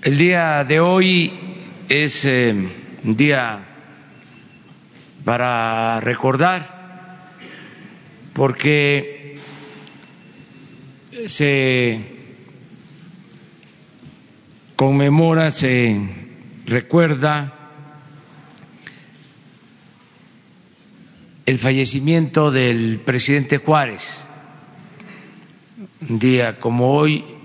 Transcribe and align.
El 0.00 0.16
día 0.16 0.62
de 0.62 0.78
hoy 0.78 1.32
es 1.88 2.24
eh, 2.24 2.54
un 3.02 3.16
día 3.16 3.58
para 5.24 5.98
recordar, 5.98 7.32
porque 8.32 9.38
se 11.26 12.00
conmemora, 14.76 15.50
se 15.50 16.00
recuerda 16.66 17.54
el 21.44 21.58
fallecimiento 21.58 22.52
del 22.52 23.00
presidente 23.00 23.58
Juárez. 23.58 24.28
Un 26.08 26.20
día 26.20 26.60
como 26.60 26.92
hoy, 26.92 27.37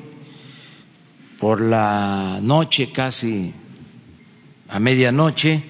por 1.44 1.60
la 1.60 2.40
noche, 2.42 2.94
casi 2.94 3.54
a 4.70 4.80
medianoche, 4.80 5.62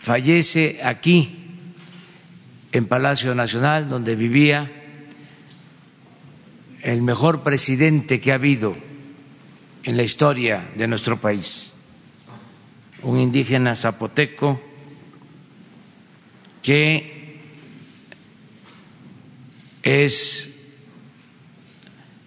fallece 0.00 0.80
aquí, 0.82 1.38
en 2.72 2.86
Palacio 2.86 3.36
Nacional, 3.36 3.88
donde 3.88 4.16
vivía 4.16 4.68
el 6.82 7.02
mejor 7.02 7.44
presidente 7.44 8.20
que 8.20 8.32
ha 8.32 8.34
habido 8.34 8.76
en 9.84 9.96
la 9.96 10.02
historia 10.02 10.72
de 10.74 10.88
nuestro 10.88 11.20
país, 11.20 11.74
un 13.04 13.16
indígena 13.16 13.76
zapoteco 13.76 14.60
que 16.62 17.38
es 19.84 20.52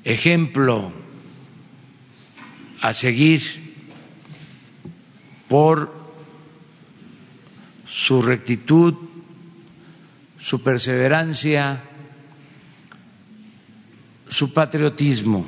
ejemplo 0.06 1.03
a 2.84 2.92
seguir 2.92 3.42
por 5.48 5.90
su 7.88 8.22
rectitud, 8.22 8.94
su 10.38 10.62
perseverancia, 10.62 11.82
su 14.28 14.54
patriotismo. 14.54 15.46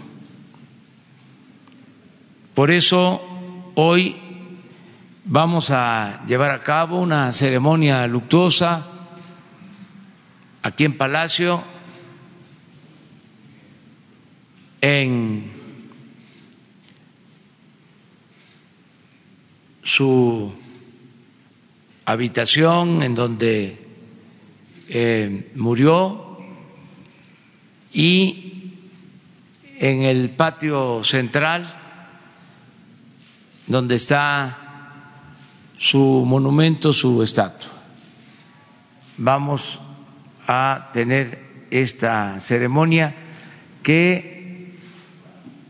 Por 2.54 2.72
eso 2.72 3.22
hoy 3.76 4.16
vamos 5.26 5.72
a 5.72 6.24
llevar 6.26 6.52
a 6.52 6.62
cabo 6.62 7.02
una 7.02 7.34
ceremonia 7.34 8.08
luctuosa 8.08 8.88
aquí 10.64 10.86
en 10.86 10.98
Palacio 10.98 11.62
en 14.80 15.55
su 19.86 20.52
habitación 22.06 23.04
en 23.04 23.14
donde 23.14 23.78
eh, 24.90 25.52
murió 25.54 26.40
y 27.94 28.74
en 29.78 30.02
el 30.02 30.32
patio 30.32 31.04
central 31.04 31.72
donde 33.68 33.96
está 33.96 34.58
su 35.78 36.24
monumento, 36.26 36.92
su 36.92 37.22
estatua. 37.22 37.70
Vamos 39.18 39.82
a 40.48 40.90
tener 40.94 41.68
esta 41.70 42.40
ceremonia 42.40 43.14
que 43.84 44.74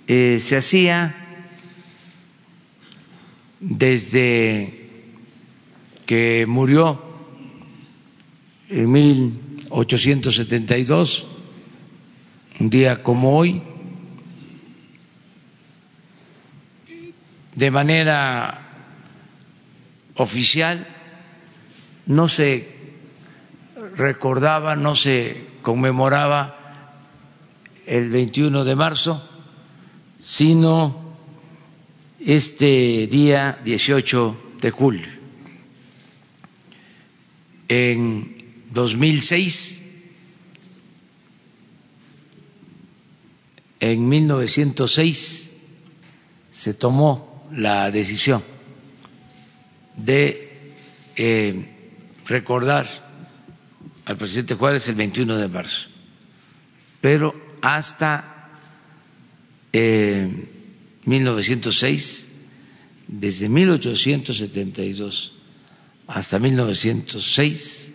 eh, 0.08 0.38
se 0.40 0.56
hacía 0.56 1.25
desde 3.68 4.86
que 6.06 6.46
murió 6.48 7.02
en 8.70 8.92
1872, 8.92 11.26
un 12.60 12.70
día 12.70 13.02
como 13.02 13.36
hoy, 13.38 13.64
de 17.56 17.72
manera 17.72 18.62
oficial 20.16 20.88
no 22.06 22.28
se 22.28 22.70
recordaba, 23.96 24.76
no 24.76 24.94
se 24.94 25.48
conmemoraba 25.64 26.56
el 27.88 28.10
21 28.10 28.64
de 28.64 28.76
marzo, 28.76 29.28
sino 30.20 31.05
este 32.26 33.06
día 33.08 33.60
18 33.64 34.54
de 34.60 34.72
julio. 34.72 35.08
En 37.68 38.36
2006, 38.74 39.84
en 43.80 44.10
1906, 44.10 45.52
se 46.52 46.74
tomó 46.74 47.48
la 47.54 47.92
decisión 47.92 48.42
de 49.96 50.74
eh, 51.16 51.70
recordar 52.26 52.88
al 54.06 54.18
presidente 54.18 54.56
Juárez 54.56 54.88
el 54.90 54.96
21 54.96 55.38
de 55.38 55.48
marzo, 55.48 55.90
pero 57.02 57.36
hasta 57.62 58.50
eh, 59.74 60.55
1906, 61.06 62.28
desde 63.08 63.50
1872 63.50 65.34
hasta 66.08 66.40
1906, 66.40 67.94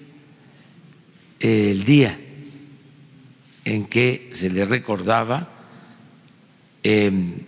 el 1.41 1.85
día 1.85 2.19
en 3.65 3.87
que 3.87 4.31
se 4.33 4.51
le 4.51 4.65
recordaba 4.65 5.49
em, 6.83 7.39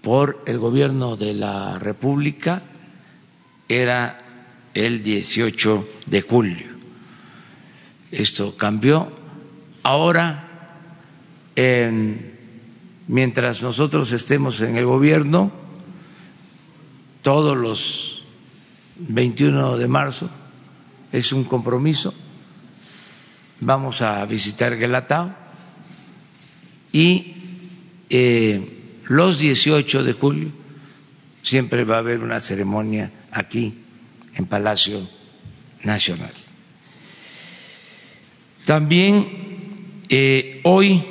por 0.00 0.42
el 0.46 0.58
gobierno 0.58 1.16
de 1.16 1.34
la 1.34 1.78
República 1.78 2.62
era 3.68 4.18
el 4.74 5.02
18 5.02 5.88
de 6.06 6.22
julio. 6.22 6.66
Esto 8.10 8.56
cambió. 8.56 9.12
Ahora, 9.82 10.48
en 11.54 12.29
mientras 13.10 13.60
nosotros 13.60 14.12
estemos 14.12 14.60
en 14.60 14.76
el 14.76 14.84
gobierno, 14.84 15.50
todos 17.22 17.56
los 17.56 18.22
21 18.98 19.78
de 19.78 19.88
marzo 19.88 20.30
es 21.10 21.32
un 21.32 21.42
compromiso, 21.42 22.14
vamos 23.58 24.00
a 24.00 24.24
visitar 24.26 24.76
Guelatao 24.76 25.34
y 26.92 27.34
eh, 28.08 29.02
los 29.08 29.40
18 29.40 30.04
de 30.04 30.12
julio 30.12 30.52
siempre 31.42 31.82
va 31.82 31.96
a 31.96 31.98
haber 31.98 32.20
una 32.20 32.38
ceremonia 32.38 33.10
aquí 33.32 33.74
en 34.36 34.46
Palacio 34.46 35.04
Nacional. 35.82 36.30
También 38.64 39.98
eh, 40.08 40.60
hoy 40.62 41.02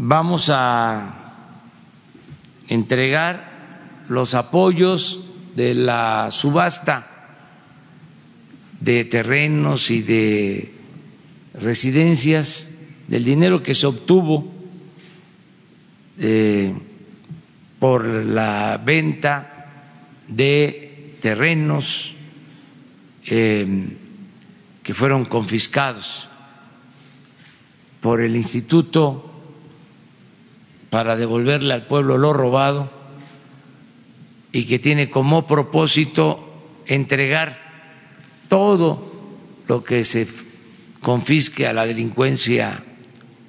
vamos 0.00 0.48
a 0.48 1.12
entregar 2.68 4.06
los 4.08 4.34
apoyos 4.34 5.24
de 5.56 5.74
la 5.74 6.30
subasta 6.30 7.34
de 8.80 9.04
terrenos 9.04 9.90
y 9.90 10.02
de 10.02 10.72
residencias, 11.54 12.76
del 13.08 13.24
dinero 13.24 13.60
que 13.60 13.74
se 13.74 13.86
obtuvo 13.86 14.52
eh, 16.20 16.72
por 17.80 18.06
la 18.06 18.80
venta 18.84 19.66
de 20.28 21.16
terrenos 21.20 22.14
eh, 23.26 23.88
que 24.84 24.94
fueron 24.94 25.24
confiscados 25.24 26.28
por 28.00 28.20
el 28.20 28.36
Instituto 28.36 29.27
para 30.90 31.16
devolverle 31.16 31.74
al 31.74 31.86
pueblo 31.86 32.16
lo 32.18 32.32
robado 32.32 32.90
y 34.52 34.64
que 34.64 34.78
tiene 34.78 35.10
como 35.10 35.46
propósito 35.46 36.48
entregar 36.86 37.58
todo 38.48 39.12
lo 39.66 39.84
que 39.84 40.04
se 40.04 40.26
confisque 41.00 41.66
a 41.66 41.72
la 41.72 41.86
delincuencia 41.86 42.82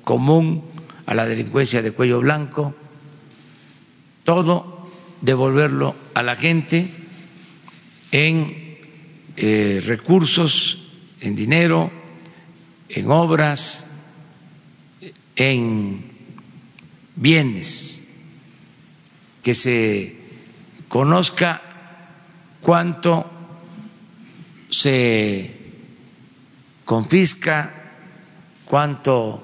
común, 0.04 0.64
a 1.06 1.14
la 1.16 1.26
delincuencia 1.26 1.82
de 1.82 1.92
cuello 1.92 2.20
blanco, 2.20 2.76
todo 4.24 4.88
devolverlo 5.22 5.96
a 6.14 6.24
la 6.24 6.36
gente 6.36 6.90
en 8.12 8.78
eh, 9.38 9.82
recursos, 9.86 10.86
en 11.22 11.36
dinero, 11.36 11.92
en 12.90 13.10
obras, 13.10 13.86
en 15.36 16.09
bienes, 17.19 18.07
que 19.44 19.54
se 19.54 20.16
conozca 20.88 21.62
cuánto 22.62 23.30
se 24.69 25.51
confisca, 26.86 27.74
cuánto 28.63 29.44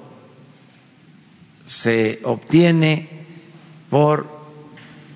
se 1.66 2.22
obtiene 2.24 3.10
por 3.90 4.28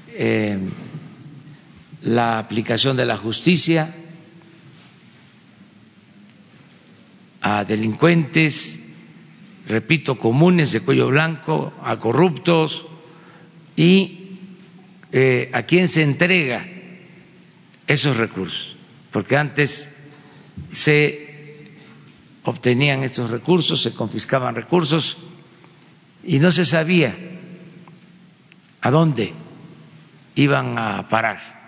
eh, 0.10 0.60
la 2.02 2.40
aplicación 2.40 2.98
de 2.98 3.06
la 3.06 3.16
justicia 3.16 3.96
a 7.42 7.64
delincuentes, 7.64 8.79
repito, 9.70 10.18
comunes 10.18 10.72
de 10.72 10.82
cuello 10.82 11.08
blanco, 11.08 11.72
a 11.84 11.98
corruptos 11.98 12.88
y 13.76 14.38
eh, 15.12 15.50
a 15.54 15.64
quién 15.64 15.88
se 15.88 16.02
entrega 16.02 16.66
esos 17.86 18.18
recursos, 18.18 18.76
porque 19.12 19.38
antes 19.38 19.96
se 20.72 21.72
obtenían 22.44 23.04
estos 23.04 23.30
recursos, 23.30 23.82
se 23.82 23.94
confiscaban 23.94 24.56
recursos 24.56 25.18
y 26.24 26.40
no 26.40 26.52
se 26.52 26.66
sabía 26.66 27.16
a 28.82 28.90
dónde 28.90 29.34
iban 30.34 30.78
a 30.78 31.08
parar. 31.10 31.60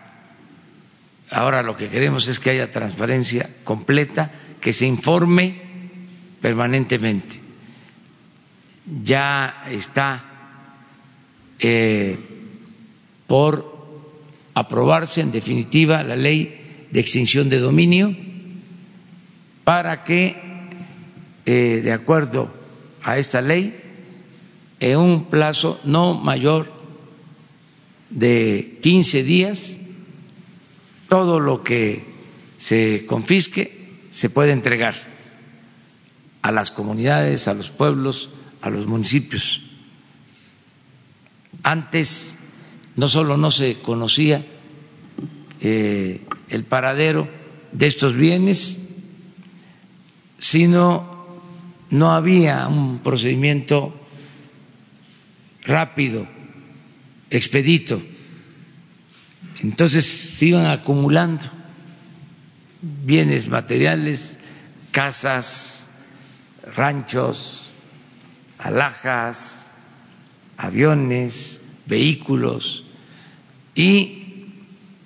Ahora 1.29 1.61
lo 1.61 1.77
que 1.77 1.87
queremos 1.87 2.27
es 2.27 2.39
que 2.39 2.49
haya 2.49 2.71
transparencia 2.71 3.49
completa, 3.63 4.31
que 4.59 4.73
se 4.73 4.85
informe 4.85 5.61
permanentemente. 6.41 7.40
Ya 9.03 9.63
está 9.69 10.25
eh, 11.59 12.17
por 13.27 13.71
aprobarse 14.53 15.21
en 15.21 15.31
definitiva 15.31 16.03
la 16.03 16.15
ley 16.15 16.87
de 16.91 16.99
extinción 16.99 17.49
de 17.49 17.59
dominio 17.59 18.15
para 19.63 20.03
que, 20.03 20.35
eh, 21.45 21.81
de 21.83 21.93
acuerdo 21.93 22.51
a 23.03 23.17
esta 23.17 23.41
ley, 23.41 23.77
en 24.79 24.97
un 24.97 25.25
plazo 25.25 25.79
no 25.83 26.15
mayor 26.15 26.71
de 28.09 28.79
15 28.81 29.23
días, 29.23 29.77
todo 31.07 31.39
lo 31.39 31.63
que 31.63 32.03
se 32.59 33.05
confisque 33.05 33.99
se 34.09 34.29
puede 34.29 34.51
entregar 34.51 34.95
a 36.41 36.51
las 36.51 36.71
comunidades, 36.71 37.47
a 37.47 37.53
los 37.53 37.69
pueblos, 37.69 38.31
a 38.61 38.69
los 38.69 38.87
municipios. 38.87 39.61
Antes 41.63 42.37
no 42.95 43.07
solo 43.07 43.37
no 43.37 43.51
se 43.51 43.79
conocía 43.79 44.45
eh, 45.59 46.21
el 46.49 46.63
paradero 46.63 47.27
de 47.71 47.87
estos 47.87 48.15
bienes, 48.15 48.89
sino 50.37 51.41
no 51.89 52.13
había 52.13 52.67
un 52.67 52.99
procedimiento 52.99 53.93
rápido, 55.63 56.27
expedito. 57.29 58.01
Entonces 59.61 60.05
se 60.05 60.47
iban 60.47 60.65
acumulando 60.65 61.45
bienes 62.81 63.47
materiales, 63.47 64.39
casas, 64.91 65.85
ranchos, 66.75 67.70
alhajas, 68.61 69.73
aviones, 70.57 71.59
vehículos 71.85 72.85
y 73.75 74.45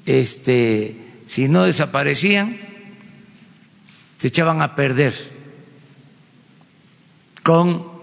este 0.06 0.98
si 1.26 1.48
no 1.48 1.64
desaparecían 1.64 2.58
se 4.18 4.28
echaban 4.28 4.62
a 4.62 4.76
perder 4.76 5.14
con 7.44 7.96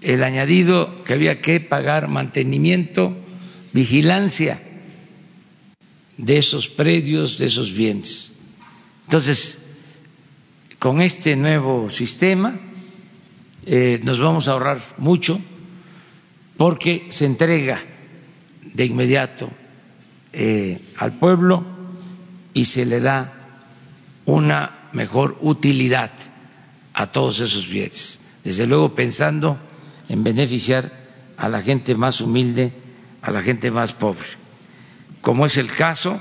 el 0.00 0.24
añadido 0.24 1.04
que 1.04 1.14
había 1.14 1.40
que 1.40 1.60
pagar 1.60 2.08
mantenimiento, 2.08 3.16
vigilancia 3.72 4.60
de 6.16 6.36
esos 6.36 6.68
predios, 6.68 7.38
de 7.38 7.46
esos 7.46 7.72
bienes. 7.72 8.32
Entonces, 9.04 9.64
con 10.78 11.00
este 11.00 11.36
nuevo 11.36 11.88
sistema 11.88 12.58
eh, 13.64 14.00
nos 14.02 14.18
vamos 14.18 14.48
a 14.48 14.52
ahorrar 14.52 14.80
mucho 14.98 15.40
porque 16.56 17.06
se 17.10 17.26
entrega 17.26 17.80
de 18.74 18.84
inmediato 18.84 19.50
eh, 20.32 20.80
al 20.98 21.18
pueblo 21.18 21.64
y 22.54 22.64
se 22.64 22.86
le 22.86 23.00
da 23.00 23.32
una 24.26 24.88
mejor 24.92 25.38
utilidad 25.40 26.12
a 26.94 27.12
todos 27.12 27.40
esos 27.40 27.68
bienes. 27.68 28.20
Desde 28.44 28.66
luego 28.66 28.94
pensando 28.94 29.58
en 30.08 30.24
beneficiar 30.24 30.92
a 31.36 31.48
la 31.48 31.62
gente 31.62 31.94
más 31.94 32.20
humilde, 32.20 32.72
a 33.22 33.30
la 33.30 33.42
gente 33.42 33.70
más 33.70 33.92
pobre, 33.92 34.26
como 35.20 35.46
es 35.46 35.56
el 35.56 35.68
caso 35.68 36.20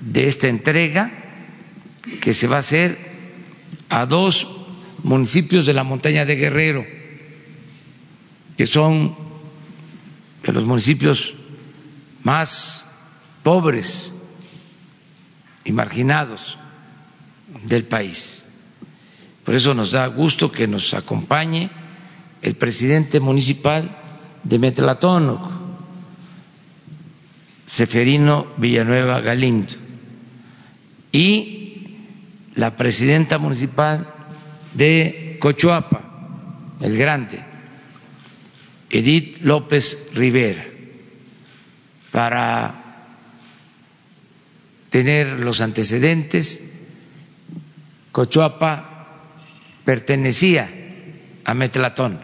de 0.00 0.28
esta 0.28 0.48
entrega 0.48 1.12
que 2.20 2.34
se 2.34 2.46
va 2.46 2.56
a 2.56 2.60
hacer 2.60 2.98
a 3.88 4.06
dos 4.06 4.57
municipios 5.02 5.66
de 5.66 5.74
la 5.74 5.84
montaña 5.84 6.24
de 6.24 6.36
Guerrero, 6.36 6.84
que 8.56 8.66
son 8.66 9.16
de 10.42 10.52
los 10.52 10.64
municipios 10.64 11.34
más 12.24 12.84
pobres 13.42 14.12
y 15.64 15.72
marginados 15.72 16.58
del 17.64 17.84
país. 17.84 18.48
Por 19.44 19.54
eso 19.54 19.74
nos 19.74 19.92
da 19.92 20.06
gusto 20.08 20.52
que 20.52 20.66
nos 20.66 20.92
acompañe 20.92 21.70
el 22.42 22.54
presidente 22.54 23.20
municipal 23.20 23.96
de 24.44 24.58
Metlatónoc, 24.58 25.48
Seferino 27.66 28.48
Villanueva 28.56 29.20
Galindo, 29.20 29.74
y 31.12 31.98
la 32.54 32.76
presidenta 32.76 33.38
municipal 33.38 34.17
de 34.74 35.36
Cochuapa, 35.40 36.02
el 36.80 36.96
Grande, 36.96 37.44
Edith 38.90 39.38
López 39.42 40.10
Rivera, 40.14 40.64
para 42.10 42.88
tener 44.90 45.40
los 45.40 45.60
antecedentes. 45.60 46.72
Cochuapa 48.12 49.06
pertenecía 49.84 50.68
a 51.44 51.54
Metlatón. 51.54 52.20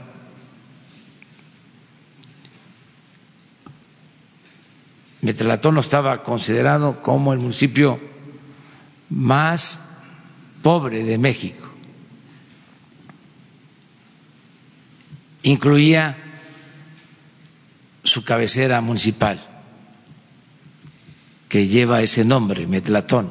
Metlatón 5.23 5.79
estaba 5.79 6.23
considerado 6.23 7.01
como 7.01 7.33
el 7.33 7.39
municipio 7.39 7.99
más 9.09 9.97
pobre 10.63 11.03
de 11.03 11.17
México. 11.17 11.64
Incluía 15.45 16.17
su 18.03 18.25
cabecera 18.25 18.81
municipal, 18.81 19.39
que 21.49 21.67
lleva 21.67 22.01
ese 22.03 22.25
nombre, 22.25 22.67
Metlatón. 22.67 23.31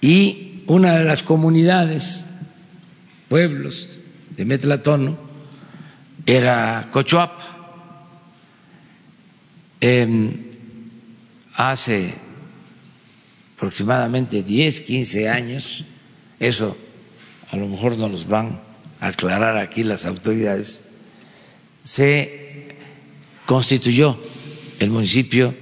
Y 0.00 0.62
una 0.66 0.96
de 0.98 1.04
las 1.04 1.22
comunidades, 1.22 2.32
pueblos 3.28 4.00
de 4.30 4.44
Metlatón, 4.46 5.18
era 6.24 6.88
Cochuapa. 6.92 7.50
hace 11.54 12.14
aproximadamente 13.56 14.42
10, 14.42 14.80
15 14.80 15.28
años, 15.28 15.84
eso 16.40 16.76
a 17.50 17.56
lo 17.56 17.68
mejor 17.68 17.98
no 17.98 18.08
los 18.08 18.26
van 18.26 18.71
aclarar 19.02 19.58
aquí 19.58 19.82
las 19.82 20.06
autoridades, 20.06 20.88
se 21.82 22.76
constituyó 23.44 24.18
el 24.78 24.90
municipio 24.90 25.54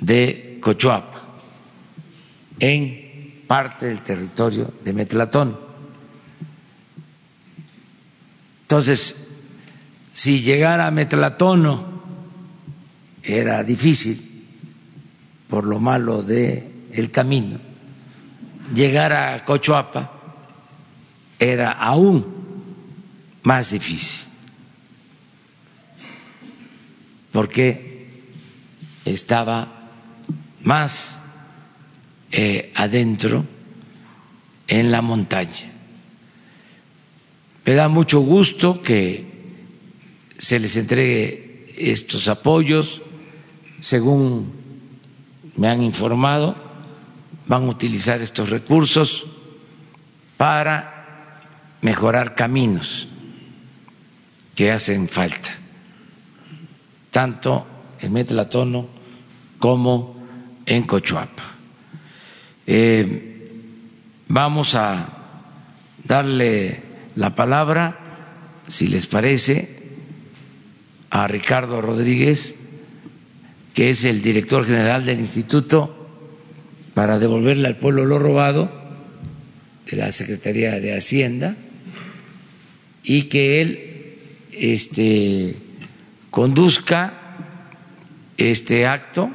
de 0.00 0.58
Cochuapa 0.60 1.22
en 2.58 3.44
parte 3.46 3.86
del 3.86 4.02
territorio 4.02 4.72
de 4.84 4.92
Metlatón. 4.92 5.56
Entonces, 8.62 9.28
si 10.12 10.40
llegara 10.40 10.88
a 10.88 10.90
Metlatono 10.90 12.02
era 13.22 13.62
difícil 13.62 14.44
por 15.48 15.66
lo 15.66 15.78
malo 15.78 16.24
de 16.24 16.68
el 16.92 17.12
camino. 17.12 17.60
Llegar 18.74 19.12
a 19.12 19.44
Cochuapa 19.44 20.10
era 21.38 21.70
aún 21.70 22.35
más 23.46 23.70
difícil. 23.70 24.26
porque 27.36 28.08
estaba 29.04 29.90
más 30.62 31.20
eh, 32.32 32.72
adentro 32.74 33.44
en 34.66 34.90
la 34.90 35.02
montaña. 35.02 35.70
Me 37.66 37.74
da 37.74 37.88
mucho 37.88 38.20
gusto 38.20 38.80
que 38.80 39.26
se 40.38 40.58
les 40.58 40.78
entregue 40.78 41.74
estos 41.76 42.28
apoyos, 42.28 43.02
según 43.80 44.50
me 45.58 45.68
han 45.68 45.82
informado, 45.82 46.56
van 47.46 47.64
a 47.64 47.68
utilizar 47.68 48.22
estos 48.22 48.48
recursos 48.48 49.26
para 50.38 51.42
mejorar 51.82 52.34
caminos 52.34 53.08
que 54.56 54.72
hacen 54.72 55.06
falta, 55.06 55.54
tanto 57.10 57.66
en 58.00 58.12
Metlatono 58.12 58.88
como 59.58 60.16
en 60.64 60.82
Cochuapa. 60.84 61.54
Eh, 62.66 63.50
vamos 64.28 64.74
a 64.74 65.08
darle 66.02 66.82
la 67.16 67.34
palabra, 67.34 67.98
si 68.66 68.88
les 68.88 69.06
parece, 69.06 69.76
a 71.10 71.28
Ricardo 71.28 71.80
Rodríguez, 71.80 72.56
que 73.74 73.90
es 73.90 74.04
el 74.04 74.22
director 74.22 74.66
general 74.66 75.04
del 75.04 75.20
instituto, 75.20 75.92
para 76.94 77.18
devolverle 77.18 77.68
al 77.68 77.76
pueblo 77.76 78.06
lo 78.06 78.18
robado 78.18 78.72
de 79.84 79.96
la 79.98 80.10
Secretaría 80.12 80.80
de 80.80 80.96
Hacienda 80.96 81.56
y 83.04 83.24
que 83.24 83.60
él 83.60 83.95
este, 84.56 85.56
conduzca 86.30 87.14
este 88.36 88.86
acto. 88.86 89.30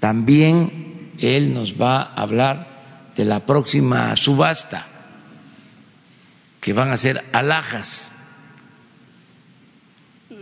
También 0.00 1.12
él 1.18 1.54
nos 1.54 1.80
va 1.80 2.02
a 2.02 2.22
hablar 2.22 3.12
de 3.16 3.24
la 3.24 3.44
próxima 3.46 4.14
subasta, 4.16 4.86
que 6.60 6.72
van 6.72 6.90
a 6.90 6.96
ser 6.96 7.24
alhajas. 7.32 8.12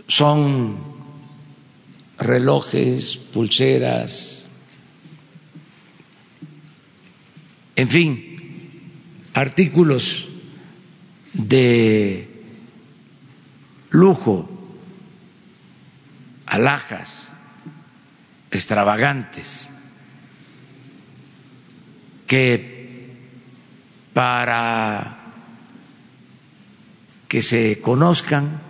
Son 0.07 0.77
relojes, 2.17 3.17
pulseras, 3.17 4.45
en 7.75 7.89
fin, 7.89 8.71
artículos 9.33 10.29
de 11.33 12.34
lujo, 13.95 14.49
alhajas 16.45 17.33
extravagantes 18.51 19.69
que 22.27 22.75
para 24.13 25.17
que 27.27 27.41
se 27.41 27.81
conozcan, 27.81 28.61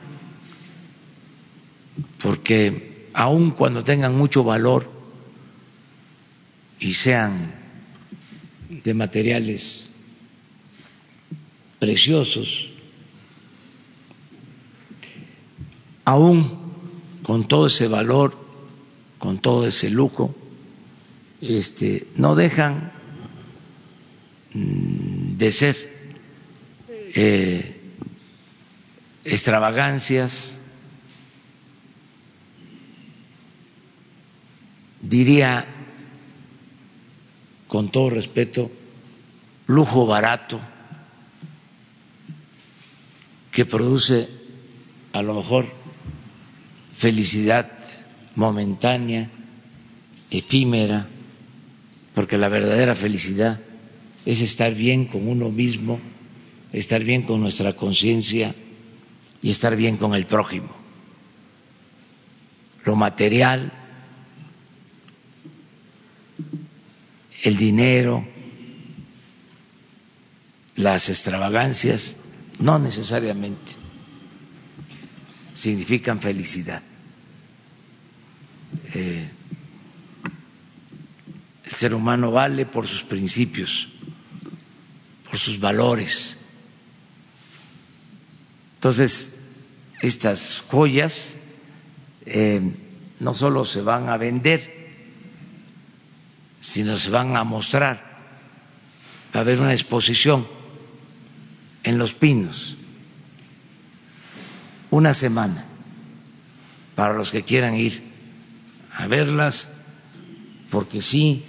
porque 2.22 3.10
aun 3.14 3.52
cuando 3.52 3.84
tengan 3.84 4.16
mucho 4.16 4.44
valor 4.44 4.90
y 6.80 6.94
sean 6.94 7.54
de 8.70 8.94
materiales 8.94 9.92
preciosos, 11.80 12.75
aún 16.06 16.60
con 17.24 17.48
todo 17.48 17.68
ese 17.68 17.88
valor, 17.88 18.38
con 19.20 19.40
todo 19.40 19.68
ese 19.68 19.90
lujo, 19.90 20.34
este, 21.42 22.08
no 22.16 22.36
dejan 22.36 22.92
Mm, 24.56 25.36
de 25.36 25.52
ser 25.52 25.76
eh, 27.14 27.76
extravagancias, 29.26 30.62
diría 35.02 35.68
con 37.68 37.92
todo 37.92 38.12
respeto, 38.12 38.72
lujo 39.68 40.06
barato 40.06 40.62
que 43.52 43.66
produce 43.66 44.30
a 45.12 45.22
lo 45.22 45.34
mejor 45.34 45.66
felicidad 46.98 47.72
momentánea, 48.36 49.30
efímera, 50.32 51.08
porque 52.14 52.38
la 52.38 52.50
verdadera 52.50 52.96
felicidad 52.96 53.60
es 54.26 54.42
estar 54.42 54.74
bien 54.74 55.06
con 55.06 55.28
uno 55.28 55.50
mismo, 55.52 56.00
estar 56.72 57.04
bien 57.04 57.24
con 57.24 57.42
nuestra 57.42 57.74
conciencia 57.74 58.56
y 59.42 59.50
estar 59.50 59.76
bien 59.76 59.98
con 59.98 60.16
el 60.16 60.26
prójimo. 60.26 60.70
Lo 62.86 62.96
material, 62.96 63.72
el 67.44 67.58
dinero, 67.58 68.26
las 70.76 71.10
extravagancias, 71.10 72.22
no 72.60 72.80
necesariamente 72.80 73.85
significan 75.56 76.22
felicidad. 76.22 76.84
Eh, 78.94 79.30
el 81.64 81.74
ser 81.74 81.96
humano 81.96 82.30
vale 82.30 82.68
por 82.68 82.86
sus 82.86 83.04
principios 83.04 83.88
sus 85.38 85.60
valores. 85.60 86.38
Entonces, 88.76 89.40
estas 90.02 90.64
joyas 90.68 91.36
eh, 92.26 92.62
no 93.20 93.34
solo 93.34 93.66
se 93.66 93.82
van 93.82 94.10
a 94.10 94.18
vender, 94.18 94.92
sino 96.60 96.98
se 96.98 97.10
van 97.10 97.36
a 97.36 97.44
mostrar. 97.44 98.16
Va 99.34 99.40
a 99.40 99.42
haber 99.42 99.60
una 99.60 99.74
exposición 99.74 100.48
en 101.84 101.98
Los 101.98 102.14
Pinos, 102.14 102.75
una 104.96 105.14
semana, 105.14 105.66
para 106.96 107.14
los 107.14 107.30
que 107.30 107.44
quieran 107.44 107.76
ir 107.76 108.02
a 108.94 109.08
verlas, 109.08 109.74
porque 110.70 111.02
sí, 111.02 111.44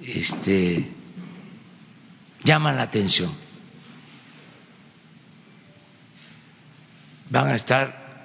este, 0.00 0.88
llaman 2.44 2.76
la 2.76 2.82
atención. 2.82 3.32
Van 7.28 7.48
a 7.48 7.56
estar 7.56 8.22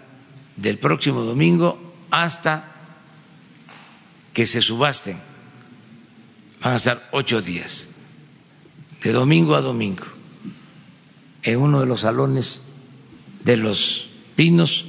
del 0.56 0.78
próximo 0.78 1.22
domingo 1.22 1.96
hasta 2.12 2.72
que 4.32 4.46
se 4.46 4.62
subasten. 4.62 5.18
Van 6.62 6.74
a 6.74 6.76
estar 6.76 7.10
ocho 7.12 7.42
días, 7.42 7.90
de 9.02 9.12
domingo 9.12 9.56
a 9.56 9.62
domingo, 9.62 10.06
en 11.42 11.58
uno 11.58 11.80
de 11.80 11.88
los 11.88 12.02
salones 12.02 12.68
de 13.44 13.58
los 13.58 14.09
pinos, 14.39 14.86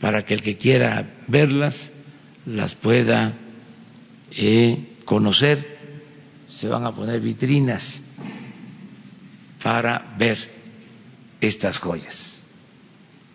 para 0.00 0.24
que 0.24 0.32
el 0.32 0.40
que 0.40 0.56
quiera 0.56 1.04
verlas 1.26 1.92
las 2.46 2.74
pueda 2.74 3.34
eh, 4.34 4.96
conocer. 5.04 5.76
Se 6.48 6.68
van 6.68 6.86
a 6.86 6.94
poner 6.94 7.20
vitrinas 7.20 8.04
para 9.62 10.14
ver 10.16 10.38
estas 11.38 11.76
joyas. 11.76 12.46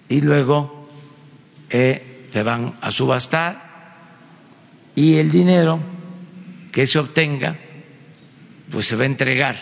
Y 0.10 0.22
luego 0.22 0.89
eh, 1.69 2.25
se 2.33 2.41
van 2.41 2.74
a 2.81 2.89
subastar 2.89 3.93
y 4.95 5.17
el 5.17 5.29
dinero 5.29 5.79
que 6.72 6.88
se 6.88 6.98
obtenga 6.98 7.60
pues 8.72 8.88
se 8.88 8.95
va 8.95 9.03
a 9.03 9.05
entregar 9.05 9.55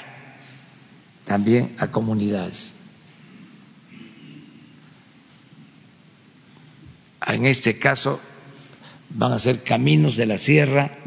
también 1.26 1.76
a 1.80 1.88
comunidades. 1.92 2.76
En 7.28 7.46
este 7.46 7.78
caso 7.78 8.20
van 9.10 9.34
a 9.34 9.40
ser 9.40 9.64
caminos 9.64 10.16
de 10.16 10.26
la 10.26 10.38
sierra 10.38 10.98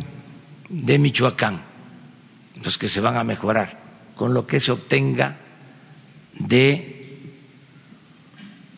de 0.69 0.99
Michoacán, 0.99 1.63
los 2.63 2.79
que 2.79 2.89
se 2.89 3.01
van 3.01 3.17
a 3.17 3.25
mejorar 3.25 3.79
con 4.17 4.35
lo 4.35 4.47
que 4.47 4.61
se 4.61 4.73
obtenga 4.73 5.37
de 6.39 6.95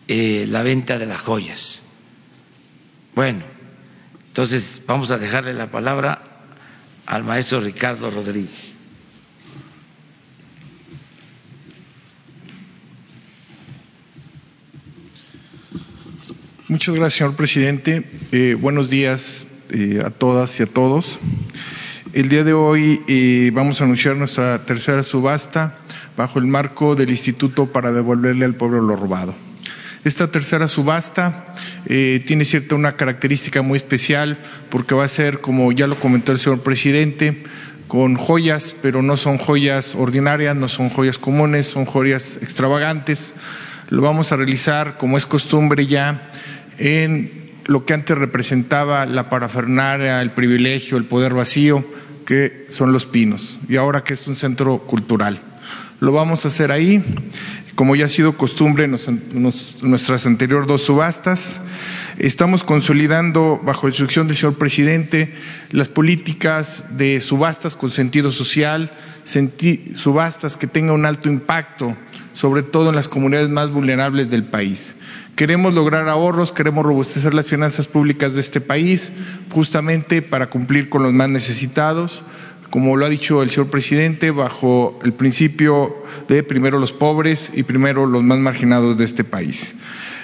eh, 0.09 0.47
la 0.49 0.62
venta 0.62 0.99
de 0.99 1.07
las 1.07 1.21
joyas. 1.21 1.83
Bueno, 3.14 3.43
entonces 4.28 4.83
vamos 4.87 5.11
a 5.11 5.19
dejarle 5.19 5.55
la 5.55 5.71
palabra 5.71 6.23
al 7.07 7.25
maestro 7.25 7.61
Ricardo 7.61 8.11
Rodríguez. 8.11 8.75
Muchas 16.68 16.96
gracias, 16.96 17.18
señor 17.18 17.37
presidente. 17.37 18.02
Eh, 18.32 18.56
buenos 18.61 18.90
días 18.90 19.44
eh, 19.70 20.02
a 20.04 20.11
todas 20.11 20.58
y 20.58 20.64
a 20.64 20.66
todos. 20.66 21.20
El 22.12 22.28
día 22.28 22.42
de 22.42 22.54
hoy 22.54 23.02
eh, 23.06 23.52
vamos 23.54 23.80
a 23.80 23.85
anunciar 23.85 24.16
nuestra 24.16 24.64
tercera 24.64 25.04
subasta 25.04 25.78
bajo 26.16 26.40
el 26.40 26.49
marco 26.49 26.96
del 26.96 27.11
Instituto 27.11 27.66
para 27.66 27.92
devolverle 27.92 28.44
al 28.44 28.56
pueblo 28.56 28.80
lo 28.80 28.96
robado. 28.96 29.32
Esta 30.02 30.32
tercera 30.32 30.66
subasta 30.66 31.54
tiene 31.87 32.44
cierta 32.44 32.75
una 32.75 32.96
característica 32.96 33.62
muy 33.62 33.76
especial 33.76 34.37
porque 34.68 34.96
va 34.96 35.04
a 35.04 35.08
ser, 35.08 35.40
como 35.40 35.70
ya 35.70 35.87
lo 35.87 36.00
comentó 36.00 36.32
el 36.32 36.40
señor 36.40 36.62
presidente, 36.62 37.44
con 37.87 38.16
joyas, 38.16 38.75
pero 38.82 39.02
no 39.02 39.16
son 39.16 39.38
joyas 39.38 39.94
ordinarias, 39.94 40.56
no 40.56 40.66
son 40.66 40.90
joyas 40.90 41.18
comunes, 41.18 41.68
son 41.68 41.85
joyas 41.85 42.40
extravagantes. 42.42 43.35
Lo 43.88 44.02
vamos 44.02 44.32
a 44.32 44.37
realizar, 44.37 44.96
como 44.96 45.16
es 45.16 45.26
costumbre 45.26 45.87
ya, 45.87 46.30
en 46.78 47.47
lo 47.66 47.85
que 47.85 47.95
antes 47.95 48.16
representaba 48.16 49.06
la 49.06 49.28
parafernaria, 49.28 50.23
el 50.23 50.30
privilegio, 50.30 50.97
el 50.97 51.04
poder 51.04 51.35
vacío, 51.35 51.85
que 52.25 52.66
son 52.71 52.92
los 52.92 53.06
pinos, 53.06 53.59
y 53.68 53.76
ahora 53.76 54.04
que 54.04 54.14
es 54.14 54.26
un 54.26 54.37
centro 54.37 54.78
cultural. 54.78 55.40
Lo 56.00 56.12
vamos 56.12 56.45
a 56.45 56.49
hacer 56.49 56.73
ahí, 56.73 57.02
como 57.75 57.95
ya 57.95 58.06
ha 58.06 58.09
sido 58.09 58.37
costumbre 58.37 58.85
en 58.85 58.97
nuestras 59.83 60.26
anteriores 60.26 60.66
dos 60.66 60.83
subastas. 60.83 61.61
Estamos 62.18 62.64
consolidando, 62.64 63.61
bajo 63.62 63.87
instrucción 63.87 64.26
del 64.26 64.37
señor 64.37 64.59
presidente, 64.59 65.35
las 65.71 65.88
políticas 65.88 66.85
de 66.97 67.21
subastas 67.21 67.76
con 67.76 67.90
sentido 67.90 68.33
social, 68.33 68.90
subastas 69.95 70.56
que 70.56 70.66
tengan 70.66 70.95
un 70.95 71.06
alto 71.06 71.28
impacto, 71.28 71.97
sobre 72.37 72.62
todo 72.62 72.90
en 72.90 72.97
las 72.97 73.09
comunidades 73.09 73.49
más 73.49 73.71
vulnerables 73.71 74.28
del 74.31 74.45
país. 74.45 74.97
Queremos 75.37 75.73
lograr 75.73 76.09
ahorros, 76.09 76.52
queremos 76.52 76.85
robustecer 76.85 77.33
las 77.33 77.47
finanzas 77.47 77.87
públicas 77.87 78.35
de 78.35 78.43
este 78.43 78.61
país, 78.61 79.11
justamente 79.50 80.21
para 80.21 80.50
cumplir 80.50 80.90
con 80.90 81.02
los 81.02 81.14
más 81.14 81.31
necesitados, 81.31 82.23
como 82.69 82.97
lo 82.97 83.07
ha 83.07 83.09
dicho 83.09 83.43
el 83.43 83.49
señor 83.49 83.69
presidente, 83.71 84.31
bajo 84.33 84.99
el 85.02 85.14
principio 85.14 85.97
de 86.28 86.43
primero 86.43 86.78
los 86.78 86.93
pobres 86.93 87.50
y 87.55 87.62
primero 87.62 88.05
los 88.07 88.23
más 88.23 88.38
marginados 88.38 88.99
de 88.99 89.05
este 89.05 89.25
país. 89.25 89.75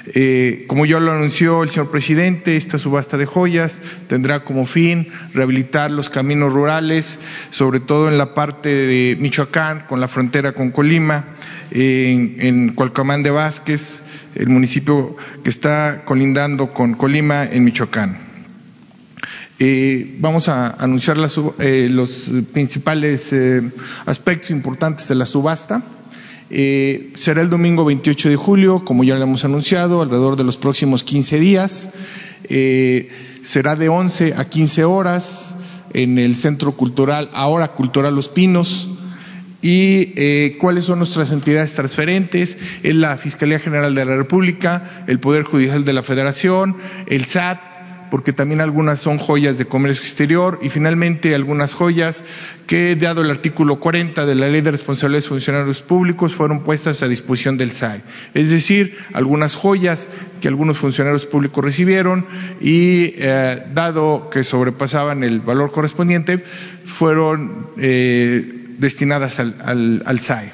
Eh, 0.07 0.65
como 0.67 0.85
ya 0.85 0.99
lo 0.99 1.13
anunció 1.13 1.63
el 1.63 1.71
señor 1.71 1.91
presidente, 1.91 2.57
esta 2.57 2.77
subasta 2.77 3.17
de 3.17 3.27
joyas 3.27 3.79
tendrá 4.09 4.43
como 4.43 4.67
fin 4.67 5.09
rehabilitar 5.33 5.91
los 5.91 6.11
caminos 6.11 6.53
rurales, 6.53 7.21
sobre 7.51 7.79
todo 7.79 8.09
en 8.09 8.19
la 8.19 8.35
parte 8.35 8.69
de 8.69 9.17
Michoacán, 9.21 9.85
con 9.89 10.01
la 10.01 10.09
frontera 10.09 10.53
con 10.53 10.71
Colima, 10.71 11.25
en, 11.71 12.37
en 12.41 12.73
Cualcamán 12.75 13.23
de 13.23 13.31
Vázquez, 13.31 14.03
el 14.35 14.49
municipio 14.49 15.17
que 15.45 15.51
está 15.51 16.03
colindando 16.05 16.73
con 16.73 16.95
Colima 16.95 17.45
en 17.45 17.63
Michoacán. 17.65 18.19
Eh, 19.61 20.17
vamos 20.19 20.49
a 20.49 20.71
anunciar 20.71 21.17
eh, 21.61 21.87
los 21.89 22.33
principales 22.53 23.33
aspectos 24.05 24.51
importantes 24.51 25.07
de 25.07 25.15
la 25.15 25.27
subasta. 25.27 25.83
Será 27.15 27.41
el 27.41 27.51
domingo 27.51 27.85
28 27.85 28.29
de 28.29 28.37
julio, 28.37 28.85
como 28.85 29.05
ya 29.05 29.15
lo 29.17 29.23
hemos 29.23 29.45
anunciado, 29.45 30.03
alrededor 30.03 30.37
de 30.37 30.45
los 30.45 30.57
próximos 30.57 31.03
15 31.03 31.39
días. 31.41 31.91
será 33.43 33.77
de 33.77 33.89
11 33.89 34.35
a 34.37 34.45
15 34.49 34.85
horas 34.85 35.57
en 35.95 36.19
el 36.19 36.37
Centro 36.37 36.73
Cultural, 36.73 37.31
ahora 37.33 37.69
Cultural 37.69 38.15
Los 38.15 38.29
Pinos, 38.29 38.91
y 39.63 40.13
eh, 40.17 40.57
cuáles 40.61 40.87
son 40.87 40.99
nuestras 40.99 41.31
entidades 41.31 41.73
transferentes, 41.75 42.59
es 42.83 42.95
la 42.95 43.17
Fiscalía 43.17 43.61
General 43.61 43.95
de 43.95 44.05
la 44.05 44.17
República, 44.17 45.05
el 45.07 45.21
Poder 45.21 45.45
Judicial 45.45 45.85
de 45.85 45.93
la 45.93 46.03
Federación, 46.03 46.77
el 47.07 47.25
SAT, 47.25 47.61
porque 48.13 48.35
también 48.35 48.61
algunas 48.61 49.01
son 49.01 49.17
joyas 49.17 49.57
de 49.57 49.65
comercio 49.65 50.03
exterior 50.03 50.59
y 50.61 50.69
finalmente 50.69 51.35
algunas 51.35 51.73
joyas 51.73 52.25
que, 52.67 52.95
dado 52.95 53.23
el 53.23 53.31
artículo 53.31 53.81
40 53.81 54.27
de 54.27 54.35
la 54.35 54.49
Ley 54.49 54.61
de 54.61 54.71
Responsabilidades 54.71 55.25
de 55.25 55.29
Funcionarios 55.31 55.81
Públicos, 55.81 56.35
fueron 56.35 56.61
puestas 56.61 57.03
a 57.03 57.09
disposición 57.09 57.57
del 57.57 57.71
SAE. 57.71 58.03
Es 58.35 58.51
decir, 58.51 58.99
algunas 59.15 59.55
joyas 59.55 60.11
que 60.43 60.49
algunos 60.49 60.77
funcionarios 60.77 61.25
públicos 61.25 61.65
recibieron 61.65 62.27
y, 62.61 63.15
eh, 63.17 63.63
dado 63.73 64.29
que 64.29 64.45
sobrepasaban 64.45 65.25
el 65.25 65.41
valor 65.41 65.73
correspondiente, 65.73 66.45
fueron 66.85 67.69
eh, 67.79 68.75
destinadas 68.77 69.39
al, 69.39 70.03
al, 70.05 70.21
SAE. 70.21 70.53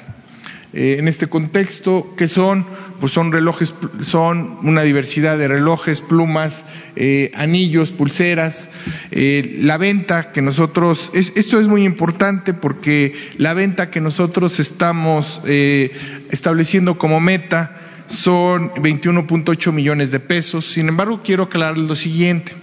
Eh, 0.71 0.95
en 0.97 1.09
este 1.09 1.27
contexto, 1.27 2.13
¿qué 2.15 2.29
son? 2.29 2.65
Pues 2.99 3.13
son 3.13 3.31
relojes, 3.31 3.73
son 4.01 4.57
una 4.63 4.81
diversidad 4.83 5.37
de 5.37 5.47
relojes, 5.47 6.01
plumas, 6.01 6.65
eh, 6.95 7.31
anillos, 7.33 7.91
pulseras. 7.91 8.69
Eh, 9.11 9.57
la 9.61 9.77
venta 9.77 10.31
que 10.31 10.41
nosotros, 10.41 11.11
esto 11.13 11.59
es 11.59 11.67
muy 11.67 11.83
importante 11.83 12.53
porque 12.53 13.15
la 13.37 13.53
venta 13.53 13.89
que 13.89 14.01
nosotros 14.01 14.59
estamos 14.59 15.41
estableciendo 15.45 16.97
como 16.97 17.19
meta 17.19 17.75
son 18.07 18.71
21.8 18.73 19.71
millones 19.71 20.11
de 20.11 20.19
pesos. 20.19 20.65
Sin 20.65 20.89
embargo, 20.89 21.21
quiero 21.23 21.43
aclarar 21.43 21.77
lo 21.77 21.95
siguiente. 21.95 22.53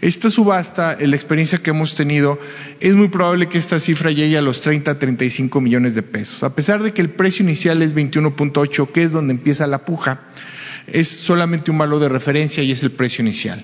Esta 0.00 0.30
subasta, 0.30 0.96
en 0.98 1.10
la 1.10 1.16
experiencia 1.16 1.58
que 1.58 1.70
hemos 1.70 1.94
tenido, 1.94 2.38
es 2.80 2.94
muy 2.94 3.08
probable 3.08 3.48
que 3.48 3.58
esta 3.58 3.78
cifra 3.78 4.10
llegue 4.10 4.38
a 4.38 4.42
los 4.42 4.62
30 4.62 4.92
a 4.92 4.98
35 4.98 5.60
millones 5.60 5.94
de 5.94 6.02
pesos. 6.02 6.42
A 6.42 6.54
pesar 6.54 6.82
de 6.82 6.92
que 6.92 7.02
el 7.02 7.10
precio 7.10 7.42
inicial 7.42 7.82
es 7.82 7.94
21.8, 7.94 8.92
que 8.92 9.02
es 9.02 9.12
donde 9.12 9.34
empieza 9.34 9.66
la 9.66 9.84
puja, 9.84 10.20
es 10.86 11.08
solamente 11.08 11.70
un 11.70 11.78
valor 11.78 12.00
de 12.00 12.08
referencia 12.08 12.62
y 12.62 12.72
es 12.72 12.82
el 12.82 12.90
precio 12.90 13.22
inicial. 13.22 13.62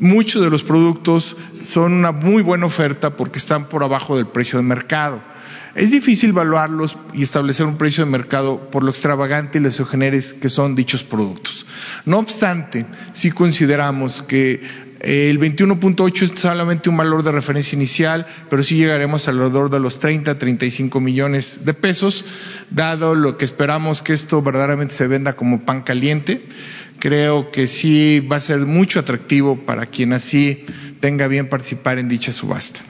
Muchos 0.00 0.42
de 0.42 0.50
los 0.50 0.64
productos 0.64 1.36
son 1.64 1.92
una 1.92 2.12
muy 2.12 2.42
buena 2.42 2.66
oferta 2.66 3.16
porque 3.16 3.38
están 3.38 3.68
por 3.68 3.84
abajo 3.84 4.16
del 4.16 4.26
precio 4.26 4.58
de 4.58 4.64
mercado. 4.64 5.20
Es 5.74 5.92
difícil 5.92 6.30
evaluarlos 6.30 6.96
y 7.14 7.22
establecer 7.22 7.66
un 7.66 7.78
precio 7.78 8.04
de 8.04 8.10
mercado 8.10 8.68
por 8.70 8.82
lo 8.82 8.90
extravagante 8.90 9.58
y 9.58 9.60
los 9.60 9.80
que 9.80 10.48
son 10.48 10.74
dichos 10.74 11.04
productos. 11.04 11.66
No 12.04 12.18
obstante, 12.18 12.86
si 13.12 13.30
consideramos 13.30 14.22
que 14.22 14.87
el 15.00 15.38
21.8 15.38 16.22
es 16.22 16.40
solamente 16.40 16.88
un 16.88 16.96
valor 16.96 17.22
de 17.22 17.30
referencia 17.30 17.76
inicial, 17.76 18.26
pero 18.50 18.64
sí 18.64 18.76
llegaremos 18.76 19.28
alrededor 19.28 19.70
de 19.70 19.78
los 19.78 20.00
30, 20.00 20.38
35 20.38 21.00
millones 21.00 21.64
de 21.64 21.74
pesos, 21.74 22.24
dado 22.70 23.14
lo 23.14 23.36
que 23.36 23.44
esperamos 23.44 24.02
que 24.02 24.12
esto 24.12 24.42
verdaderamente 24.42 24.94
se 24.94 25.06
venda 25.06 25.36
como 25.36 25.64
pan 25.64 25.82
caliente. 25.82 26.42
Creo 26.98 27.52
que 27.52 27.68
sí 27.68 28.20
va 28.20 28.36
a 28.36 28.40
ser 28.40 28.60
mucho 28.60 28.98
atractivo 28.98 29.56
para 29.64 29.86
quien 29.86 30.12
así 30.12 30.64
tenga 31.00 31.28
bien 31.28 31.48
participar 31.48 31.98
en 31.98 32.08
dicha 32.08 32.32
subasta. 32.32 32.80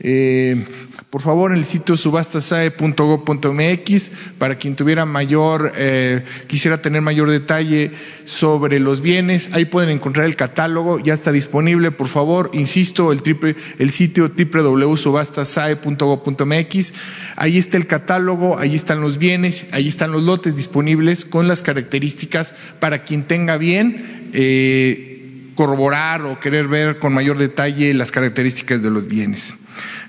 Eh, 0.00 0.64
por 1.10 1.22
favor, 1.22 1.52
en 1.52 1.58
el 1.58 1.64
sitio 1.64 1.96
subastasae.gov.mx, 1.96 4.10
para 4.38 4.56
quien 4.56 4.74
tuviera 4.74 5.06
mayor, 5.06 5.70
eh, 5.76 6.24
quisiera 6.48 6.82
tener 6.82 7.00
mayor 7.00 7.30
detalle 7.30 7.92
sobre 8.24 8.80
los 8.80 9.02
bienes, 9.02 9.50
ahí 9.52 9.66
pueden 9.66 9.90
encontrar 9.90 10.26
el 10.26 10.34
catálogo, 10.34 10.98
ya 10.98 11.14
está 11.14 11.30
disponible, 11.30 11.92
por 11.92 12.08
favor, 12.08 12.50
insisto, 12.54 13.12
el, 13.12 13.22
triple, 13.22 13.54
el 13.78 13.90
sitio 13.90 14.32
www.subastasae.gov.mx, 14.36 16.94
ahí 17.36 17.56
está 17.56 17.76
el 17.76 17.86
catálogo, 17.86 18.58
ahí 18.58 18.74
están 18.74 19.00
los 19.00 19.18
bienes, 19.18 19.68
ahí 19.70 19.86
están 19.86 20.10
los 20.10 20.24
lotes 20.24 20.56
disponibles 20.56 21.24
con 21.24 21.46
las 21.46 21.62
características 21.62 22.52
para 22.80 23.04
quien 23.04 23.22
tenga 23.22 23.58
bien. 23.58 24.28
Eh, 24.32 25.15
corroborar 25.56 26.22
o 26.22 26.38
querer 26.38 26.68
ver 26.68 27.00
con 27.00 27.12
mayor 27.12 27.38
detalle 27.38 27.92
las 27.94 28.12
características 28.12 28.82
de 28.82 28.90
los 28.90 29.08
bienes. 29.08 29.54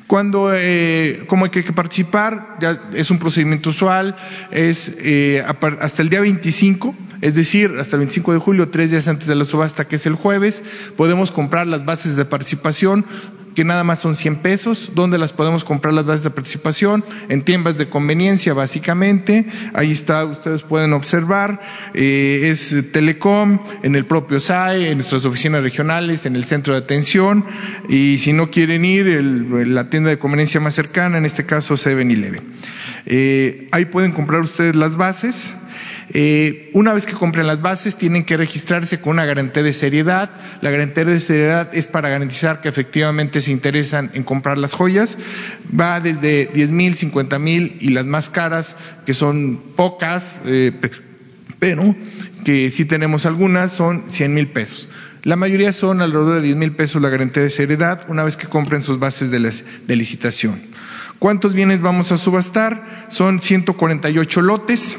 Cuando, 0.06 0.52
eh, 0.54 1.24
¿Cómo 1.28 1.46
hay 1.46 1.52
que 1.52 1.64
participar? 1.74 2.58
Ya 2.62 2.80
es 2.94 3.12
un 3.12 3.20
procedimiento 3.20 3.72
usual, 3.72 4.16
es 4.52 4.96
eh, 5.00 5.44
hasta 5.82 6.02
el 6.02 6.10
día 6.10 6.22
25, 6.22 6.96
es 7.20 7.36
decir, 7.36 7.76
hasta 7.80 7.96
el 7.96 8.02
25 8.02 8.34
de 8.34 8.40
julio, 8.40 8.70
tres 8.70 8.92
días 8.92 9.08
antes 9.08 9.28
de 9.28 9.36
la 9.36 9.44
subasta, 9.44 9.86
que 9.86 9.98
es 9.98 10.06
el 10.06 10.16
jueves, 10.16 10.62
podemos 10.96 11.32
comprar 11.32 11.68
las 11.68 11.84
bases 11.84 12.16
de 12.16 12.24
participación 12.24 13.06
que 13.58 13.66
nada 13.66 13.84
más 13.84 13.98
son 13.98 14.16
100 14.16 14.36
pesos, 14.36 14.92
donde 14.94 15.18
las 15.18 15.34
podemos 15.34 15.64
comprar 15.64 15.92
las 15.92 16.06
bases 16.06 16.22
de 16.22 16.30
participación, 16.30 17.04
en 17.28 17.42
tiendas 17.42 17.76
de 17.80 17.90
conveniencia 17.90 18.54
básicamente, 18.54 19.48
ahí 19.74 19.94
está, 19.94 20.26
ustedes 20.26 20.62
pueden 20.62 20.94
observar, 20.94 21.60
eh, 21.96 22.52
es 22.52 22.92
Telecom, 22.92 23.58
en 23.82 23.96
el 23.96 24.06
propio 24.06 24.40
SAE, 24.40 24.92
en 24.92 25.00
nuestras 25.00 25.26
oficinas 25.26 25.64
regionales, 25.64 26.28
en 26.28 26.36
el 26.36 26.44
centro 26.44 26.76
de 26.76 26.82
atención, 26.82 27.46
y 27.90 28.20
si 28.20 28.32
no 28.32 28.52
quieren 28.52 28.86
ir, 28.86 29.08
la 29.08 29.90
tienda 29.90 30.12
de 30.12 30.20
conveniencia 30.20 30.60
más 30.60 30.76
cercana, 30.76 31.18
en 31.18 31.26
este 31.26 31.48
caso 31.48 31.74
7-Eleven. 31.74 32.44
Eh, 33.08 33.68
ahí 33.72 33.86
pueden 33.86 34.12
comprar 34.12 34.42
ustedes 34.42 34.76
las 34.76 34.98
bases, 34.98 35.50
eh, 36.20 36.72
una 36.74 36.96
vez 36.96 37.06
que 37.06 37.14
compren 37.14 37.46
las 37.46 37.62
bases, 37.62 37.96
tienen 37.96 38.24
que 38.24 38.38
registrarse 38.38 39.00
con 39.00 39.12
una 39.12 39.26
garantía 39.26 39.62
de 39.62 39.72
seriedad. 39.72 40.32
La 40.62 40.72
garantía 40.72 41.06
de 41.06 41.20
seriedad 41.20 41.70
es 41.74 41.86
para 41.86 42.10
garantizar 42.10 42.60
que 42.60 42.70
efectivamente 42.70 43.40
se 43.40 43.52
interesan 43.52 44.10
en 44.16 44.24
comprar 44.24 44.58
las 44.58 44.74
joyas. 44.74 45.16
Va 45.80 46.00
desde 46.00 46.48
10 46.48 46.72
mil, 46.72 46.96
50 46.96 47.38
mil 47.38 47.78
y 47.80 47.90
las 47.90 48.08
más 48.08 48.32
caras, 48.32 48.78
que 49.06 49.14
son 49.14 49.62
pocas, 49.76 50.42
eh, 50.48 50.72
pero 51.60 51.96
que 52.44 52.72
sí 52.72 52.86
tenemos 52.86 53.28
algunas, 53.28 53.72
son 53.74 54.06
100 54.08 54.34
mil 54.34 54.48
pesos. 54.48 54.90
La 55.22 55.36
mayoría 55.36 55.72
son 55.72 56.02
alrededor 56.02 56.38
de 56.38 56.42
10 56.42 56.58
mil 56.58 56.72
pesos 56.72 57.00
la 57.00 57.10
garantía 57.10 57.44
de 57.44 57.52
seriedad 57.52 58.08
una 58.08 58.24
vez 58.24 58.38
que 58.38 58.48
compren 58.48 58.82
sus 58.82 58.98
bases 58.98 59.30
de, 59.30 59.40
de 59.86 59.96
licitación. 59.96 60.64
¿Cuántos 61.20 61.54
bienes 61.54 61.80
vamos 61.80 62.12
a 62.12 62.18
subastar? 62.18 63.06
Son 63.10 63.40
148 63.40 64.42
lotes 64.42 64.98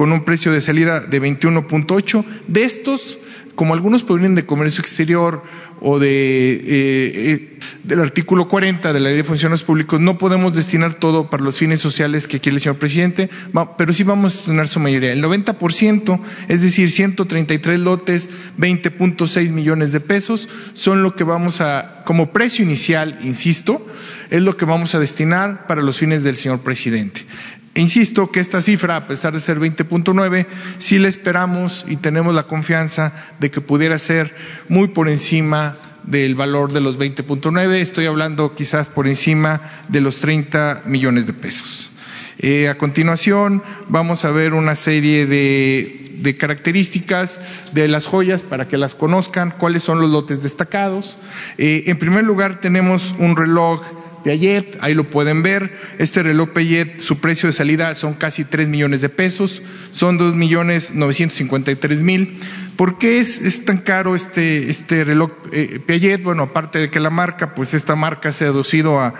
con 0.00 0.12
un 0.12 0.24
precio 0.24 0.50
de 0.50 0.62
salida 0.62 1.00
de 1.00 1.20
21.8. 1.20 2.24
De 2.46 2.62
estos, 2.62 3.18
como 3.54 3.74
algunos 3.74 4.02
provienen 4.02 4.34
de 4.34 4.46
comercio 4.46 4.80
exterior 4.80 5.44
o 5.78 5.98
de, 5.98 6.52
eh, 6.52 6.62
eh, 6.64 7.58
del 7.84 8.00
artículo 8.00 8.48
40 8.48 8.94
de 8.94 8.98
la 8.98 9.10
Ley 9.10 9.18
de 9.18 9.24
Funciones 9.24 9.62
Públicos, 9.62 10.00
no 10.00 10.16
podemos 10.16 10.54
destinar 10.54 10.94
todo 10.94 11.28
para 11.28 11.42
los 11.42 11.58
fines 11.58 11.82
sociales 11.82 12.26
que 12.26 12.40
quiere 12.40 12.56
el 12.56 12.62
señor 12.62 12.78
presidente, 12.78 13.28
pero 13.76 13.92
sí 13.92 14.02
vamos 14.02 14.32
a 14.32 14.36
destinar 14.38 14.68
su 14.68 14.80
mayoría. 14.80 15.12
El 15.12 15.22
90%, 15.22 16.18
es 16.48 16.62
decir, 16.62 16.90
133 16.90 17.78
lotes, 17.78 18.30
20.6 18.58 19.50
millones 19.50 19.92
de 19.92 20.00
pesos, 20.00 20.48
son 20.72 21.02
lo 21.02 21.14
que 21.14 21.24
vamos 21.24 21.60
a, 21.60 22.04
como 22.06 22.32
precio 22.32 22.64
inicial, 22.64 23.18
insisto, 23.22 23.86
es 24.30 24.40
lo 24.40 24.56
que 24.56 24.64
vamos 24.64 24.94
a 24.94 24.98
destinar 24.98 25.66
para 25.66 25.82
los 25.82 25.98
fines 25.98 26.22
del 26.22 26.36
señor 26.36 26.60
presidente. 26.60 27.26
Insisto 27.74 28.32
que 28.32 28.40
esta 28.40 28.60
cifra, 28.60 28.96
a 28.96 29.06
pesar 29.06 29.32
de 29.32 29.40
ser 29.40 29.60
20.9, 29.60 30.46
sí 30.78 30.98
le 30.98 31.08
esperamos 31.08 31.84
y 31.88 31.96
tenemos 31.96 32.34
la 32.34 32.44
confianza 32.44 33.12
de 33.38 33.50
que 33.50 33.60
pudiera 33.60 33.98
ser 33.98 34.34
muy 34.68 34.88
por 34.88 35.08
encima 35.08 35.76
del 36.02 36.34
valor 36.34 36.72
de 36.72 36.80
los 36.80 36.98
20.9. 36.98 37.74
Estoy 37.74 38.06
hablando 38.06 38.56
quizás 38.56 38.88
por 38.88 39.06
encima 39.06 39.60
de 39.88 40.00
los 40.00 40.18
30 40.18 40.82
millones 40.86 41.26
de 41.26 41.32
pesos. 41.32 41.92
Eh, 42.38 42.68
a 42.68 42.78
continuación 42.78 43.62
vamos 43.88 44.24
a 44.24 44.30
ver 44.30 44.54
una 44.54 44.74
serie 44.74 45.26
de, 45.26 46.36
características 46.38 47.38
de 47.72 47.86
las 47.86 48.06
joyas 48.06 48.42
para 48.42 48.66
que 48.66 48.78
las 48.78 48.94
conozcan, 48.94 49.52
cuáles 49.56 49.82
son 49.82 50.00
los 50.00 50.10
lotes 50.10 50.42
destacados. 50.42 51.18
Eh, 51.58 51.84
en 51.86 51.98
primer 51.98 52.24
lugar 52.24 52.60
tenemos 52.60 53.14
un 53.18 53.36
reloj 53.36 53.82
Piaget, 54.22 54.78
ahí 54.80 54.94
lo 54.94 55.04
pueden 55.04 55.42
ver. 55.42 55.78
Este 55.98 56.22
reloj 56.22 56.50
Piaget, 56.50 57.00
su 57.00 57.18
precio 57.18 57.48
de 57.48 57.52
salida 57.52 57.94
son 57.94 58.14
casi 58.14 58.44
3 58.44 58.68
millones 58.68 59.00
de 59.00 59.08
pesos, 59.08 59.62
son 59.92 60.18
2 60.18 60.34
millones 60.34 60.92
953 60.92 62.02
mil. 62.02 62.38
¿Por 62.76 62.96
qué 62.96 63.18
es, 63.18 63.64
tan 63.66 63.76
caro 63.78 64.14
este, 64.14 64.70
este 64.70 65.04
reloj 65.04 65.32
eh, 65.52 65.80
Piaget? 65.84 66.22
Bueno, 66.22 66.44
aparte 66.44 66.78
de 66.78 66.88
que 66.88 66.98
la 66.98 67.10
marca, 67.10 67.54
pues 67.54 67.74
esta 67.74 67.94
marca 67.94 68.32
se 68.32 68.46
ha 68.46 68.48
aducido 68.48 68.98
a, 68.98 69.12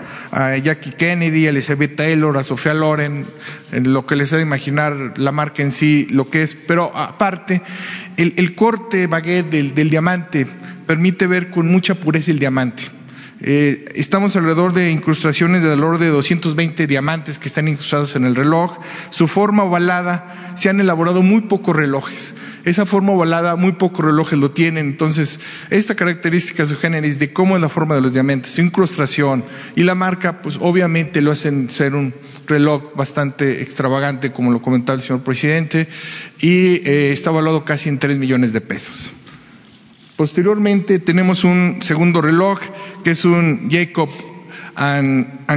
Jackie 0.57 0.93
Kennedy, 0.93 1.45
a 1.45 1.51
Elizabeth 1.51 1.95
Taylor, 1.95 2.35
a 2.37 2.43
Sofía 2.43 2.73
Loren, 2.73 3.27
en 3.71 3.93
lo 3.93 4.07
que 4.07 4.15
les 4.15 4.33
ha 4.33 4.37
de 4.37 4.41
imaginar 4.41 5.13
la 5.17 5.31
marca 5.31 5.61
en 5.61 5.69
sí, 5.69 6.07
lo 6.09 6.29
que 6.29 6.41
es. 6.41 6.55
Pero 6.55 6.95
aparte, 6.95 7.61
el, 8.17 8.55
corte 8.55 9.05
baguette 9.05 9.51
del, 9.51 9.75
del 9.75 9.91
diamante 9.91 10.47
permite 10.87 11.27
ver 11.27 11.51
con 11.51 11.67
mucha 11.67 11.93
pureza 11.93 12.31
el 12.31 12.39
diamante. 12.39 12.83
Eh, 13.43 13.91
estamos 13.95 14.35
alrededor 14.35 14.73
de 14.73 14.91
incrustaciones 14.91 15.63
de 15.63 15.69
valor 15.69 15.97
de 15.97 16.07
220 16.09 16.85
diamantes 16.85 17.39
que 17.39 17.47
están 17.47 17.67
incrustados 17.67 18.15
en 18.15 18.25
el 18.25 18.35
reloj. 18.35 18.77
Su 19.09 19.27
forma 19.27 19.63
ovalada, 19.63 20.53
se 20.55 20.69
han 20.69 20.79
elaborado 20.79 21.23
muy 21.23 21.41
pocos 21.41 21.75
relojes. 21.75 22.35
Esa 22.65 22.85
forma 22.85 23.13
ovalada, 23.13 23.55
muy 23.55 23.71
pocos 23.71 24.05
relojes 24.05 24.37
lo 24.37 24.51
tienen. 24.51 24.85
Entonces, 24.87 25.39
esta 25.71 25.95
característica 25.95 26.65
su 26.65 26.77
generis 26.77 27.17
de 27.17 27.33
cómo 27.33 27.55
es 27.55 27.61
la 27.61 27.69
forma 27.69 27.95
de 27.95 28.01
los 28.01 28.13
diamantes, 28.13 28.51
su 28.51 28.61
incrustación 28.61 29.43
y 29.75 29.83
la 29.83 29.95
marca, 29.95 30.41
pues 30.41 30.57
obviamente 30.59 31.21
lo 31.21 31.31
hacen 31.31 31.69
ser 31.69 31.95
un 31.95 32.13
reloj 32.47 32.95
bastante 32.95 33.61
extravagante, 33.61 34.31
como 34.31 34.51
lo 34.51 34.61
comentaba 34.61 34.95
el 34.97 35.01
señor 35.01 35.23
presidente, 35.23 35.87
y 36.39 36.87
eh, 36.87 37.11
está 37.11 37.31
valuado 37.31 37.65
casi 37.65 37.89
en 37.89 37.97
3 37.97 38.17
millones 38.17 38.53
de 38.53 38.61
pesos. 38.61 39.11
Posteriormente 40.21 40.99
tenemos 40.99 41.43
un 41.43 41.79
segundo 41.81 42.21
reloj 42.21 42.59
que 43.03 43.09
es 43.09 43.25
un 43.25 43.71
Jacob 43.71 44.07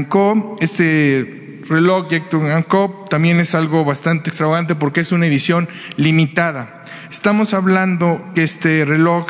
Co. 0.08 0.56
Este 0.58 1.60
reloj 1.68 2.08
Jacob 2.08 2.66
Co. 2.66 3.04
también 3.10 3.40
es 3.40 3.54
algo 3.54 3.84
bastante 3.84 4.30
extravagante 4.30 4.74
porque 4.74 5.00
es 5.00 5.12
una 5.12 5.26
edición 5.26 5.68
limitada. 5.98 6.82
Estamos 7.10 7.52
hablando 7.52 8.24
que 8.34 8.42
este 8.42 8.86
reloj 8.86 9.26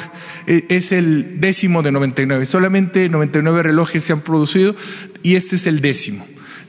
eh, 0.46 0.66
es 0.68 0.92
el 0.92 1.40
décimo 1.40 1.82
de 1.82 1.90
99. 1.90 2.46
Solamente 2.46 3.08
99 3.08 3.64
relojes 3.64 4.04
se 4.04 4.12
han 4.12 4.20
producido 4.20 4.76
y 5.24 5.34
este 5.34 5.56
es 5.56 5.66
el 5.66 5.80
décimo 5.80 6.24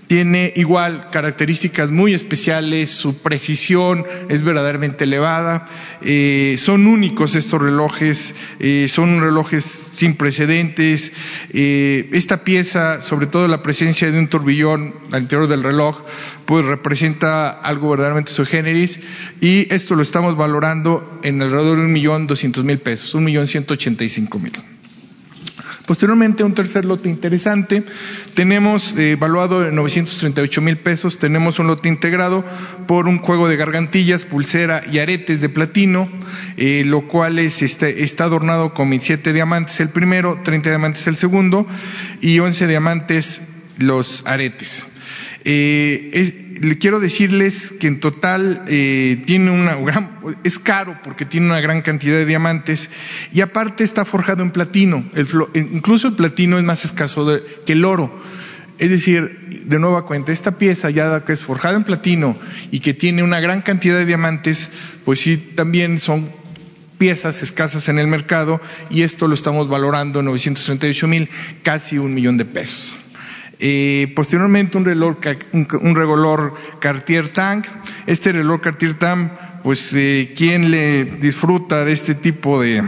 tiene 0.07 0.53
igual 0.55 1.09
características 1.11 1.91
muy 1.91 2.13
especiales, 2.13 2.91
su 2.91 3.17
precisión 3.17 4.05
es 4.29 4.43
verdaderamente 4.43 5.05
elevada, 5.05 5.67
eh, 6.01 6.55
son 6.57 6.87
únicos 6.87 7.35
estos 7.35 7.61
relojes, 7.61 8.35
eh, 8.59 8.87
son 8.89 9.21
relojes 9.21 9.63
sin 9.93 10.15
precedentes. 10.15 11.11
Eh, 11.51 12.09
esta 12.13 12.43
pieza, 12.43 13.01
sobre 13.01 13.27
todo 13.27 13.47
la 13.47 13.63
presencia 13.63 14.11
de 14.11 14.19
un 14.19 14.27
turbillón 14.27 14.93
al 15.11 15.23
interior 15.23 15.47
del 15.47 15.63
reloj, 15.63 16.03
pues 16.45 16.65
representa 16.65 17.49
algo 17.49 17.89
verdaderamente 17.89 18.31
su 18.31 18.45
generis 18.45 18.99
y 19.41 19.73
esto 19.73 19.95
lo 19.95 20.03
estamos 20.03 20.37
valorando 20.37 21.19
en 21.23 21.41
alrededor 21.41 21.77
de 21.77 21.85
un 21.85 21.93
millón 21.93 22.27
doscientos 22.27 22.63
mil 22.63 22.79
pesos, 22.79 23.15
un 23.15 23.23
millón 23.23 23.47
ciento 23.47 23.73
ochenta 23.73 24.03
y 24.03 24.09
cinco 24.09 24.39
mil. 24.39 24.53
Posteriormente, 25.85 26.43
un 26.43 26.55
tercer 26.55 26.83
lote 26.83 27.09
interesante, 27.09 27.83
tenemos 28.33 28.97
eh, 28.97 29.11
evaluado 29.11 29.67
en 29.67 29.75
938 29.75 30.61
mil 30.61 30.77
pesos, 30.77 31.19
tenemos 31.19 31.59
un 31.59 31.67
lote 31.67 31.89
integrado 31.89 32.43
por 32.87 33.07
un 33.07 33.19
juego 33.19 33.47
de 33.47 33.55
gargantillas, 33.55 34.25
pulsera 34.25 34.81
y 34.91 34.97
aretes 34.97 35.41
de 35.41 35.49
platino, 35.49 36.09
eh, 36.57 36.83
lo 36.85 37.07
cual 37.07 37.37
es, 37.37 37.61
este, 37.61 38.03
está, 38.03 38.23
adornado 38.23 38.73
con 38.73 38.89
27 38.89 39.31
diamantes 39.31 39.79
el 39.79 39.89
primero, 39.89 40.39
30 40.43 40.69
diamantes 40.69 41.05
el 41.05 41.17
segundo 41.17 41.67
y 42.19 42.39
11 42.39 42.65
diamantes 42.65 43.41
los 43.77 44.23
aretes. 44.25 44.94
Eh, 45.45 46.57
le 46.59 46.77
quiero 46.77 46.99
decirles 46.99 47.73
que 47.79 47.87
en 47.87 47.99
total 47.99 48.63
eh, 48.67 49.21
tiene 49.25 49.51
una 49.51 49.75
gran, 49.75 50.19
es 50.43 50.57
caro 50.57 50.97
porque 51.03 51.25
tiene 51.25 51.47
una 51.47 51.59
gran 51.59 51.81
cantidad 51.81 52.15
de 52.15 52.25
diamantes 52.25 52.89
y 53.31 53.41
aparte 53.41 53.83
está 53.83 54.05
forjado 54.05 54.41
en 54.41 54.51
platino. 54.51 55.05
incluso 55.53 56.07
el 56.07 56.13
platino 56.15 56.57
es 56.57 56.63
más 56.63 56.85
escaso 56.85 57.39
que 57.65 57.73
el 57.73 57.85
oro. 57.85 58.19
Es 58.77 58.89
decir, 58.89 59.63
de 59.65 59.79
nueva 59.79 60.05
cuenta, 60.05 60.33
esta 60.33 60.57
pieza 60.57 60.89
ya 60.89 61.23
que 61.23 61.33
es 61.33 61.41
forjada 61.41 61.77
en 61.77 61.83
platino 61.83 62.37
y 62.71 62.81
que 62.81 62.93
tiene 62.93 63.23
una 63.23 63.39
gran 63.39 63.61
cantidad 63.61 63.97
de 63.97 64.05
diamantes, 64.05 64.69
pues 65.05 65.21
sí, 65.21 65.37
también 65.55 65.97
son 65.97 66.29
piezas 66.97 67.41
escasas 67.43 67.87
en 67.87 67.99
el 67.99 68.07
mercado 68.07 68.61
y 68.89 69.03
esto 69.03 69.27
lo 69.27 69.35
estamos 69.35 69.69
valorando 69.69 70.19
en 70.19 70.25
938 70.25 71.07
mil, 71.07 71.29
casi 71.63 71.97
un 71.97 72.13
millón 72.13 72.37
de 72.37 72.45
pesos. 72.45 72.95
Eh, 73.59 74.11
posteriormente 74.15 74.77
un 74.77 74.85
reloj, 74.85 75.17
un, 75.53 75.95
reloj 75.95 76.53
Cartier 76.79 77.29
Tank. 77.29 77.65
Este 78.05 78.31
reloj 78.31 78.61
Cartier 78.61 78.95
Tank, 78.95 79.31
pues 79.63 79.91
eh, 79.93 80.33
quien 80.35 80.71
le 80.71 81.05
disfruta 81.05 81.85
de 81.85 81.91
este 81.91 82.15
tipo 82.15 82.61
de... 82.61 82.83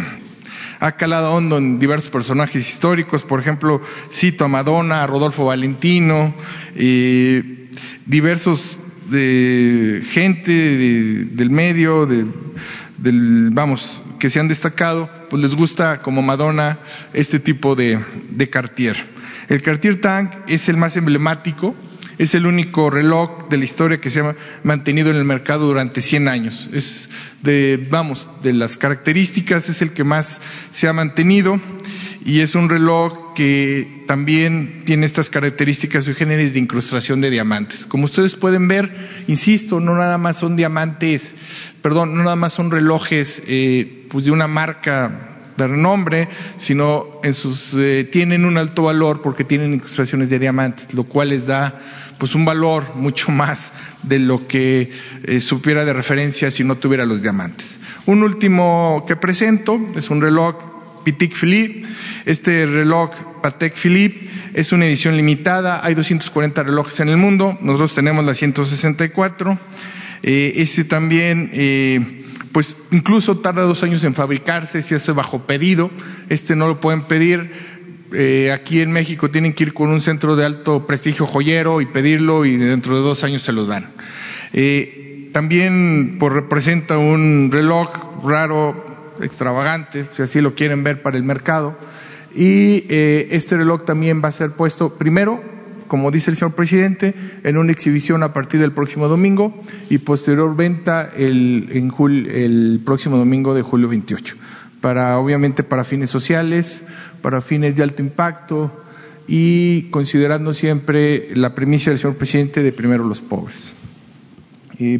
Ha 0.80 0.92
calado 0.92 1.34
hondo 1.34 1.58
en 1.58 1.80
diversos 1.80 2.12
personajes 2.12 2.70
históricos, 2.70 3.24
por 3.24 3.40
ejemplo, 3.40 3.82
cito 4.12 4.46
a 4.46 4.48
Madonna, 4.48 5.04
a 5.04 5.08
Rodolfo 5.08 5.46
Valentino, 5.46 6.36
eh, 6.76 7.70
diversos 8.06 8.78
de 9.10 10.04
gente 10.08 10.52
del 10.52 11.50
medio, 11.50 12.06
del, 12.06 13.50
vamos, 13.52 14.00
que 14.20 14.30
se 14.30 14.40
han 14.40 14.48
destacado, 14.48 15.10
pues 15.32 15.42
les 15.42 15.56
gusta 15.56 16.00
como 16.00 16.22
Madonna 16.22 16.78
este 17.12 17.40
tipo 17.40 17.76
de, 17.76 18.00
de 18.30 18.50
Cartier. 18.50 19.17
El 19.50 19.62
Cartier 19.62 20.02
Tank 20.02 20.32
es 20.48 20.68
el 20.70 20.78
más 20.78 20.98
emblemático, 20.98 21.76
es 22.18 22.34
el 22.34 22.46
único 22.46 22.90
reloj 22.90 23.48
de 23.50 23.58
la 23.58 23.66
historia 23.66 24.02
que 24.02 24.10
se 24.10 24.22
ha 24.22 24.36
mantenido 24.64 25.10
en 25.12 25.18
el 25.18 25.24
mercado 25.24 25.68
durante 25.68 26.02
100 26.02 26.28
años. 26.28 26.70
Es 26.74 27.10
de, 27.44 27.88
vamos, 27.90 28.28
de 28.42 28.54
las 28.54 28.76
características 28.76 29.70
es 29.70 29.82
el 29.82 29.92
que 29.92 30.04
más 30.04 30.42
se 30.72 30.88
ha 30.88 30.94
mantenido 30.94 31.60
y 32.26 32.42
es 32.42 32.56
un 32.56 32.70
reloj 32.70 33.34
que 33.36 34.04
también 34.08 34.84
tiene 34.86 35.06
estas 35.06 35.30
características 35.30 36.08
generales 36.08 36.54
de 36.54 36.60
incrustación 36.60 37.22
de 37.22 37.30
diamantes. 37.30 37.86
Como 37.86 38.06
ustedes 38.06 38.36
pueden 38.36 38.68
ver, 38.68 38.92
insisto, 39.28 39.80
no 39.80 39.96
nada 39.96 40.18
más 40.18 40.38
son 40.38 40.56
diamantes, 40.56 41.36
perdón, 41.82 42.16
no 42.16 42.24
nada 42.24 42.36
más 42.36 42.54
son 42.54 42.72
relojes 42.72 43.44
eh, 43.48 44.08
pues 44.10 44.26
de 44.26 44.32
una 44.32 44.48
marca 44.48 45.37
de 45.58 45.68
renombre, 45.68 46.28
sino 46.58 47.20
en 47.24 47.34
sus, 47.34 47.74
eh, 47.74 48.08
tienen 48.10 48.46
un 48.46 48.58
alto 48.58 48.84
valor 48.84 49.22
porque 49.22 49.44
tienen 49.44 49.74
incrustaciones 49.74 50.30
de 50.30 50.40
diamantes, 50.40 50.94
lo 50.94 51.04
cual 51.04 51.30
les 51.30 51.48
da 51.48 51.80
pues 52.18 52.36
un 52.36 52.46
valor 52.46 52.96
mucho 52.96 53.32
más 53.32 53.74
de 54.04 54.20
lo 54.20 54.48
que 54.48 54.92
eh, 55.24 55.40
supiera 55.40 55.86
de 55.86 55.94
referencia 55.94 56.50
si 56.52 56.64
no 56.64 56.76
tuviera 56.76 57.06
los 57.06 57.22
diamantes. 57.22 57.80
Un 58.06 58.24
último 58.24 59.04
que 59.08 59.16
presento 59.16 59.80
es 59.96 60.10
un 60.10 60.22
reloj 60.22 60.56
Pitic 61.04 61.36
Philippe. 61.36 61.88
Este 62.26 62.66
reloj 62.66 63.12
Patek 63.42 63.76
Philippe 63.76 64.30
es 64.54 64.72
una 64.72 64.86
edición 64.86 65.16
limitada, 65.16 65.86
hay 65.86 65.96
240 65.96 66.64
relojes 66.64 67.00
en 67.00 67.10
el 67.10 67.18
mundo, 67.18 67.58
nosotros 67.62 67.96
tenemos 67.96 68.26
la 68.26 68.34
164. 68.34 69.58
Eh, 70.24 70.54
este 70.56 70.84
también 70.84 71.52
pues 72.58 72.76
incluso 72.90 73.38
tarda 73.38 73.62
dos 73.62 73.84
años 73.84 74.04
en 74.04 74.16
fabricarse, 74.16 74.82
se 74.82 74.96
hace 74.96 75.12
bajo 75.12 75.46
pedido, 75.46 75.92
este 76.28 76.56
no 76.56 76.68
lo 76.68 76.80
pueden 76.80 77.04
pedir. 77.04 77.52
Eh, 78.12 78.52
aquí 78.52 78.82
en 78.82 78.92
México 78.92 79.30
tienen 79.30 79.54
que 79.54 79.66
ir 79.66 79.76
con 79.76 79.90
un 79.90 80.02
centro 80.02 80.36
de 80.36 80.44
alto 80.44 80.88
prestigio 80.88 81.28
joyero 81.28 81.82
y 81.82 81.86
pedirlo 81.86 82.46
y 82.46 82.58
dentro 82.58 82.96
de 82.96 83.04
dos 83.04 83.24
años 83.24 83.44
se 83.44 83.52
los 83.52 83.68
dan. 83.68 83.92
Eh, 84.54 85.30
también 85.34 86.16
pues, 86.20 86.34
representa 86.34 86.98
un 86.98 87.52
reloj 87.54 87.92
raro, 88.26 89.14
extravagante, 89.22 90.08
si 90.12 90.24
así 90.24 90.42
lo 90.42 90.56
quieren 90.56 90.84
ver 90.84 91.04
para 91.04 91.16
el 91.16 91.24
mercado. 91.24 91.78
Y 92.34 92.86
eh, 92.90 93.28
este 93.30 93.56
reloj 93.56 93.86
también 93.86 94.20
va 94.24 94.30
a 94.30 94.32
ser 94.32 94.50
puesto 94.54 94.98
primero 94.98 95.44
como 95.88 96.12
dice 96.12 96.32
el 96.32 96.38
señor 96.38 96.56
presidente, 96.56 97.14
en 97.44 97.58
una 97.58 97.72
exhibición 97.72 98.24
a 98.24 98.34
partir 98.34 98.60
del 98.60 98.72
próximo 98.72 99.08
domingo 99.08 99.54
y 99.90 100.00
posterior 100.00 100.56
venta 100.56 101.10
el, 101.16 101.70
en 101.72 101.92
el 102.30 102.82
próximo 102.86 103.18
domingo 103.18 103.54
de 103.54 103.62
julio 103.62 103.88
28. 103.88 104.36
Para, 104.82 105.18
obviamente, 105.18 105.64
para 105.64 105.84
fines 105.84 106.10
sociales, 106.10 106.84
para 107.22 107.42
fines 107.42 107.76
de 107.76 107.84
alto 107.84 108.02
impacto 108.02 108.84
y 109.28 109.84
considerando 109.90 110.54
siempre 110.54 111.30
la 111.36 111.56
premisa 111.56 111.90
del 111.90 112.00
señor 112.00 112.16
presidente 112.16 112.64
de 112.64 112.72
primero 112.72 113.04
los 113.04 113.22
pobres. 113.22 113.74
Y 114.78 115.00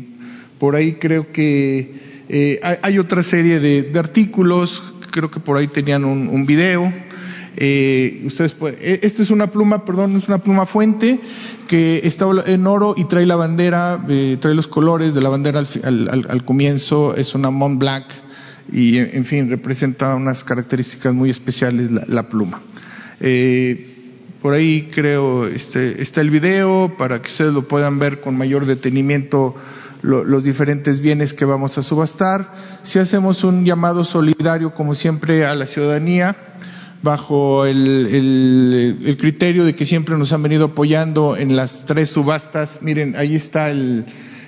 por 0.60 0.76
ahí 0.76 0.94
creo 0.94 1.32
que 1.32 2.24
eh, 2.30 2.60
hay, 2.82 3.00
otra 3.00 3.24
serie 3.24 3.60
de, 3.60 3.98
artículos, 4.00 4.96
creo 5.12 5.30
que 5.30 5.40
por 5.40 5.58
ahí 5.58 5.68
tenían 5.68 6.04
un 6.04 6.46
video 6.46 6.92
eh, 7.60 8.22
ustedes 8.24 8.54
pueden, 8.54 8.78
eh, 8.80 9.00
esta 9.02 9.24
es 9.24 9.32
una 9.32 9.50
pluma, 9.50 9.84
perdón, 9.84 10.16
es 10.16 10.28
una 10.28 10.38
pluma 10.38 10.68
fuente 10.68 11.20
que 11.68 12.02
está 12.04 12.28
en 12.46 12.68
oro 12.68 12.94
y 12.96 13.06
trae 13.06 13.26
la 13.26 13.36
bandera, 13.36 14.00
eh, 14.08 14.38
trae 14.40 14.54
los 14.54 14.68
colores 14.68 15.16
de 15.16 15.22
la 15.22 15.30
bandera 15.30 15.64
al, 15.84 16.44
comienzo, 16.46 17.16
es 17.16 17.34
una 17.34 17.50
Mont 17.50 17.80
Blanc 17.80 18.06
y 18.72 19.00
en 19.00 19.26
fin, 19.26 19.50
representa 19.50 20.14
unas 20.14 20.44
características 20.44 21.16
muy 21.16 21.32
especiales 21.32 21.90
la, 21.90 22.30
pluma. 22.30 22.62
por 24.40 24.54
ahí 24.54 24.88
creo 24.94 25.48
este, 25.48 26.00
está 26.04 26.22
el 26.22 26.30
video 26.30 26.94
para 26.96 27.24
que 27.24 27.28
ustedes 27.28 27.54
lo 27.54 27.68
puedan 27.68 27.98
ver 27.98 28.22
con 28.22 28.38
mayor 28.38 28.68
detenimiento 28.68 29.56
los 30.04 30.44
diferentes 30.44 31.00
bienes 31.00 31.34
que 31.34 31.46
vamos 31.46 31.80
a 31.80 31.82
subastar. 31.82 32.54
Si 32.84 33.00
hacemos 33.00 33.44
un 33.44 33.66
llamado 33.66 34.04
solidario, 34.04 34.76
como 34.76 34.94
siempre, 34.94 35.44
a 35.44 35.56
la 35.56 35.66
ciudadanía, 35.66 36.36
bajo 37.04 37.66
el, 37.66 39.16
criterio 39.20 39.66
de 39.66 39.76
que 39.76 39.86
siempre 39.86 40.18
nos 40.18 40.32
han 40.32 40.44
venido 40.44 40.66
apoyando 40.66 41.38
en 41.38 41.56
las 41.56 41.86
tres 41.86 42.10
subastas. 42.10 42.80
Miren, 42.82 43.16
ahí 43.16 43.36
está 43.36 43.70
el, 43.70 44.06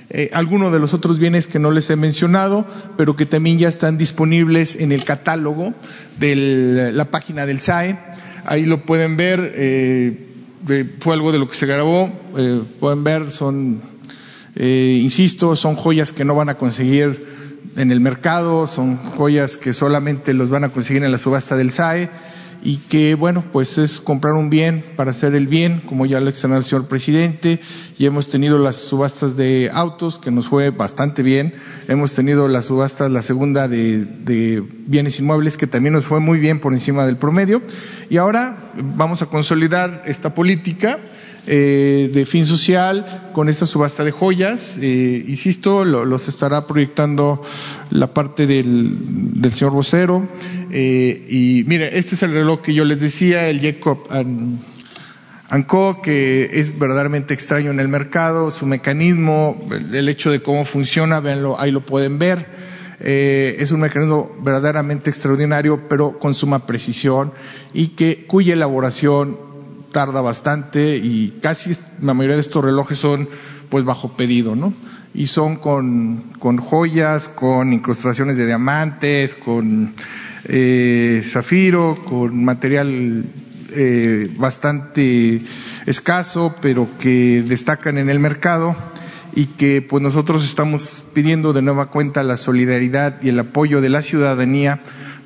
eh, 0.10 0.30
algunos 0.34 0.72
de 0.72 0.80
los 0.80 0.94
otros 0.94 1.20
bienes 1.20 1.48
que 1.48 1.60
no 1.60 1.72
les 1.72 1.90
he 1.90 1.96
mencionado, 1.96 2.66
pero 2.98 3.16
que 3.16 3.26
también 3.26 3.60
ya 3.60 3.70
están 3.70 3.98
disponibles 3.98 4.76
en 4.76 4.92
el 4.92 5.04
catálogo 5.04 5.74
de 6.20 6.92
la 6.94 7.06
página 7.06 7.46
del 7.46 7.60
SAE. 7.60 8.00
Ahí 8.46 8.66
lo 8.66 8.86
pueden 8.86 9.18
ver, 9.18 9.54
eh, 9.56 10.26
fue 11.00 11.14
algo 11.14 11.32
de 11.32 11.40
lo 11.40 11.48
que 11.48 11.56
se 11.56 11.66
grabó, 11.66 12.12
eh, 12.38 12.62
pueden 12.80 13.04
ver, 13.04 13.30
son, 13.30 13.82
insisto, 14.58 15.56
son 15.56 15.76
joyas 15.76 16.12
que 16.12 16.26
no 16.26 16.36
van 16.36 16.50
a 16.50 16.56
conseguir 16.56 17.40
en 17.78 17.92
el 17.92 18.00
mercado, 18.00 18.66
son 18.68 18.98
joyas 18.98 19.56
que 19.56 19.74
solamente 19.74 20.34
los 20.34 20.50
van 20.50 20.64
a 20.64 20.70
conseguir 20.70 21.04
en 21.04 21.12
la 21.12 21.18
subasta 21.18 21.56
del 21.56 21.70
SAE 21.70 22.10
y 22.62 22.78
que, 22.78 23.15
bueno, 23.15 23.43
pues 23.52 23.78
es 23.78 24.02
comprar 24.02 24.34
un 24.34 24.50
bien 24.50 24.84
para 24.95 25.12
hacer 25.12 25.36
el 25.36 25.48
bien, 25.48 25.82
como 25.86 26.06
ya 26.06 26.19
lo 26.19 26.30
externó 26.30 26.58
el 26.58 26.63
señor 26.63 26.88
presidente, 26.88 27.60
y 27.98 28.06
hemos 28.06 28.30
tenido 28.30 28.60
las 28.60 28.76
subastas 28.76 29.38
de 29.38 29.69
autos, 29.74 30.19
que 30.19 30.32
nos 30.32 30.48
fue 30.48 30.69
bastante 30.69 31.24
bien, 31.24 31.54
hemos 31.88 32.13
tenido 32.13 32.48
las 32.48 32.65
subastas, 32.65 33.12
la 33.12 33.22
segunda 33.22 33.67
de, 33.67 34.06
de 34.06 34.63
bienes 34.88 35.19
inmuebles, 35.19 35.58
que 35.58 35.67
también 35.67 35.93
nos 35.93 36.06
fue 36.06 36.19
muy 36.19 36.39
bien 36.39 36.60
por 36.60 36.74
encima 36.74 37.06
del 37.06 37.17
promedio, 37.17 37.62
y 38.10 38.17
ahora 38.17 38.72
vamos 38.95 39.22
a 39.22 39.28
consolidar 39.28 40.04
esta 40.06 40.34
política, 40.36 41.00
eh, 41.52 42.12
de 42.14 42.28
fin 42.28 42.46
social 42.46 43.32
con 43.34 43.50
esta 43.50 43.66
subasta 43.66 44.04
de 44.04 44.12
joyas. 44.12 44.78
Eh, 44.80 45.26
insisto, 45.28 45.84
los 45.84 46.28
estará 46.28 46.68
proyectando 46.68 47.42
la 47.90 48.14
parte 48.14 48.46
del, 48.46 48.96
señor 49.52 49.72
vocero. 49.72 50.28
Eh, 50.70 51.26
y 51.28 51.64
mire, 51.66 51.98
este 51.98 52.14
es 52.14 52.22
el 52.22 52.34
reloj 52.34 52.62
que 52.62 52.76
yo 52.76 52.86
les 52.86 53.02
decía, 53.02 53.50
el 53.50 53.62
Jacob 53.62 53.98
Anco, 55.50 56.04
que 56.04 56.52
es 56.54 56.78
verdaderamente 56.78 57.34
extraño 57.34 57.72
en 57.72 57.80
el 57.80 57.88
mercado, 57.88 58.52
su 58.52 58.68
mecanismo, 58.68 59.60
el 59.72 60.08
hecho 60.08 60.30
de 60.30 60.44
cómo 60.44 60.66
funciona, 60.66 61.20
véanlo, 61.20 61.60
ahí 61.60 61.72
lo 61.72 61.82
pueden 61.82 62.20
ver. 62.20 62.46
Es 63.00 63.72
un 63.72 63.80
mecanismo 63.80 64.36
verdaderamente 64.44 65.10
extraordinario, 65.10 65.88
pero 65.90 66.20
con 66.20 66.36
suma 66.36 66.68
precisión 66.68 67.34
y 67.74 67.88
que 67.88 68.28
cuya 68.28 68.54
elaboración 68.54 69.49
tarda 69.91 70.21
bastante 70.21 70.97
y 70.97 71.39
casi 71.41 71.75
la 72.02 72.13
mayoría 72.13 72.36
de 72.36 72.41
estos 72.41 72.63
relojes 72.63 72.97
son 72.99 73.30
pues 73.69 73.86
bajo 73.86 74.15
pedido, 74.17 74.56
¿no? 74.56 74.73
Y 75.13 75.28
son 75.28 75.56
con, 75.56 76.23
con 76.39 76.58
joyas, 76.58 77.28
con 77.28 77.73
incrustaciones 77.73 78.38
de 78.38 78.45
diamantes, 78.45 79.36
con 79.36 79.93
eh, 80.45 81.21
zafiro, 81.23 81.97
con 82.06 82.43
material 82.43 83.25
eh, 83.71 84.30
bastante 84.38 85.41
escaso, 85.86 86.56
pero 86.62 86.88
que 86.97 87.43
destacan 87.43 87.97
en 87.97 88.10
el 88.10 88.19
mercado 88.19 88.75
y 89.36 89.45
que 89.45 89.82
pues 89.82 90.02
nosotros 90.02 90.43
estamos 90.43 91.04
pidiendo 91.13 91.54
de 91.54 91.62
nueva 91.62 91.91
cuenta 91.91 92.23
la 92.23 92.38
solidaridad 92.38 93.21
y 93.21 93.30
el 93.30 93.39
apoyo 93.39 93.82
de 93.82 93.89
la 93.89 94.02
ciudadanía 94.02 94.82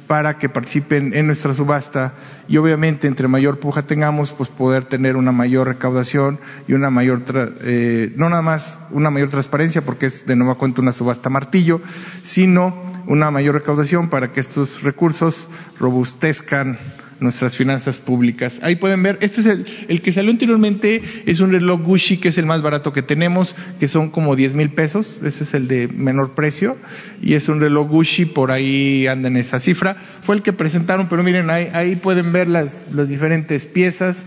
para 0.08 0.38
que 0.38 0.50
participen 0.50 1.14
en 1.14 1.28
nuestra 1.28 1.54
subasta 1.54 2.14
y 2.48 2.58
obviamente 2.58 3.08
entre 3.08 3.28
mayor 3.28 3.60
puja 3.60 3.84
tengamos, 3.84 4.32
pues 4.32 4.50
poder 4.50 4.84
tener 4.84 5.16
una 5.16 5.32
mayor 5.32 5.68
recaudación 5.68 6.40
y 6.68 6.74
una 6.74 6.90
mayor, 6.90 7.24
eh, 7.62 8.14
no 8.16 8.30
nada 8.30 8.42
más 8.42 8.80
una 8.92 9.10
mayor 9.10 9.30
transparencia 9.30 9.84
porque 9.84 10.08
es 10.08 10.26
de 10.26 10.36
nueva 10.36 10.56
cuenta 10.56 10.82
una 10.82 10.92
subasta 10.92 11.30
martillo, 11.30 11.82
sino 12.22 12.84
una 13.08 13.32
mayor 13.32 13.56
recaudación 13.56 14.10
para 14.10 14.32
que 14.32 14.40
estos 14.40 14.84
recursos 14.84 15.48
robustezcan 15.80 16.78
nuestras 17.24 17.56
finanzas 17.56 17.98
públicas. 17.98 18.60
Ahí 18.62 18.76
pueden 18.76 19.02
ver, 19.02 19.18
este 19.22 19.42
es 19.42 19.48
el, 19.48 19.66
el 19.88 20.02
que 20.02 20.12
salió 20.12 20.32
anteriormente, 20.32 21.02
es 21.26 21.40
un 21.40 21.52
reloj 21.52 21.82
Gucci 21.82 22.18
que 22.18 22.30
es 22.30 22.38
el 22.38 22.46
más 22.46 22.62
barato 22.62 22.94
que 22.94 23.02
tenemos, 23.02 23.56
que 23.80 23.88
son 23.88 24.10
como 24.10 24.36
10 24.36 24.54
mil 24.54 24.70
pesos, 24.70 25.20
ese 25.24 25.44
es 25.44 25.54
el 25.54 25.68
de 25.68 25.88
menor 25.88 26.36
precio, 26.36 26.78
y 27.22 27.34
es 27.34 27.50
un 27.50 27.60
reloj 27.60 27.90
Gucci, 27.90 28.26
por 28.26 28.52
ahí 28.52 29.08
anda 29.08 29.28
en 29.30 29.38
esa 29.38 29.60
cifra. 29.60 29.96
Fue 30.22 30.36
el 30.36 30.42
que 30.42 30.54
presentaron, 30.54 31.08
pero 31.10 31.24
miren, 31.24 31.50
ahí, 31.50 31.70
ahí 31.74 31.96
pueden 31.96 32.32
ver 32.32 32.48
las, 32.48 32.86
las 32.94 33.10
diferentes 33.10 33.66
piezas. 33.66 34.26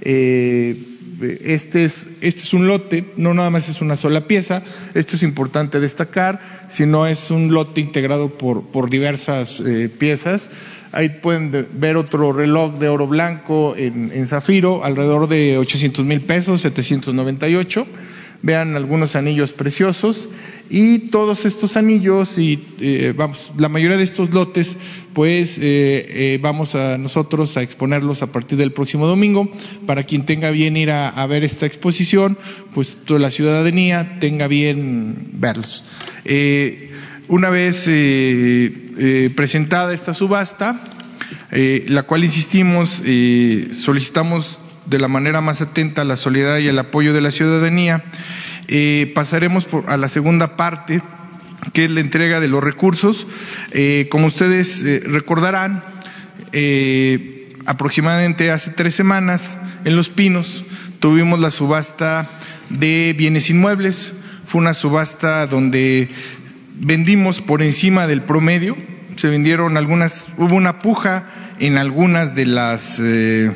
Eh, 0.00 0.76
este 1.42 1.84
es, 1.84 2.08
este 2.20 2.42
es 2.42 2.54
un 2.54 2.66
lote, 2.66 3.04
no 3.16 3.34
nada 3.34 3.50
más 3.50 3.68
es 3.68 3.80
una 3.80 3.96
sola 3.96 4.26
pieza, 4.26 4.62
esto 4.94 5.16
es 5.16 5.22
importante 5.22 5.80
destacar, 5.80 6.40
sino 6.68 7.06
es 7.06 7.30
un 7.30 7.52
lote 7.52 7.80
integrado 7.80 8.38
por, 8.38 8.66
por 8.66 8.88
diversas 8.88 9.60
eh, 9.60 9.88
piezas. 9.88 10.48
Ahí 10.92 11.10
pueden 11.10 11.68
ver 11.72 11.96
otro 11.96 12.32
reloj 12.32 12.78
de 12.78 12.88
oro 12.88 13.06
blanco 13.06 13.74
en, 13.76 14.26
zafiro, 14.26 14.84
alrededor 14.84 15.28
de 15.28 15.58
800 15.58 16.04
mil 16.04 16.20
pesos, 16.22 16.62
798. 16.62 17.86
Vean 18.40 18.76
algunos 18.76 19.16
anillos 19.16 19.52
preciosos 19.52 20.28
y 20.70 20.98
todos 21.10 21.44
estos 21.44 21.76
anillos 21.76 22.38
y 22.38 22.58
eh, 22.80 23.12
vamos, 23.16 23.50
la 23.58 23.68
mayoría 23.68 23.96
de 23.96 24.04
estos 24.04 24.30
lotes, 24.30 24.76
pues 25.12 25.58
eh, 25.58 25.62
eh, 25.62 26.38
vamos 26.40 26.76
a 26.76 26.98
nosotros 26.98 27.56
a 27.56 27.62
exponerlos 27.62 28.22
a 28.22 28.30
partir 28.30 28.56
del 28.56 28.70
próximo 28.72 29.08
domingo 29.08 29.50
para 29.86 30.04
quien 30.04 30.24
tenga 30.24 30.50
bien 30.50 30.76
ir 30.76 30.92
a, 30.92 31.26
ver 31.26 31.42
esta 31.42 31.66
exposición, 31.66 32.38
pues 32.74 32.96
toda 33.04 33.18
la 33.18 33.32
ciudadanía 33.32 34.18
tenga 34.20 34.46
bien 34.46 35.30
verlos. 35.32 35.84
Una 37.28 37.50
vez 37.50 37.84
eh, 37.86 39.30
presentada 39.36 39.94
esta 39.94 40.14
subasta, 40.14 40.80
eh, 41.50 41.84
la 41.88 42.02
cual 42.02 42.24
insistimos, 42.24 43.02
eh, 43.04 43.70
solicitamos 43.78 44.60
de 44.86 44.98
la 44.98 45.08
manera 45.08 45.40
más 45.40 45.60
atenta 45.60 46.04
la 46.04 46.16
solidaridad 46.16 46.58
y 46.58 46.68
el 46.68 46.78
apoyo 46.78 47.12
de 47.12 47.20
la 47.20 47.30
ciudadanía. 47.30 48.04
pasaremos 49.14 49.66
a 49.86 49.96
la 49.96 50.08
segunda 50.08 50.56
parte, 50.56 51.02
que 51.72 51.84
es 51.84 51.90
la 51.90 52.00
entrega 52.00 52.40
de 52.40 52.48
los 52.48 52.64
recursos. 52.64 53.26
como 54.10 54.26
ustedes 54.26 54.82
recordarán, 55.04 55.82
aproximadamente 57.66 58.50
hace 58.50 58.70
tres 58.70 58.94
semanas, 58.94 59.58
en 59.84 59.94
Los 59.94 60.08
Pinos, 60.08 60.64
tuvimos 61.00 61.38
la 61.38 61.50
subasta 61.50 62.30
de 62.70 63.14
bienes 63.16 63.50
inmuebles. 63.50 64.14
Fue 64.46 64.60
una 64.62 64.72
subasta 64.72 65.46
donde 65.46 66.08
vendimos 66.80 67.40
por 67.40 67.62
encima 67.62 68.06
del 68.06 68.22
promedio, 68.22 68.76
se 69.16 69.28
vendieron 69.28 69.76
algunas, 69.76 70.28
hubo 70.36 70.54
una 70.54 70.78
puja 70.78 71.26
en 71.58 71.76
algunas 71.76 72.34
de 72.34 72.46
las, 72.46 73.00
eh, 73.00 73.50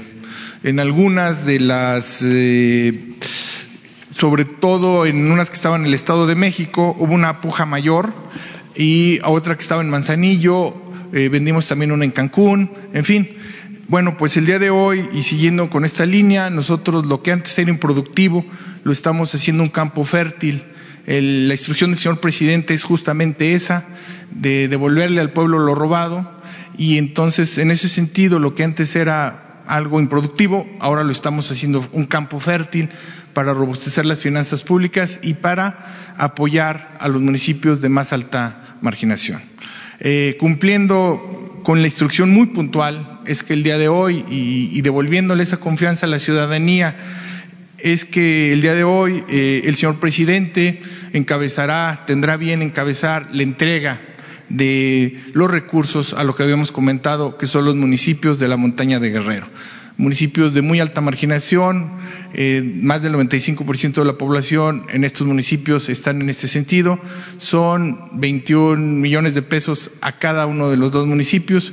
en 0.65 0.81
algunas 0.81 1.47
de 1.47 1.61
las, 1.61 2.23
eh, 2.25 3.15
sobre 4.13 4.45
todo 4.45 5.07
en 5.07 5.31
unas 5.31 5.51
que 5.51 5.57
estaban 5.57 5.83
en 5.83 5.87
el 5.89 5.95
Estado 5.95 6.27
de 6.27 6.35
México, 6.35 6.97
hubo 6.99 7.15
una 7.15 7.41
puja 7.41 7.67
mayor. 7.67 8.13
y 8.75 9.21
otra 9.23 9.55
que 9.55 9.61
estaba 9.61 9.83
en 9.83 9.91
Manzanillo, 9.91 10.73
eh, 11.13 11.29
vendimos 11.29 11.69
también 11.69 11.93
una 11.93 12.07
en 12.07 12.11
Cancún, 12.11 12.71
en 12.95 13.05
fin. 13.05 13.37
Bueno, 13.89 14.17
pues 14.17 14.39
el 14.39 14.47
día 14.47 14.59
de 14.59 14.71
hoy 14.71 15.07
y 15.13 15.25
siguiendo 15.25 15.69
con 15.69 15.85
esta 15.85 16.07
línea, 16.07 16.49
nosotros 16.49 17.05
lo 17.05 17.23
que 17.23 17.33
antes 17.33 17.59
era 17.59 17.71
improductivo, 17.71 18.47
lo 18.83 18.93
estamos 18.93 19.35
haciendo 19.35 19.63
un 19.63 19.69
campo 19.69 20.05
fértil. 20.05 20.65
La 21.07 21.55
instrucción 21.55 21.91
del 21.91 21.99
señor 21.99 22.21
presidente 22.21 22.75
es 22.75 22.85
justamente 22.85 23.55
esa, 23.55 23.87
de 24.31 24.69
devolverle 24.69 25.21
al 25.21 25.33
pueblo 25.33 25.59
lo 25.59 25.75
robado, 25.75 26.31
y 26.77 26.99
entonces 26.99 27.59
en 27.59 27.71
ese 27.71 27.89
sentido 27.89 28.39
lo 28.39 28.55
que 28.55 28.65
antes 28.65 28.97
era 28.97 29.63
algo 29.67 30.01
improductivo, 30.01 30.69
ahora 30.81 31.05
lo 31.05 31.13
estamos 31.13 31.51
haciendo 31.51 31.87
un 31.93 32.07
campo 32.07 32.41
fértil 32.41 32.89
para 33.33 33.55
robustecer 33.55 34.05
las 34.05 34.21
finanzas 34.21 34.63
públicas 34.63 35.19
y 35.23 35.35
para 35.35 36.15
apoyar 36.17 36.97
a 36.99 37.09
los 37.09 37.21
municipios 37.21 37.81
de 37.81 37.89
más 37.89 38.13
alta 38.13 38.77
marginación. 38.81 39.41
Eh, 40.01 40.37
cumpliendo 40.39 41.61
con 41.63 41.81
la 41.81 41.87
instrucción 41.87 42.31
muy 42.31 42.47
puntual, 42.47 43.21
es 43.25 43.43
que 43.43 43.55
el 43.55 43.63
día 43.63 43.79
de 43.79 43.89
hoy 43.89 44.25
y, 44.29 44.81
devolviéndole 44.83 45.43
esa 45.43 45.59
confianza 45.59 46.07
a 46.07 46.09
la 46.09 46.19
ciudadanía, 46.19 46.97
es 47.83 48.05
que 48.05 48.53
el 48.53 48.61
día 48.61 48.75
de 48.75 48.85
hoy 48.85 49.25
eh, 49.29 49.63
el 49.65 49.75
señor 49.75 49.99
presidente 49.99 50.81
encabezará, 51.13 52.05
tendrá 52.07 52.37
bien 52.37 52.63
encabezar 52.63 53.29
la 53.33 53.43
entrega 53.43 54.01
de 54.49 55.19
los 55.33 55.51
recursos 55.51 56.15
a 56.15 56.25
lo 56.25 56.35
que 56.35 56.43
habíamos 56.43 56.73
comentado, 56.73 57.37
que 57.39 57.47
son 57.47 57.65
los 57.65 57.75
municipios 57.75 58.39
de 58.39 58.49
la 58.49 58.57
montaña 58.57 59.01
de 59.01 59.11
Guerrero 59.11 59.47
municipios 59.97 60.55
de 60.55 60.63
muy 60.63 60.81
alta 60.81 61.01
marginación, 61.01 61.93
eh, 62.35 62.63
más 62.63 63.03
del 63.03 63.15
95% 63.15 64.01
de 64.01 64.05
la 64.05 64.19
población 64.19 64.85
en 64.91 65.05
estos 65.05 65.27
municipios 65.27 65.89
están 65.89 66.21
en 66.23 66.31
este 66.31 66.49
sentido, 66.49 66.99
son 67.39 68.01
21 68.13 68.77
millones 69.01 69.35
de 69.35 69.43
pesos 69.43 69.93
a 70.01 70.19
cada 70.19 70.47
uno 70.47 70.71
de 70.71 70.77
los 70.77 70.93
dos 70.93 71.07
municipios. 71.07 71.73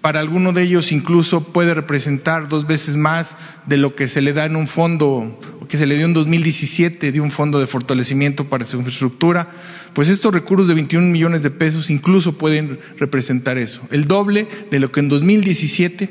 Para 0.00 0.20
alguno 0.20 0.52
de 0.52 0.62
ellos 0.62 0.92
incluso 0.92 1.42
puede 1.52 1.74
representar 1.74 2.48
dos 2.48 2.66
veces 2.66 2.96
más 2.96 3.34
de 3.66 3.76
lo 3.76 3.96
que 3.96 4.06
se 4.06 4.20
le 4.20 4.32
da 4.32 4.44
en 4.44 4.54
un 4.54 4.68
fondo, 4.68 5.40
que 5.68 5.76
se 5.76 5.86
le 5.86 5.96
dio 5.96 6.06
en 6.06 6.14
2017, 6.14 7.10
de 7.10 7.20
un 7.20 7.32
fondo 7.32 7.58
de 7.58 7.66
fortalecimiento 7.66 8.44
para 8.44 8.64
su 8.64 8.76
infraestructura. 8.76 9.48
Pues 9.94 10.08
estos 10.08 10.32
recursos 10.32 10.68
de 10.68 10.74
21 10.74 11.08
millones 11.08 11.42
de 11.42 11.50
pesos 11.50 11.90
incluso 11.90 12.38
pueden 12.38 12.78
representar 12.98 13.58
eso, 13.58 13.82
el 13.90 14.06
doble 14.06 14.46
de 14.70 14.78
lo 14.78 14.92
que 14.92 15.00
en 15.00 15.08
2017 15.08 16.08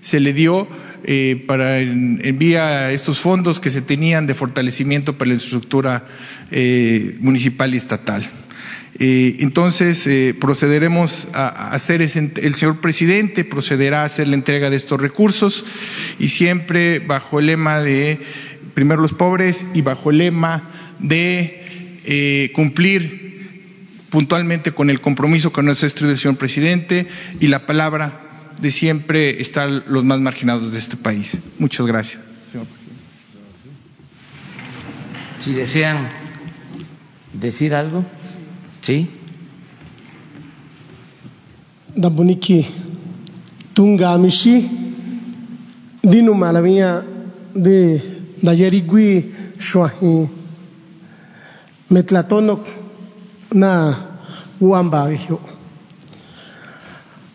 se 0.00 0.20
le 0.20 0.32
dio 0.32 0.66
eh, 1.04 1.44
para 1.46 1.78
envía 1.78 2.90
estos 2.90 3.20
fondos 3.20 3.60
que 3.60 3.70
se 3.70 3.82
tenían 3.82 4.26
de 4.26 4.34
fortalecimiento 4.34 5.16
para 5.16 5.28
la 5.28 5.34
infraestructura 5.34 6.04
eh, 6.50 7.16
municipal 7.20 7.72
y 7.72 7.76
estatal. 7.76 8.28
Eh, 9.00 9.36
entonces 9.40 10.08
procederemos 10.40 11.28
a 11.32 11.70
hacer 11.70 12.02
el 12.02 12.10
señor 12.10 12.80
presidente 12.80 13.44
procederá 13.44 14.02
a 14.02 14.06
hacer 14.06 14.26
la 14.26 14.34
entrega 14.34 14.70
de 14.70 14.76
estos 14.76 15.00
recursos 15.00 15.64
y 16.18 16.28
siempre 16.28 16.98
bajo 16.98 17.38
el 17.38 17.46
lema 17.46 17.80
de 17.80 18.18
primero 18.74 19.00
los 19.00 19.14
pobres 19.14 19.66
y 19.72 19.82
bajo 19.82 20.10
el 20.10 20.18
lema 20.18 20.64
de 20.98 22.50
cumplir 22.54 23.28
puntualmente 24.10 24.72
con 24.72 24.90
el 24.90 25.00
compromiso 25.00 25.52
con 25.52 25.66
nuestro 25.66 26.08
del 26.08 26.18
señor 26.18 26.36
presidente 26.36 27.06
y 27.40 27.48
la 27.48 27.66
palabra 27.66 28.28
de 28.60 28.70
siempre 28.70 29.40
estar 29.40 29.68
los 29.86 30.04
más 30.04 30.20
marginados 30.20 30.72
de 30.72 30.78
este 30.78 30.96
país. 30.96 31.38
Muchas 31.58 31.86
gracias. 31.86 32.22
Si 35.38 35.52
desean 35.52 36.10
decir 37.32 37.74
algo, 37.74 38.04
¿sí? 38.88 39.06
Dabuniki 41.94 42.66
tunga 43.74 44.16
mishi 44.16 44.64
dinu 46.02 46.32
malamia 46.32 47.04
de 47.54 48.00
dayerigui 48.42 49.30
shuahi 49.60 50.30
metlatonok 51.90 52.64
na 53.52 53.70
uamba 54.58 55.10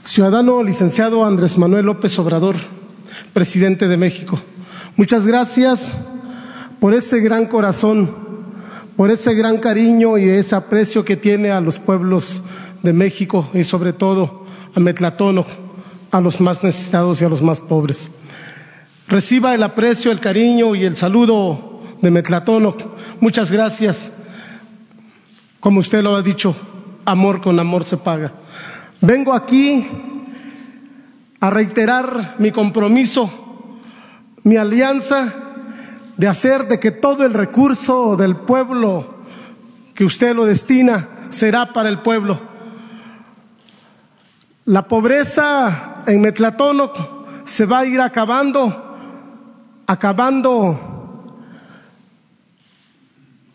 Ciudadano 0.01 0.63
licenciado 0.63 1.23
Andrés 1.23 1.59
Manuel 1.59 1.85
López 1.85 2.17
Obrador, 2.17 2.55
presidente 3.31 3.87
de 3.87 3.97
México. 3.97 4.41
Muchas 4.97 5.27
gracias 5.27 5.99
por 6.79 6.95
ese 6.95 7.19
gran 7.19 7.45
corazón, 7.45 8.09
por 8.95 9.09
ese 9.09 9.33
gran 9.33 9.57
cariño 9.57 10.17
y 10.17 10.25
ese 10.29 10.55
aprecio 10.55 11.03
que 11.03 11.17
tiene 11.17 11.51
a 11.51 11.61
los 11.61 11.79
pueblos 11.79 12.43
de 12.83 12.93
México 12.93 13.49
y 13.53 13.63
sobre 13.63 13.93
todo 13.93 14.45
a 14.75 14.79
Metlatono, 14.79 15.45
a 16.11 16.21
los 16.21 16.39
más 16.41 16.63
necesitados 16.63 17.21
y 17.21 17.25
a 17.25 17.29
los 17.29 17.41
más 17.41 17.59
pobres. 17.59 18.11
Reciba 19.07 19.53
el 19.53 19.63
aprecio, 19.63 20.11
el 20.11 20.19
cariño 20.19 20.75
y 20.75 20.85
el 20.85 20.95
saludo 20.95 21.81
de 22.01 22.11
Metlatono. 22.11 22.75
Muchas 23.19 23.51
gracias. 23.51 24.11
Como 25.59 25.79
usted 25.79 26.03
lo 26.03 26.15
ha 26.15 26.21
dicho, 26.21 26.55
amor 27.05 27.41
con 27.41 27.59
amor 27.59 27.85
se 27.85 27.97
paga. 27.97 28.33
Vengo 29.01 29.33
aquí 29.33 29.85
a 31.39 31.49
reiterar 31.49 32.35
mi 32.39 32.51
compromiso, 32.51 33.29
mi 34.43 34.55
alianza 34.55 35.52
de 36.17 36.27
hacer 36.27 36.67
de 36.67 36.79
que 36.79 36.91
todo 36.91 37.25
el 37.25 37.33
recurso 37.33 38.15
del 38.15 38.35
pueblo 38.35 39.13
que 39.95 40.05
usted 40.05 40.35
lo 40.35 40.45
destina 40.45 41.07
será 41.29 41.73
para 41.73 41.89
el 41.89 41.99
pueblo. 41.99 42.39
La 44.65 44.87
pobreza 44.87 46.03
en 46.07 46.21
Metlatónoc 46.21 46.97
se 47.45 47.65
va 47.65 47.79
a 47.79 47.85
ir 47.85 47.99
acabando, 47.99 48.97
acabando 49.87 51.23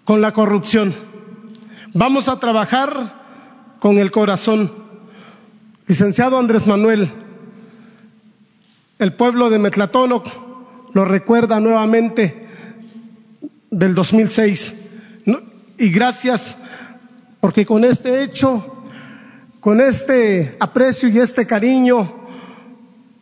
con 0.05 0.21
la 0.21 0.33
corrupción. 0.33 0.95
Vamos 1.95 2.29
a 2.29 2.39
trabajar 2.39 3.77
con 3.79 3.99
el 3.99 4.11
corazón. 4.11 4.73
Licenciado 5.87 6.39
Andrés 6.39 6.67
Manuel, 6.67 7.11
el 8.99 9.15
pueblo 9.15 9.49
de 9.49 9.59
Metlatónoc 9.59 10.27
lo 10.93 11.05
recuerda 11.05 11.61
nuevamente 11.61 12.48
del 13.71 13.95
2006. 13.95 14.75
Y 15.79 15.91
gracias 15.91 16.57
porque 17.41 17.65
con 17.65 17.85
este 17.85 18.23
hecho, 18.25 18.85
con 19.61 19.81
este 19.81 20.57
aprecio 20.59 21.09
y 21.09 21.19
este 21.19 21.47
cariño, 21.47 22.27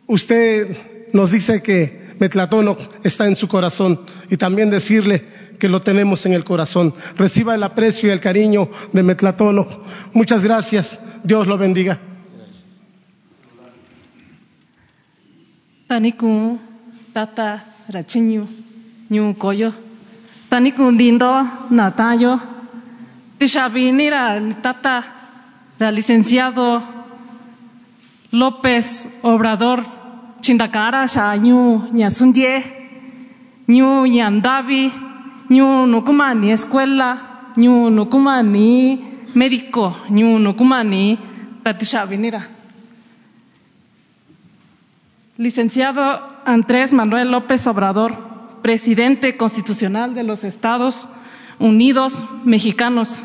usted 0.07 0.75
nos 1.13 1.31
dice 1.31 1.61
que 1.61 2.15
Metlatónoc 2.19 2.79
está 3.03 3.27
en 3.27 3.35
su 3.35 3.47
corazón 3.47 4.01
y 4.29 4.37
también 4.37 4.69
decirle 4.69 5.23
que 5.59 5.69
lo 5.69 5.81
tenemos 5.81 6.25
en 6.25 6.33
el 6.33 6.43
corazón. 6.43 6.93
Reciba 7.15 7.55
el 7.55 7.63
aprecio 7.63 8.09
y 8.09 8.11
el 8.11 8.19
cariño 8.19 8.69
de 8.93 9.03
Metlatónoc. 9.03 9.81
Muchas 10.13 10.43
gracias. 10.43 10.99
Dios 11.23 11.47
lo 11.47 11.57
bendiga. 11.57 11.99
Taniku. 15.87 16.59
Taniku 20.49 20.91
dindo 20.95 21.43
natayo. 21.69 22.39
Tishabinira 23.37 24.39
tata 24.61 25.03
licenciado 25.91 26.81
López 28.31 29.19
Obrador 29.23 29.85
Chindakara 30.41 31.07
sha 31.07 31.35
ñu 31.37 31.89
ñasundie 31.93 32.63
ñu 33.69 34.07
ñandavi 34.07 34.91
ñu 35.49 35.85
nukumani 35.85 36.51
escuela 36.51 37.09
ñu 37.57 37.89
nukumani 37.89 38.99
médico 39.35 39.95
ñu 40.09 40.39
nukumani 40.39 41.17
tatishabinira 41.63 42.41
Licenciado 45.37 46.03
Andrés 46.45 46.93
Manuel 46.93 47.29
López 47.29 47.67
Obrador, 47.67 48.11
presidente 48.61 49.37
constitucional 49.37 50.13
de 50.13 50.23
los 50.23 50.43
Estados 50.43 51.07
Unidos 51.59 52.23
mexicanos. 52.43 53.23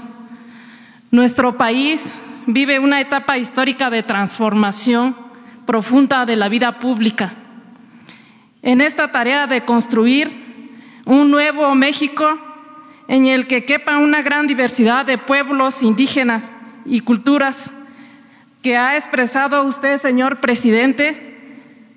Nuestro 1.11 1.59
país 1.59 2.20
vive 2.47 2.78
una 2.78 3.01
etapa 3.01 3.39
histórica 3.39 3.91
de 3.91 4.03
transformación 4.03 5.16
profunda 5.66 6.26
de 6.26 6.37
la 6.37 6.49
vida 6.49 6.78
pública. 6.78 7.35
En 8.62 8.80
esta 8.80 9.12
tarea 9.12 9.47
de 9.47 9.64
construir 9.64 10.30
un 11.05 11.30
nuevo 11.30 11.74
México 11.74 12.39
en 13.09 13.26
el 13.26 13.47
que 13.47 13.64
quepa 13.64 13.99
una 13.99 14.22
gran 14.22 14.47
diversidad 14.47 15.05
de 15.05 15.18
pueblos 15.18 15.83
indígenas 15.83 16.55
y 16.85 17.01
culturas 17.01 17.72
que 18.62 18.76
ha 18.76 18.97
expresado 18.97 19.64
usted, 19.64 19.99
señor 19.99 20.41
presidente, 20.41 21.33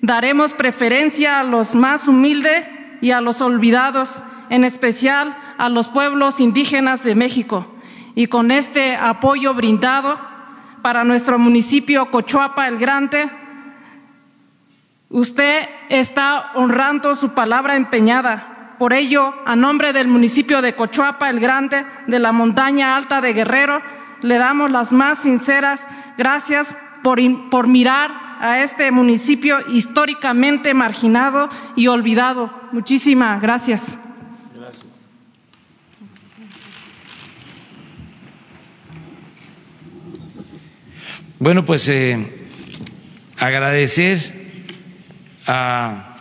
Daremos 0.06 0.54
preferencia 0.54 1.40
a 1.40 1.44
los 1.44 1.74
más 1.74 2.08
humildes 2.08 2.64
y 3.02 3.12
a 3.12 3.22
los 3.22 3.42
olvidados, 3.42 4.22
en 4.50 4.64
especial 4.64 5.38
a 5.58 5.70
los 5.70 5.88
pueblos 5.88 6.40
indígenas 6.40 7.04
de 7.04 7.16
México. 7.16 7.68
Y 8.16 8.28
con 8.28 8.52
este 8.52 8.96
apoyo 8.96 9.54
brindado, 9.54 10.18
para 10.86 11.04
nuestro 11.04 11.40
municipio 11.40 12.12
Cochuapa 12.12 12.68
el 12.68 12.78
Grande. 12.78 13.28
Usted 15.10 15.68
está 15.90 16.52
honrando 16.54 17.16
su 17.16 17.30
palabra 17.30 17.76
empeñada. 17.76 18.76
Por 18.78 18.94
ello, 18.94 19.34
a 19.48 19.56
nombre 19.56 19.94
del 19.94 20.08
municipio 20.08 20.62
de 20.62 20.76
Cochuapa 20.76 21.32
el 21.32 21.40
Grande, 21.40 21.84
de 22.06 22.20
la 22.20 22.32
montaña 22.32 22.96
alta 22.96 23.20
de 23.20 23.34
Guerrero, 23.34 23.82
le 24.22 24.38
damos 24.38 24.70
las 24.70 24.92
más 24.92 25.18
sinceras 25.18 25.88
gracias 26.20 26.78
por, 27.02 27.18
por 27.50 27.66
mirar 27.66 28.12
a 28.46 28.64
este 28.64 28.92
municipio 28.92 29.58
históricamente 29.70 30.76
marginado 30.76 31.50
y 31.76 31.88
olvidado. 31.88 32.54
Muchísimas 32.72 33.42
gracias. 33.42 33.98
Bueno, 41.40 41.66
pues 41.66 41.90
eh, 41.90 42.24
agradecer 43.40 44.46
a 45.48 46.16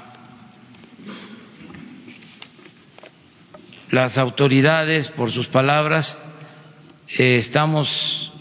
las 3.91 4.17
autoridades 4.17 5.09
por 5.09 5.31
sus 5.31 5.47
palabras. 5.47 6.19
Eh, 7.19 7.37
estamos 7.37 8.33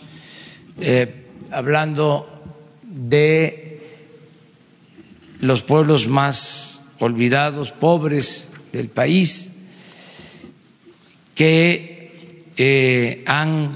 eh, 0.80 1.28
hablando 1.52 2.30
de 2.84 3.63
los 5.44 5.64
pueblos 5.64 6.08
más 6.08 6.86
olvidados, 7.00 7.72
pobres 7.72 8.50
del 8.72 8.88
país, 8.88 9.58
que 11.36 13.24
han 13.28 13.76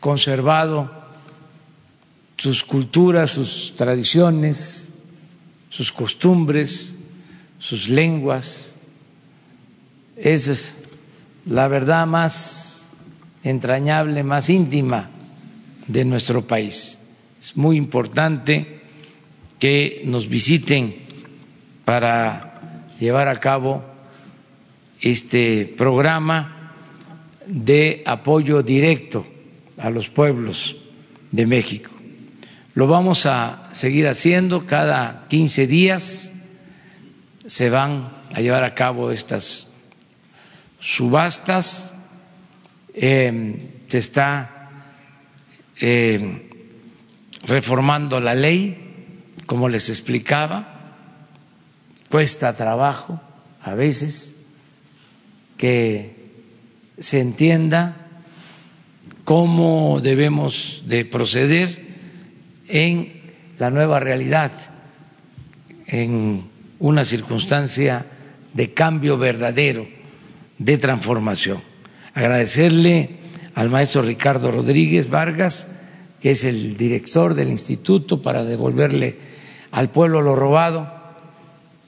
conservado 0.00 0.90
sus 2.38 2.64
culturas, 2.64 3.30
sus 3.30 3.74
tradiciones, 3.76 4.94
sus 5.68 5.92
costumbres, 5.92 6.96
sus 7.58 7.88
lenguas. 7.88 8.76
Esa 10.16 10.52
es 10.52 10.76
la 11.44 11.68
verdad 11.68 12.06
más 12.06 12.88
entrañable, 13.44 14.22
más 14.22 14.48
íntima 14.48 15.10
de 15.86 16.04
nuestro 16.04 16.46
país. 16.46 17.00
Es 17.38 17.56
muy 17.56 17.76
importante 17.76 18.81
que 19.62 20.02
nos 20.06 20.26
visiten 20.26 20.92
para 21.84 22.90
llevar 22.98 23.28
a 23.28 23.38
cabo 23.38 23.84
este 25.00 25.72
programa 25.78 26.74
de 27.46 28.02
apoyo 28.04 28.64
directo 28.64 29.24
a 29.78 29.88
los 29.88 30.10
pueblos 30.10 30.74
de 31.30 31.46
México. 31.46 31.92
Lo 32.74 32.88
vamos 32.88 33.24
a 33.26 33.68
seguir 33.70 34.08
haciendo 34.08 34.66
cada 34.66 35.26
15 35.28 35.68
días. 35.68 36.32
Se 37.46 37.70
van 37.70 38.08
a 38.34 38.40
llevar 38.40 38.64
a 38.64 38.74
cabo 38.74 39.12
estas 39.12 39.70
subastas. 40.80 41.94
Em, 42.94 43.58
se 43.86 43.98
está 43.98 44.70
em, 45.78 46.50
reformando 47.46 48.18
la 48.18 48.34
ley, 48.34 48.91
como 49.46 49.68
les 49.68 49.88
explicaba. 49.88 50.96
Cuesta 52.08 52.52
trabajo 52.52 53.20
a 53.62 53.74
veces 53.74 54.36
que 55.56 56.16
se 56.98 57.20
entienda 57.20 57.96
cómo 59.24 60.00
debemos 60.00 60.82
de 60.86 61.04
proceder 61.04 61.78
en 62.68 63.20
la 63.58 63.70
nueva 63.70 64.00
realidad, 64.00 64.50
en 65.86 66.44
una 66.78 67.04
circunstancia 67.04 68.06
de 68.54 68.72
cambio 68.72 69.16
verdadero, 69.16 69.86
de 70.58 70.78
transformación. 70.78 71.60
Agradecerle 72.14 73.18
al 73.54 73.70
maestro 73.70 74.02
Ricardo 74.02 74.50
Rodríguez 74.50 75.08
Vargas, 75.08 75.72
que 76.20 76.30
es 76.30 76.44
el 76.44 76.76
director 76.76 77.34
del 77.34 77.50
instituto, 77.50 78.22
para 78.22 78.44
devolverle 78.44 79.31
al 79.72 79.88
pueblo 79.90 80.20
lo 80.20 80.36
robado 80.36 80.86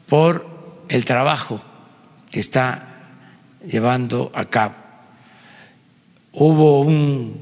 por 0.09 0.47
el 0.89 1.05
trabajo 1.05 1.61
que 2.30 2.41
está 2.41 2.89
llevando 3.64 4.32
a 4.35 4.47
cabo. 4.47 4.74
Hubo 6.32 6.80
un 6.80 7.41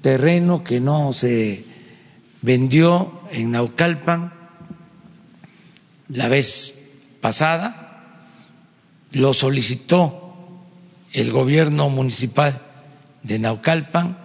terreno 0.00 0.64
que 0.64 0.80
no 0.80 1.12
se 1.12 1.64
vendió 2.40 3.20
en 3.30 3.50
Naucalpan 3.50 4.32
la 6.08 6.28
vez 6.28 6.90
pasada, 7.20 8.02
lo 9.12 9.32
solicitó 9.32 10.34
el 11.12 11.32
gobierno 11.32 11.88
municipal 11.88 12.60
de 13.22 13.38
Naucalpan 13.38 14.18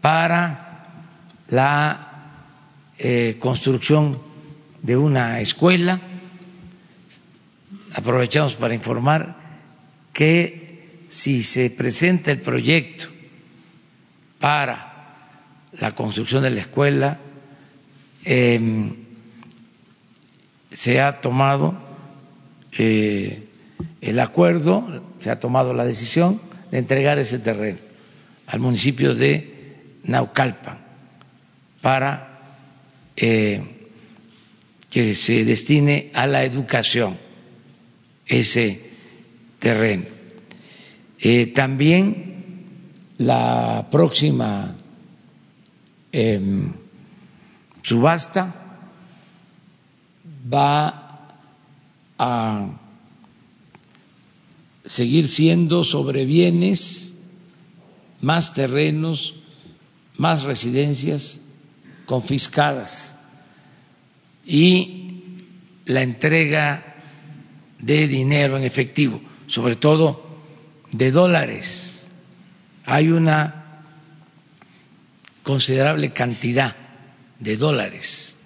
para 0.00 0.88
la 1.48 2.08
eh, 2.98 3.36
construcción 3.38 4.31
de 4.82 4.96
una 4.96 5.40
escuela. 5.40 6.00
Aprovechamos 7.94 8.54
para 8.54 8.74
informar 8.74 9.36
que 10.12 11.04
si 11.08 11.42
se 11.42 11.70
presenta 11.70 12.30
el 12.30 12.40
proyecto 12.40 13.06
para 14.38 14.90
la 15.78 15.94
construcción 15.94 16.42
de 16.42 16.50
la 16.50 16.60
escuela, 16.60 17.18
Em, 18.24 18.94
se 20.70 21.00
ha 21.00 21.20
tomado 21.20 21.74
eh, 22.78 23.48
el 24.00 24.20
acuerdo, 24.20 25.02
se 25.18 25.30
ha 25.30 25.40
tomado 25.40 25.74
la 25.74 25.84
decisión 25.84 26.40
de 26.70 26.78
entregar 26.78 27.18
ese 27.18 27.40
terreno 27.40 27.78
al 28.46 28.60
municipio 28.60 29.14
de 29.14 29.74
Naucalpan 30.04 30.78
para 31.80 32.38
eh, 33.16 33.81
que 34.92 35.14
se 35.14 35.42
destine 35.46 36.10
a 36.12 36.26
la 36.26 36.44
educación 36.44 37.16
ese 38.26 38.78
terreno. 39.58 40.04
Eh, 41.18 41.46
también 41.46 42.34
la 43.16 43.88
próxima 43.90 44.76
em, 46.12 46.74
subasta 47.82 48.54
va 50.52 51.30
a 52.18 52.68
seguir 54.84 55.26
siendo 55.26 55.84
sobre 55.84 56.26
bienes, 56.26 57.16
más 58.20 58.52
terrenos, 58.52 59.36
más 60.18 60.42
residencias 60.42 61.40
confiscadas 62.04 63.21
y 64.44 65.12
la 65.86 66.02
entrega 66.02 66.96
de 67.78 68.06
dinero 68.06 68.56
en 68.56 68.64
efectivo, 68.64 69.20
sobre 69.46 69.76
todo 69.76 70.24
de 70.90 71.10
dólares. 71.10 72.06
Hay 72.84 73.08
una 73.08 73.82
considerable 75.42 76.12
cantidad 76.12 76.76
de 77.38 77.56
dólares 77.56 78.36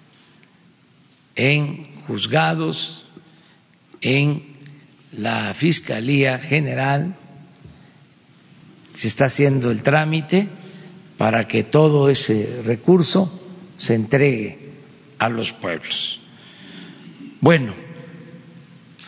en 1.35 2.01
juzgados, 2.07 3.05
en 4.01 4.43
la 5.11 5.53
Fiscalía 5.53 6.39
General. 6.39 7.15
Se 8.95 9.07
está 9.07 9.25
haciendo 9.25 9.71
el 9.71 9.83
trámite 9.83 10.49
para 11.17 11.47
que 11.47 11.63
todo 11.63 12.09
ese 12.09 12.61
recurso 12.65 13.31
se 13.77 13.93
entregue 13.93 14.66
a 15.19 15.29
los 15.29 15.53
pueblos. 15.53 16.19
Bueno, 17.41 17.73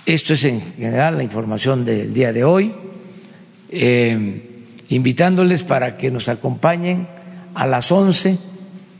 esto 0.06 0.34
es 0.34 0.44
en 0.44 0.62
general 0.62 1.18
la 1.18 1.24
información 1.24 1.86
del 1.86 2.14
día 2.14 2.34
de 2.34 2.44
hoy, 2.44 2.74
eh, 3.70 4.66
invitándoles 4.90 5.64
para 5.64 5.98
que 5.98 6.10
nos 6.10 6.30
acompañen 6.30 7.08
a 7.54 7.68
las 7.68 7.92
once 7.92 8.38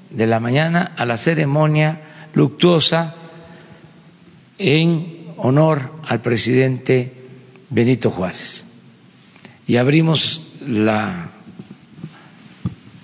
de 0.10 0.28
la 0.28 0.40
mañana 0.40 0.94
a 0.98 1.06
la 1.06 1.18
ceremonia 1.18 2.02
luctuosa 2.34 3.16
en 4.58 5.34
honor 5.38 5.94
al 6.08 6.22
presidente 6.22 7.14
Benito 7.70 8.12
Juárez. 8.12 8.66
Y 9.68 9.78
abrimos 9.78 10.48
la 10.66 11.30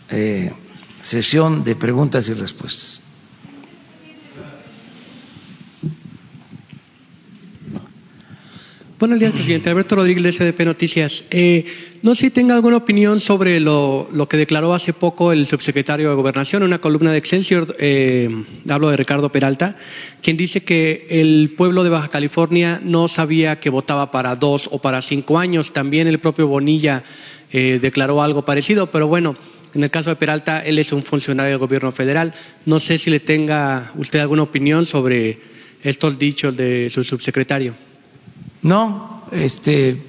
eh, 0.10 0.52
sesión 1.02 1.64
de 1.64 1.76
preguntas 1.76 2.28
y 2.30 2.34
respuestas. 2.34 3.05
Buenos 8.98 9.20
días, 9.20 9.34
presidente. 9.34 9.70
Alberto 9.70 9.98
Rodríguez, 9.98 10.36
SDP 10.36 10.62
Noticias. 10.64 11.26
Eh, 11.30 11.66
no 12.02 12.16
sé 12.16 12.28
si 12.28 12.32
tenga 12.32 12.56
alguna 12.56 12.78
opinión 12.78 13.20
sobre 13.20 13.60
lo, 13.60 14.08
lo, 14.14 14.30
que 14.30 14.38
declaró 14.38 14.74
hace 14.74 14.94
poco 14.94 15.34
el 15.34 15.46
subsecretario 15.46 16.10
de 16.10 16.16
Gobernación 16.16 16.62
en 16.62 16.68
una 16.68 16.80
columna 16.80 17.12
de 17.12 17.18
Excelsior, 17.18 17.76
eh, 17.78 18.30
hablo 18.70 18.90
de 18.90 18.96
Ricardo 18.96 19.34
Peralta, 19.34 19.76
quien 20.22 20.38
dice 20.38 20.64
que 20.64 21.08
el 21.10 21.54
pueblo 21.58 21.84
de 21.84 21.90
Baja 21.90 22.08
California 22.08 22.80
no 22.82 23.10
sabía 23.10 23.60
que 23.60 23.70
votaba 23.70 24.12
para 24.12 24.38
dos 24.38 24.70
o 24.72 24.80
para 24.80 25.02
cinco 25.02 25.40
años. 25.40 25.74
También 25.74 26.08
el 26.08 26.20
propio 26.20 26.48
Bonilla 26.48 27.04
eh, 27.52 27.80
declaró 27.82 28.22
algo 28.22 28.46
parecido, 28.46 28.88
pero 28.88 29.10
bueno, 29.10 29.36
en 29.74 29.84
el 29.84 29.92
caso 29.92 30.10
de 30.10 30.16
Peralta, 30.16 30.66
él 30.66 30.80
es 30.80 30.94
un 30.94 31.04
funcionario 31.04 31.52
del 31.52 31.60
gobierno 31.60 31.92
federal. 31.92 32.34
No 32.66 32.80
sé 32.80 32.98
si 32.98 33.10
le 33.10 33.20
tenga 33.20 33.92
usted 33.96 34.20
alguna 34.20 34.44
opinión 34.44 34.86
sobre 34.86 35.38
estos 35.84 36.18
dichos 36.18 36.56
de 36.56 36.90
su 36.90 37.04
subsecretario. 37.04 37.74
No, 38.66 39.22
este, 39.32 40.02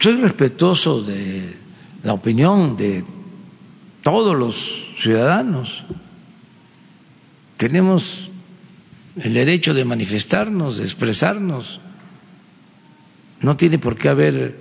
soy 0.00 0.16
respetuoso 0.16 1.00
de 1.00 1.56
la 2.02 2.12
opinión 2.12 2.76
de 2.76 3.04
todos 4.02 4.36
los 4.36 4.56
ciudadanos. 4.96 5.84
Tenemos 7.56 8.30
el 9.14 9.32
derecho 9.32 9.74
de 9.74 9.84
manifestarnos, 9.84 10.78
de 10.78 10.84
expresarnos. 10.86 11.78
No 13.42 13.56
tiene 13.56 13.78
por 13.78 13.94
qué 13.94 14.08
haber 14.08 14.58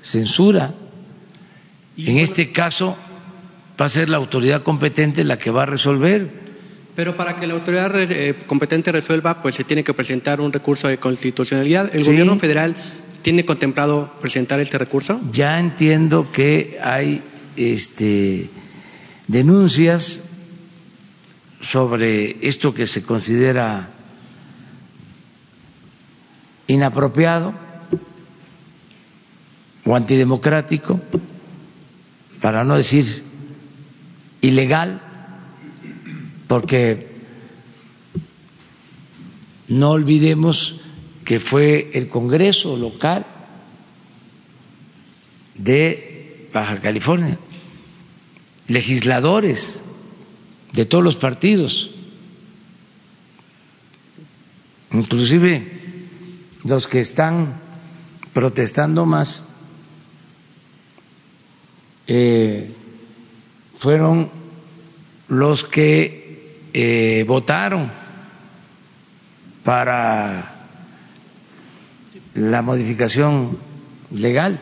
censura. 0.00 0.72
En 1.98 2.16
este 2.16 2.50
caso 2.50 2.96
va 3.78 3.84
a 3.84 3.90
ser 3.90 4.08
la 4.08 4.16
autoridad 4.16 4.62
competente 4.62 5.22
la 5.24 5.36
que 5.36 5.50
va 5.50 5.64
a 5.64 5.66
resolver. 5.66 6.41
Pero 6.94 7.16
para 7.16 7.36
que 7.36 7.46
la 7.46 7.54
autoridad 7.54 7.90
eh, 7.98 8.34
competente 8.46 8.92
resuelva, 8.92 9.40
pues 9.40 9.54
se 9.54 9.64
tiene 9.64 9.82
que 9.82 9.94
presentar 9.94 10.40
un 10.40 10.52
recurso 10.52 10.88
de 10.88 10.98
constitucionalidad. 10.98 11.94
¿El 11.94 12.02
Sí. 12.04 12.10
gobierno 12.10 12.38
federal 12.38 12.76
tiene 13.22 13.44
contemplado 13.46 14.12
presentar 14.20 14.60
este 14.60 14.76
recurso? 14.76 15.20
Ya 15.32 15.58
entiendo 15.58 16.30
que 16.32 16.78
hay 16.82 17.22
este, 17.56 18.50
denuncias 19.26 20.28
sobre 21.60 22.46
esto 22.46 22.74
que 22.74 22.86
se 22.86 23.02
considera 23.02 23.88
inapropiado 26.66 27.54
o 29.84 29.96
antidemocrático, 29.96 31.00
para 32.40 32.64
no 32.64 32.76
decir 32.76 33.22
ilegal, 34.40 35.00
porque 36.52 37.08
no 39.68 39.92
olvidemos 39.92 40.82
que 41.24 41.40
fue 41.40 41.90
el 41.94 42.08
Congreso 42.08 42.76
local 42.76 43.24
de 45.54 46.50
Baja 46.52 46.78
California, 46.80 47.38
legisladores 48.68 49.80
de 50.74 50.84
todos 50.84 51.02
los 51.02 51.16
partidos, 51.16 51.90
inclusive 54.92 55.72
los 56.64 56.86
que 56.86 57.00
están 57.00 57.62
protestando 58.34 59.06
más, 59.06 59.48
eh, 62.08 62.70
fueron 63.78 64.30
los 65.28 65.64
que 65.64 66.21
eh, 66.72 67.24
votaron 67.26 67.90
para 69.64 70.54
la 72.34 72.62
modificación 72.62 73.58
legal. 74.10 74.58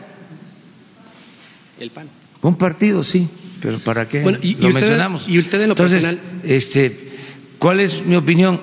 El 1.79 1.89
PAN. 1.91 2.07
Un 2.41 2.55
partido, 2.55 3.01
sí, 3.03 3.29
pero 3.61 3.79
¿para 3.79 4.07
qué 4.07 4.21
Bueno, 4.21 4.39
y- 4.41 4.55
lo 4.55 4.63
y 4.63 4.67
usted- 4.69 4.73
mencionamos? 4.81 5.27
y 5.27 5.39
usted 5.39 5.61
en 5.61 5.67
lo 5.69 5.73
Entonces, 5.73 6.03
personal- 6.03 6.25
este, 6.43 7.11
¿cuál 7.59 7.79
es 7.79 8.03
mi 8.05 8.15
opinión? 8.15 8.59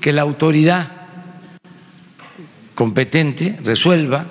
Que 0.00 0.12
la 0.12 0.22
autoridad 0.22 0.92
competente 2.74 3.58
resuelva 3.64 4.26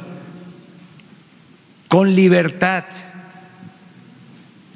con 1.87 2.15
libertad. 2.15 2.85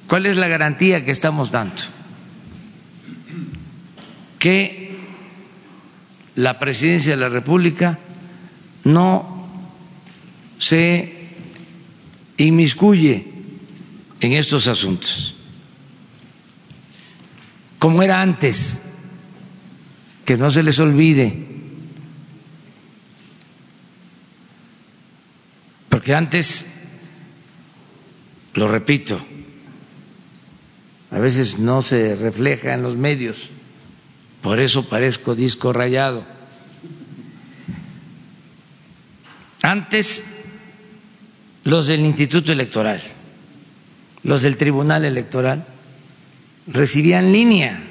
¿Cuál 0.08 0.26
es 0.26 0.38
la 0.38 0.48
garantía 0.48 1.06
que 1.06 1.12
estamos 1.12 1.52
dando? 1.52 1.84
Que 4.42 4.98
la 6.34 6.58
presidencia 6.58 7.12
de 7.12 7.22
la 7.22 7.30
República 7.30 8.00
no 8.86 9.48
se 10.58 11.30
inmiscuye 12.38 13.28
en 14.20 14.34
estos 14.34 14.66
asuntos, 14.66 15.36
como 17.78 18.02
era 18.02 18.20
antes, 18.20 18.82
que 20.26 20.38
no 20.38 20.50
se 20.50 20.64
les 20.64 20.80
olvide, 20.80 21.46
porque 25.88 26.16
antes, 26.16 26.66
lo 28.56 28.68
repito, 28.68 29.22
a 31.12 31.20
veces 31.20 31.60
no 31.60 31.84
se 31.84 32.16
refleja 32.16 32.74
en 32.74 32.82
los 32.82 32.98
medios, 32.98 33.52
por 34.42 34.60
eso 34.60 34.89
parezco 34.89 35.36
disco 35.36 35.72
rayado. 35.72 36.26
Antes, 39.62 40.26
los 41.64 41.88
del 41.88 42.02
Instituto 42.02 42.52
Electoral, 42.52 43.02
los 44.24 44.42
del 44.42 44.58
Tribunal 44.58 45.06
Electoral, 45.06 45.66
recibían 46.68 47.32
línea 47.32 47.84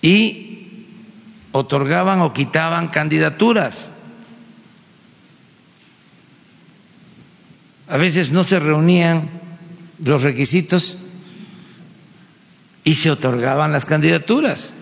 y 0.00 0.86
otorgaban 1.52 2.20
o 2.20 2.32
quitaban 2.32 2.88
candidaturas. 2.88 3.88
A 7.88 7.96
veces 7.96 8.30
no 8.30 8.44
se 8.44 8.58
reunían 8.60 9.28
los 10.02 10.22
requisitos 10.22 10.99
y 12.84 12.94
se 12.94 13.10
otorgaban 13.10 13.72
las 13.72 13.84
candidaturas. 13.84 14.72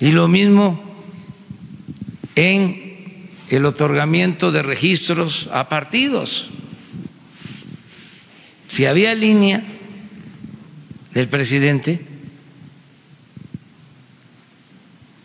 Y 0.00 0.10
lo 0.10 0.28
mismo 0.28 0.82
en 2.34 3.28
el 3.48 3.64
otorgamiento 3.64 4.50
de 4.52 4.62
registros 4.62 5.48
a 5.52 5.68
partidos. 5.68 6.48
Si 8.68 8.86
había 8.86 9.14
línea 9.14 9.64
del 11.14 11.28
presidente, 11.28 12.04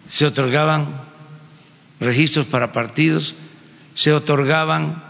se 0.07 0.25
otorgaban 0.25 1.01
registros 1.99 2.45
para 2.45 2.71
partidos, 2.71 3.35
se 3.93 4.13
otorgaban 4.13 5.03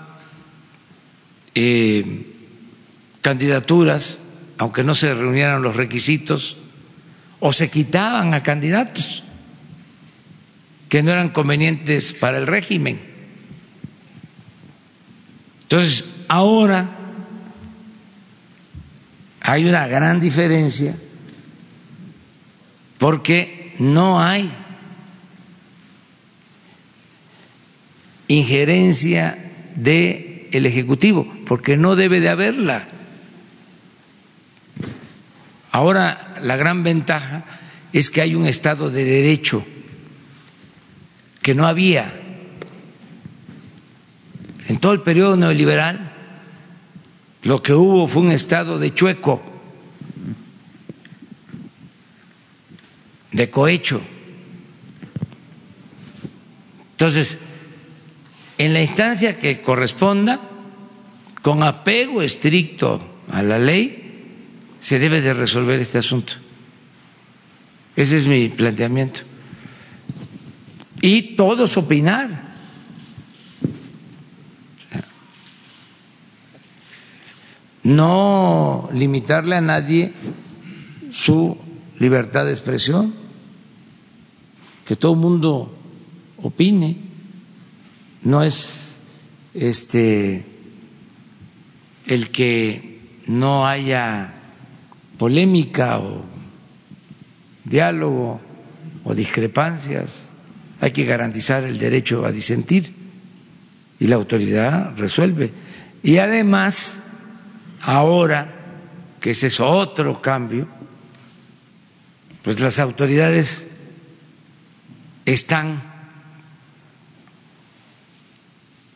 eh, 1.56 2.26
candidaturas, 3.22 4.23
aunque 4.58 4.84
no 4.84 4.96
se 4.96 5.14
reunieran 5.14 5.62
los 5.62 5.76
requisitos, 5.76 6.58
o 7.40 7.52
se 7.52 7.70
quitaban 7.70 8.34
a 8.34 8.44
candidatos 8.44 9.24
que 10.90 11.04
no 11.04 11.12
eran 11.12 11.30
convenientes 11.30 12.14
para 12.14 12.38
el 12.38 12.48
régimen. 12.48 13.00
Entonces, 15.64 16.06
ahora 16.28 16.98
hay 19.42 19.66
una 19.66 19.88
gran 19.88 20.20
diferencia 20.20 20.96
porque 22.98 23.74
no 23.80 24.22
hay 24.22 24.50
injerencia 28.28 29.52
del 29.76 30.48
el 30.52 30.66
Ejecutivo, 30.68 31.28
porque 31.48 31.76
no 31.76 31.96
debe 31.96 32.20
de 32.20 32.30
haberla. 32.30 32.88
Ahora 35.74 36.36
la 36.40 36.56
gran 36.56 36.84
ventaja 36.84 37.46
es 37.92 38.12
que 38.12 38.22
hay 38.22 38.36
un 38.36 38.46
Estado 38.46 38.92
de 38.92 39.04
Derecho 39.04 39.66
que 41.42 41.56
no 41.56 41.66
había 41.66 42.14
en 44.68 44.80
todo 44.80 44.94
el 44.94 45.02
periodo 45.02 45.36
neoliberal. 45.36 46.12
Lo 47.42 47.64
que 47.64 47.74
hubo 47.74 48.08
fue 48.08 48.22
un 48.22 48.32
Estado 48.32 48.78
de 48.78 48.94
chueco, 48.94 49.42
de 53.32 53.50
cohecho. 53.50 54.00
Entonces, 56.92 57.40
en 58.60 58.74
la 58.74 58.82
instancia 58.82 59.40
que 59.40 59.60
corresponda, 59.60 60.40
con 61.42 61.64
apego 61.64 62.22
estricto 62.22 63.02
a 63.32 63.42
la 63.42 63.58
ley, 63.58 64.03
se 64.84 65.00
debe 65.00 65.22
de 65.22 65.34
resolver 65.34 65.80
este 65.80 65.98
asunto. 65.98 66.34
Ese 67.96 68.18
es 68.18 68.28
mi 68.28 68.50
planteamiento. 68.50 69.22
y 71.04 71.36
todos 71.36 71.76
opinar. 71.76 72.54
No 77.84 78.88
limitarle 78.94 79.58
a 79.58 79.62
nadie 79.62 80.14
su 81.12 81.58
libertad 82.00 82.46
de 82.46 82.52
expresión, 82.52 83.14
que 84.86 84.96
todo 84.96 85.12
el 85.12 85.20
mundo 85.20 85.78
opine, 86.42 86.96
no 88.22 88.42
es 88.42 89.02
este 89.54 90.46
el 92.06 92.32
que 92.32 93.02
no 93.28 93.68
haya 93.68 94.36
polémica 95.24 96.04
o 96.04 96.20
diálogo 97.64 98.44
o 99.08 99.16
discrepancias, 99.16 100.28
hay 100.84 100.92
que 100.92 101.08
garantizar 101.08 101.64
el 101.64 101.80
derecho 101.80 102.26
a 102.26 102.32
disentir 102.36 102.92
y 104.02 104.08
la 104.08 104.18
autoridad 104.18 104.98
resuelve. 104.98 105.54
Y 106.04 106.18
además, 106.18 107.08
ahora 107.80 108.52
que 109.22 109.32
ese 109.32 109.48
es 109.48 109.62
otro 109.62 110.22
cambio, 110.22 110.68
pues 112.42 112.60
las 112.60 112.80
autoridades 112.80 113.72
están 115.24 115.84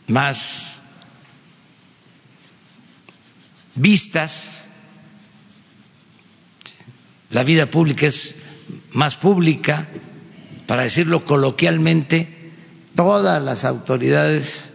más 0.07 0.81
vistas, 3.75 4.66
la 7.29 7.43
vida 7.43 7.65
pública 7.65 8.07
es 8.07 8.43
más 8.91 9.15
pública, 9.15 9.87
para 10.65 10.83
decirlo 10.83 11.23
coloquialmente, 11.25 12.51
todas 12.95 13.41
las 13.41 13.63
autoridades 13.65 14.71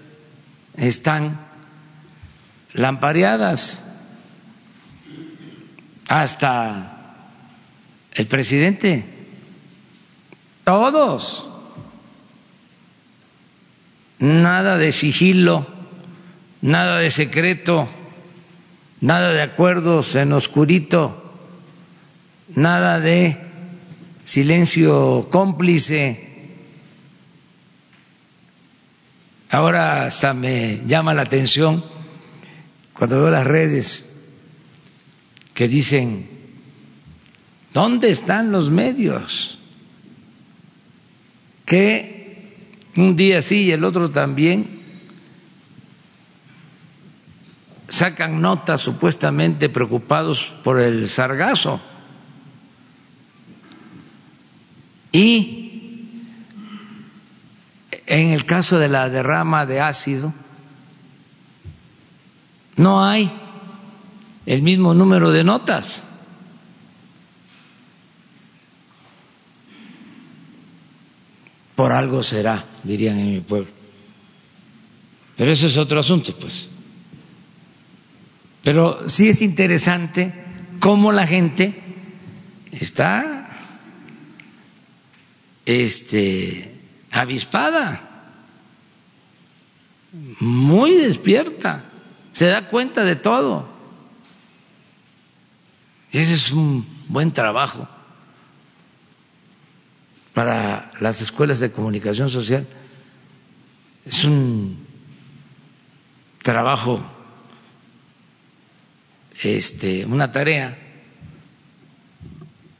están 0.76 1.46
lampareadas, 2.72 3.84
hasta 6.08 7.24
el 8.14 8.26
presidente, 8.26 9.06
todos, 10.64 11.48
nada 14.18 14.78
de 14.78 14.92
sigilo, 14.92 15.66
nada 16.60 16.98
de 16.98 17.10
secreto, 17.10 17.88
nada 19.00 19.32
de 19.32 19.42
acuerdos 19.42 20.14
en 20.14 20.32
oscurito, 20.32 21.21
nada 22.54 23.00
de 23.00 23.36
silencio 24.24 25.28
cómplice. 25.30 26.28
Ahora 29.50 30.06
hasta 30.06 30.32
me 30.32 30.80
llama 30.86 31.14
la 31.14 31.22
atención 31.22 31.84
cuando 32.94 33.16
veo 33.18 33.30
las 33.30 33.46
redes 33.46 34.22
que 35.54 35.68
dicen, 35.68 36.26
¿dónde 37.74 38.10
están 38.10 38.52
los 38.52 38.70
medios? 38.70 39.58
Que 41.66 42.54
un 42.96 43.16
día 43.16 43.42
sí 43.42 43.64
y 43.64 43.72
el 43.72 43.84
otro 43.84 44.10
también 44.10 44.82
sacan 47.88 48.40
notas 48.40 48.80
supuestamente 48.80 49.68
preocupados 49.68 50.54
por 50.64 50.80
el 50.80 51.08
sargazo. 51.08 51.80
Y 55.12 55.62
en 58.06 58.28
el 58.28 58.46
caso 58.46 58.78
de 58.78 58.88
la 58.88 59.08
derrama 59.08 59.66
de 59.66 59.80
ácido, 59.80 60.32
no 62.76 63.04
hay 63.04 63.30
el 64.46 64.62
mismo 64.62 64.94
número 64.94 65.30
de 65.30 65.44
notas. 65.44 66.02
Por 71.76 71.92
algo 71.92 72.22
será, 72.22 72.64
dirían 72.82 73.18
en 73.18 73.32
mi 73.32 73.40
pueblo. 73.40 73.70
Pero 75.36 75.50
eso 75.50 75.66
es 75.66 75.76
otro 75.76 76.00
asunto, 76.00 76.34
pues. 76.38 76.68
Pero 78.62 79.08
sí 79.08 79.28
es 79.28 79.42
interesante 79.42 80.32
cómo 80.80 81.12
la 81.12 81.26
gente 81.26 81.82
está 82.70 83.41
este, 85.66 86.74
avispada, 87.10 88.08
muy 90.40 90.94
despierta, 90.94 91.84
se 92.32 92.46
da 92.46 92.68
cuenta 92.68 93.04
de 93.04 93.16
todo. 93.16 93.68
Ese 96.10 96.34
es 96.34 96.50
un 96.50 96.86
buen 97.08 97.30
trabajo 97.30 97.88
para 100.34 100.90
las 101.00 101.22
escuelas 101.22 101.60
de 101.60 101.72
comunicación 101.72 102.28
social. 102.28 102.66
Es 104.04 104.24
un 104.24 104.86
trabajo 106.42 107.02
este, 109.42 110.04
una 110.06 110.30
tarea. 110.30 110.78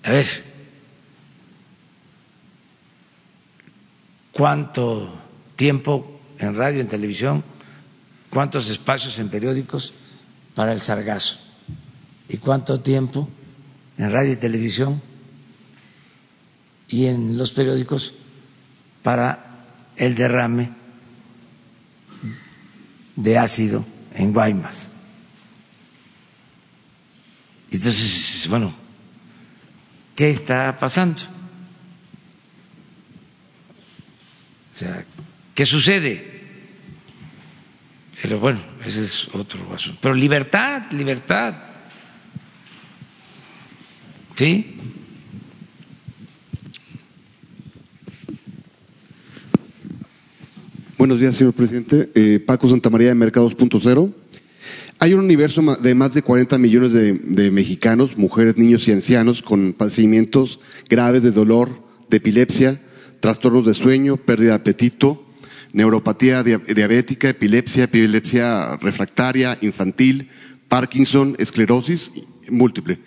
A 0.05 0.11
ver, 0.11 0.26
¿cuánto 4.33 5.14
tiempo 5.57 6.20
en 6.39 6.57
radio, 6.57 6.80
en 6.80 6.89
televisión, 6.89 7.45
cuántos 8.30 8.68
espacios 8.68 9.18
en 9.18 9.28
periódicos 9.28 9.93
para 10.55 10.72
el 10.72 10.80
sargazo? 10.80 11.39
¿Y 12.28 12.39
cuánto 12.39 12.80
tiempo 12.80 13.28
en 13.99 14.11
radio 14.11 14.33
y 14.33 14.37
televisión 14.37 15.01
y 16.89 17.07
en 17.07 17.37
los 17.39 17.53
periódicos 17.53 18.14
para 19.03 19.64
el 19.97 20.14
derrame 20.14 20.72
de 23.16 23.39
ácido 23.39 23.85
en 24.14 24.33
Guaymas? 24.33 24.89
Entonces, 27.70 28.47
bueno, 28.49 28.74
¿qué 30.14 30.30
está 30.30 30.76
pasando? 30.78 31.22
Sea, 34.83 35.05
¿qué 35.55 35.64
sucede? 35.64 36.33
Pero 38.20 38.39
bueno, 38.39 38.61
ese 38.85 39.05
es 39.05 39.28
otro 39.33 39.61
asunto. 39.74 39.99
Pero 40.01 40.14
libertad, 40.14 40.91
libertad. 40.93 41.55
¿Sí? 44.35 44.76
Buenos 50.99 51.18
días, 51.18 51.35
señor 51.35 51.53
presidente. 51.53 52.11
Eh, 52.14 52.41
Paco 52.45 52.68
Santamaría 52.68 53.09
de 53.09 53.14
Mercados.0. 53.16 54.12
Hay 55.01 55.14
un 55.14 55.20
universo 55.20 55.61
de 55.80 55.95
más 55.97 56.14
de 56.14 56.22
40 56.22 56.59
millones 56.59 56.93
de, 56.93 57.51
mexicanos, 57.51 58.16
mujeres, 58.16 58.57
niños 58.57 58.87
y 58.87 58.93
ancianos, 58.93 59.43
con 59.43 59.72
padecimientos 59.72 60.61
graves 60.89 61.24
de 61.24 61.33
dolor, 61.33 61.83
de 62.09 62.18
epilepsia, 62.18 62.80
trastornos 63.22 63.64
de 63.64 63.72
sueño, 63.72 64.16
pérdida 64.16 64.50
de 64.50 64.56
apetito, 64.56 65.24
neuropatía 65.72 66.42
diabética, 66.42 67.28
epilepsia, 67.28 67.84
epilepsia 67.84 68.76
refractaria, 68.78 69.56
infantil, 69.62 70.28
Parkinson, 70.66 71.36
esclerosis 71.38 72.10
múltiple. 72.50 72.98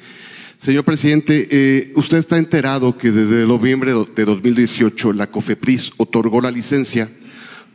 Señor 0.57 0.85
presidente, 0.85 1.49
eh, 1.51 1.91
usted 1.95 2.17
está 2.17 2.37
enterado 2.37 2.97
que 2.97 3.11
desde 3.11 3.45
noviembre 3.45 3.91
de 3.91 4.25
2018 4.25 5.11
la 5.11 5.29
COFEPRIS 5.29 5.91
otorgó 5.97 6.39
la 6.39 6.49
licencia 6.49 7.09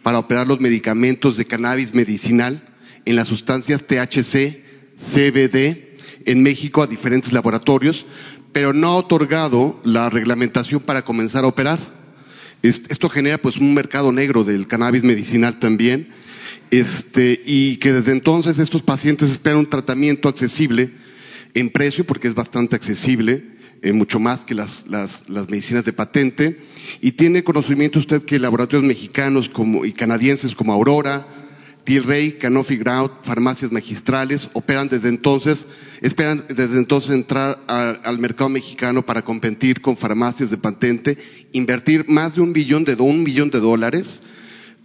para 0.03 0.19
operar 0.19 0.49
los 0.49 0.61
medicamentos 0.61 1.37
de 1.37 1.45
cannabis 1.45 1.93
medicinal 1.93 2.67
en 3.05 3.17
las 3.17 3.29
sustancias 3.29 3.85
THC, 3.87 4.65
CBD 4.97 5.91
en 6.25 6.43
México 6.43 6.83
a 6.83 6.87
diferentes 6.87 7.35
laboratorios, 7.35 8.07
pero 8.53 8.73
no 8.73 8.89
ha 8.89 8.97
otorgado 8.97 9.79
la 9.85 10.09
reglamentación 10.09 10.81
para 10.81 11.03
comenzar 11.03 11.45
a 11.45 11.49
operar. 11.49 12.00
Esto 12.63 13.09
genera 13.09 13.39
pues 13.39 13.57
un 13.57 13.73
mercado 13.73 14.13
negro 14.13 14.45
del 14.45 14.67
cannabis 14.67 15.03
medicinal 15.03 15.59
también, 15.59 16.09
este, 16.71 17.41
y 17.45 17.79
que 17.79 17.93
desde 17.93 18.13
entonces 18.13 18.59
estos 18.59 18.83
pacientes 18.83 19.31
esperan 19.31 19.61
un 19.61 19.71
tratamiento 19.71 20.29
accesible 20.29 20.91
en 21.55 21.71
precio, 21.71 22.05
porque 22.05 22.29
es 22.29 22.35
bastante 22.35 22.77
accesible, 22.77 23.45
eh, 23.83 23.93
mucho 23.93 24.21
más 24.21 24.45
que 24.45 24.55
las, 24.55 24.87
las, 24.87 25.29
las, 25.29 25.49
medicinas 25.49 25.85
de 25.85 25.93
patente, 25.93 26.61
y 27.01 27.13
tiene 27.13 27.43
conocimiento 27.43 27.99
usted 27.99 28.23
que 28.23 28.39
laboratorios 28.39 28.87
mexicanos 28.87 29.49
como, 29.49 29.85
y 29.87 29.93
canadienses 29.93 30.55
como 30.55 30.73
Aurora, 30.73 31.27
Tilray, 31.91 32.39
Canofi 32.39 32.77
Grout, 32.77 33.11
farmacias 33.25 33.73
magistrales, 33.73 34.49
operan 34.53 34.87
desde 34.87 35.09
entonces, 35.09 35.67
esperan 36.01 36.45
desde 36.49 36.79
entonces 36.79 37.11
entrar 37.11 37.59
al 37.67 38.19
mercado 38.21 38.49
mexicano 38.49 39.05
para 39.05 39.23
competir 39.23 39.81
con 39.81 39.97
farmacias 39.97 40.51
de 40.51 40.57
patente, 40.57 41.19
invertir 41.51 42.05
más 42.09 42.37
de 42.37 42.43
un 42.43 42.53
billón 42.53 42.85
de, 42.85 42.95
un 42.95 43.25
millón 43.25 43.51
de 43.51 43.59
dólares 43.59 44.23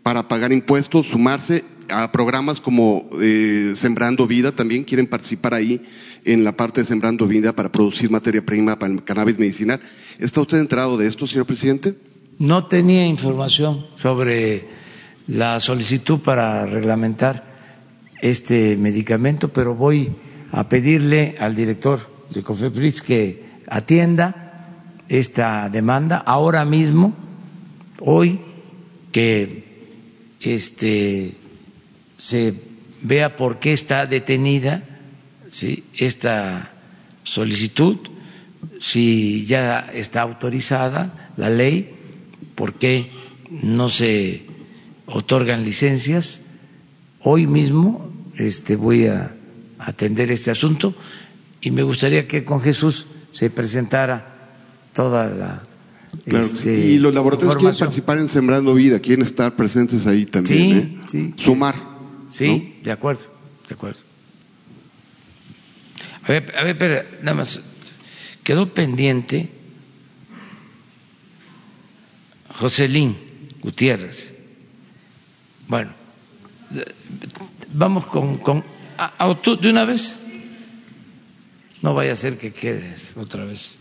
para 0.02 0.28
pagar 0.28 0.52
impuestos, 0.52 1.06
sumarse 1.06 1.64
a 1.90 2.12
programas 2.12 2.60
como 2.60 3.08
eh, 3.22 3.74
Sembrando 3.76 4.26
Vida, 4.26 4.52
también 4.52 4.84
quieren 4.84 5.06
participar 5.06 5.54
ahí 5.54 5.84
en 6.24 6.44
la 6.44 6.58
parte 6.58 6.82
de 6.82 6.88
Sembrando 6.88 7.28
Vida 7.28 7.54
para 7.54 7.72
producir 7.72 8.10
materia 8.10 8.44
prima 8.44 8.80
para 8.80 8.92
el 8.92 9.04
cannabis 9.04 9.38
medicinal. 9.38 9.80
¿Está 10.18 10.42
usted 10.42 10.58
enterado 10.58 10.98
de 10.98 11.06
esto, 11.06 11.28
señor 11.28 11.46
presidente? 11.46 11.94
No 12.40 12.66
tenía 12.66 13.06
información 13.06 13.86
sobre 13.94 14.85
la 15.28 15.60
solicitud 15.60 16.20
para 16.20 16.66
reglamentar 16.66 17.44
este 18.22 18.78
medicamento, 18.78 19.50
pero 19.50 19.76
voy 19.76 20.12
a 20.52 20.68
pedirle 20.70 21.36
al 21.40 21.56
director 21.56 22.00
de 22.30 22.44
COFEPRIS 22.44 23.02
que 23.02 23.44
atienda 23.68 24.70
esta 25.10 25.70
demanda 25.70 26.18
ahora 26.18 26.66
mismo, 26.66 27.14
hoy, 28.02 28.40
que 29.12 29.64
este, 30.42 31.34
se 32.18 32.54
vea 33.02 33.36
por 33.36 33.60
qué 33.60 33.74
está 33.74 34.06
detenida 34.06 34.84
esta 35.98 36.72
solicitud, 37.24 37.98
si 38.82 39.46
ya 39.46 39.90
está 39.94 40.22
autorizada 40.22 41.32
la 41.38 41.50
ley, 41.50 41.92
por 42.56 42.74
qué 42.74 43.10
no 43.50 43.90
se 43.90 44.55
otorgan 45.08 45.64
licencias. 45.64 46.42
Hoy 47.22 47.48
mismo 47.48 48.10
este, 48.36 48.76
voy 48.76 49.08
a 49.08 49.36
atender 49.80 50.32
este 50.32 50.52
asunto 50.52 50.96
y 51.62 51.72
me 51.72 51.84
gustaría 51.84 52.28
que 52.28 52.44
con 52.44 52.62
Jesús 52.62 53.08
se 53.32 53.50
presentara 53.50 54.52
toda 54.94 55.30
la 55.30 55.68
este, 56.26 56.74
y 56.74 56.98
los 56.98 57.14
laboratorios 57.14 57.58
quieren 57.58 57.78
participar 57.78 58.18
en 58.20 58.30
Sembrando 58.30 58.74
Vida, 58.74 59.00
quieren 59.00 59.26
estar 59.26 59.56
presentes 59.56 60.08
ahí 60.08 60.26
también. 60.26 61.04
Sí, 61.06 61.18
¿eh? 61.18 61.34
sí. 61.38 61.44
Sumar. 61.44 61.76
Sí, 62.30 62.78
de 62.84 62.92
acuerdo, 62.92 63.24
de 63.68 63.76
acuerdo. 63.76 64.00
A 66.24 66.32
ver, 66.32 66.54
a 66.58 66.64
ver, 66.64 66.72
espera, 66.72 67.06
nada 67.22 67.36
más. 67.36 67.62
Quedó 68.44 68.74
pendiente 68.74 69.50
Joselín 72.60 73.18
Gutiérrez. 73.62 74.35
Bueno, 75.68 75.92
vamos 77.74 78.06
con, 78.06 78.38
con 78.38 78.64
de 79.62 79.70
una 79.70 79.86
vez. 79.86 80.22
No 81.82 81.94
vaya 81.94 82.14
a 82.14 82.16
ser 82.16 82.38
que 82.38 82.52
quedes 82.52 83.16
otra 83.16 83.46
vez. 83.46 83.78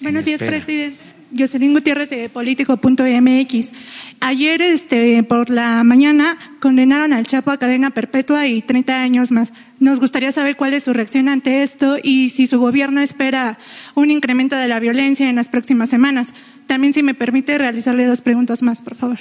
Buenos 0.00 0.24
días, 0.24 0.40
presidente. 0.40 1.14
Jocelyn 1.36 1.72
Gutiérrez 1.72 2.10
de 2.10 2.28
Político.mx. 2.28 3.72
Ayer, 4.20 4.62
este, 4.62 5.22
por 5.24 5.50
la 5.50 5.82
mañana, 5.82 6.36
condenaron 6.60 7.12
al 7.12 7.26
Chapo 7.26 7.50
a 7.50 7.58
cadena 7.58 7.90
perpetua 7.90 8.46
y 8.46 8.62
30 8.62 9.02
años 9.02 9.32
más. 9.32 9.52
Nos 9.80 10.00
gustaría 10.00 10.30
saber 10.32 10.56
cuál 10.56 10.74
es 10.74 10.84
su 10.84 10.92
reacción 10.92 11.28
ante 11.28 11.62
esto 11.62 11.96
y 12.02 12.30
si 12.30 12.46
su 12.46 12.60
gobierno 12.60 13.00
espera 13.00 13.58
un 13.94 14.10
incremento 14.10 14.56
de 14.56 14.68
la 14.68 14.78
violencia 14.78 15.28
en 15.28 15.36
las 15.36 15.48
próximas 15.48 15.90
semanas. 15.90 16.34
También, 16.66 16.92
si 16.92 17.02
me 17.02 17.14
permite, 17.14 17.58
realizarle 17.58 18.06
dos 18.06 18.20
preguntas 18.20 18.62
más, 18.62 18.80
por 18.80 18.94
favor. 18.94 19.18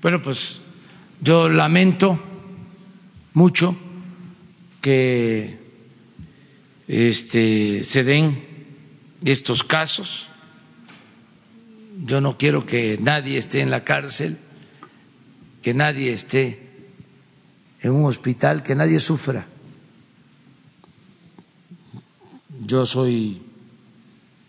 Bueno, 0.00 0.22
pues 0.22 0.60
yo 1.20 1.48
lamento 1.48 2.20
mucho 3.34 3.76
que 4.80 5.58
este, 6.86 7.82
se 7.82 8.04
den 8.04 8.44
estos 9.24 9.64
casos. 9.64 10.28
Yo 12.04 12.20
no 12.20 12.38
quiero 12.38 12.64
que 12.64 12.96
nadie 13.00 13.38
esté 13.38 13.60
en 13.60 13.70
la 13.70 13.82
cárcel, 13.82 14.38
que 15.62 15.74
nadie 15.74 16.12
esté 16.12 16.62
en 17.82 17.90
un 17.90 18.04
hospital, 18.04 18.62
que 18.62 18.76
nadie 18.76 19.00
sufra. 19.00 19.46
Yo 22.64 22.86
soy 22.86 23.42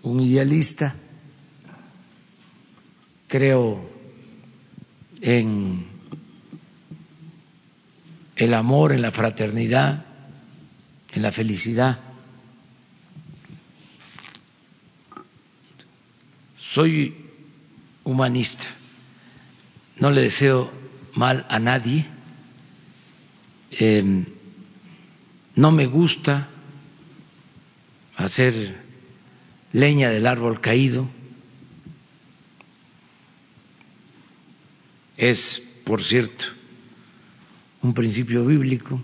un 0.03 0.19
idealista, 0.19 0.95
creo 3.27 3.98
en 5.21 5.85
el 8.35 8.53
amor, 8.53 8.93
en 8.93 9.01
la 9.01 9.11
fraternidad, 9.11 10.05
en 11.13 11.21
la 11.21 11.31
felicidad. 11.31 11.99
soy 16.69 17.15
humanista, 18.03 18.67
no 19.97 20.11
le 20.11 20.21
deseo 20.21 20.71
mal 21.15 21.45
a 21.49 21.57
nadie, 21.57 22.05
em, 23.71 24.25
no 25.55 25.71
me 25.71 25.87
gusta 25.87 26.47
hacer 28.17 28.77
leña 29.73 30.09
del 30.09 30.27
árbol 30.27 30.61
caído, 30.61 31.09
es, 35.19 35.61
por 35.83 36.01
cierto, 36.01 36.45
un 37.81 37.93
principio 37.93 38.45
bíblico. 38.45 39.01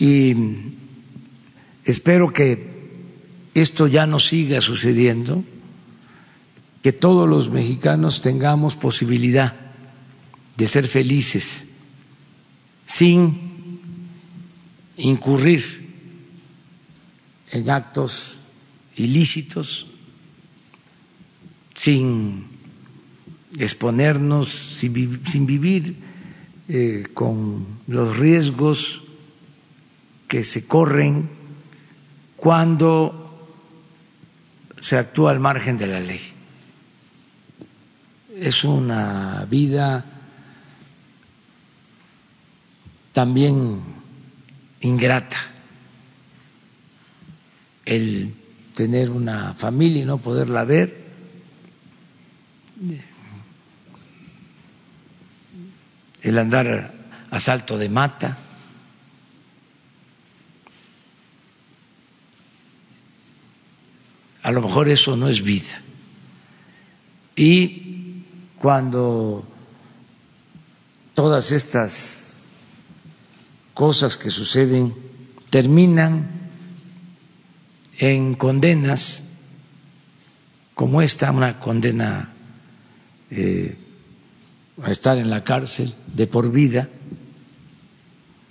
Y 0.00 0.34
espero 1.84 2.32
que 2.32 2.72
esto 3.54 3.86
ya 3.86 4.06
no 4.06 4.18
siga 4.18 4.60
sucediendo, 4.60 5.44
que 6.82 6.92
todos 6.92 7.28
los 7.28 7.50
mexicanos 7.50 8.20
tengamos 8.20 8.74
posibilidad 8.74 9.54
de 10.56 10.66
ser 10.66 10.88
felices 10.88 11.66
sin 12.84 13.78
incurrir 14.96 15.88
en 17.52 17.70
actos 17.70 18.40
ilícitos, 18.96 19.86
sin 21.76 22.51
exponernos, 23.58 24.48
sin 24.48 25.46
vivir, 25.46 25.96
eh, 26.68 27.06
con 27.12 27.66
los 27.86 28.16
riesgos 28.16 29.02
que 30.28 30.44
se 30.44 30.66
corren 30.66 31.28
cuando 32.36 33.22
se 34.80 34.96
actúa 34.96 35.30
al 35.32 35.40
margen 35.40 35.78
de 35.78 35.86
la 35.86 36.00
ley. 36.00 36.20
Es 38.34 38.64
una 38.64 39.46
vida 39.48 40.04
también 43.12 43.82
ingrata 44.80 45.36
el 47.84 48.34
tener 48.74 49.10
una 49.10 49.54
familia 49.54 50.02
y 50.02 50.06
no 50.06 50.18
poderla 50.18 50.64
ver. 50.64 51.02
El 56.22 56.38
andar 56.38 56.92
a 57.30 57.40
salto 57.40 57.76
de 57.76 57.88
mata. 57.88 58.38
A 64.42 64.50
lo 64.50 64.62
mejor 64.62 64.88
eso 64.88 65.16
no 65.16 65.28
es 65.28 65.42
vida. 65.42 65.80
Y 67.36 68.22
cuando 68.58 69.46
todas 71.14 71.52
estas 71.52 72.52
cosas 73.74 74.16
que 74.16 74.30
suceden 74.30 74.94
terminan 75.50 76.30
en 77.98 78.34
condenas 78.34 79.24
como 80.74 81.02
esta, 81.02 81.30
una 81.30 81.60
condena 81.60 82.30
eh, 83.30 83.76
a 84.80 84.90
estar 84.90 85.18
en 85.18 85.28
la 85.28 85.44
cárcel 85.44 85.92
de 86.14 86.26
por 86.26 86.50
vida, 86.50 86.88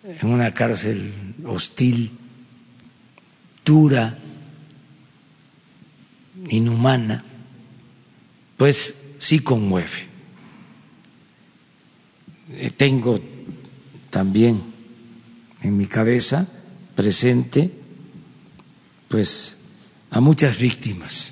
en 0.04 0.28
una 0.28 0.54
cárcel 0.54 1.12
hostil, 1.46 2.12
dura, 3.66 4.18
inhumana, 6.50 7.24
pues 8.58 9.02
sí 9.20 9.40
conmueve. 9.40 10.10
Eh, 12.52 12.72
tengo 12.76 13.20
también 14.10 14.62
en 15.62 15.78
mi 15.78 15.88
cabeza 15.88 16.48
presente 16.96 17.72
pues 19.08 19.58
a 20.10 20.20
muchas 20.20 20.58
víctimas 20.58 21.31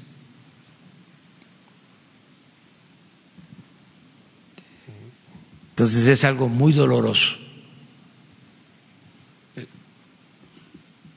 Entonces 5.79 6.09
es 6.09 6.25
algo 6.25 6.49
muy 6.49 6.73
doloroso. 6.73 7.37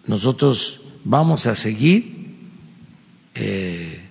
Nosotros 0.06 0.82
vamos 1.02 1.48
a 1.48 1.56
seguir 1.56 2.36
eh, 3.34 4.08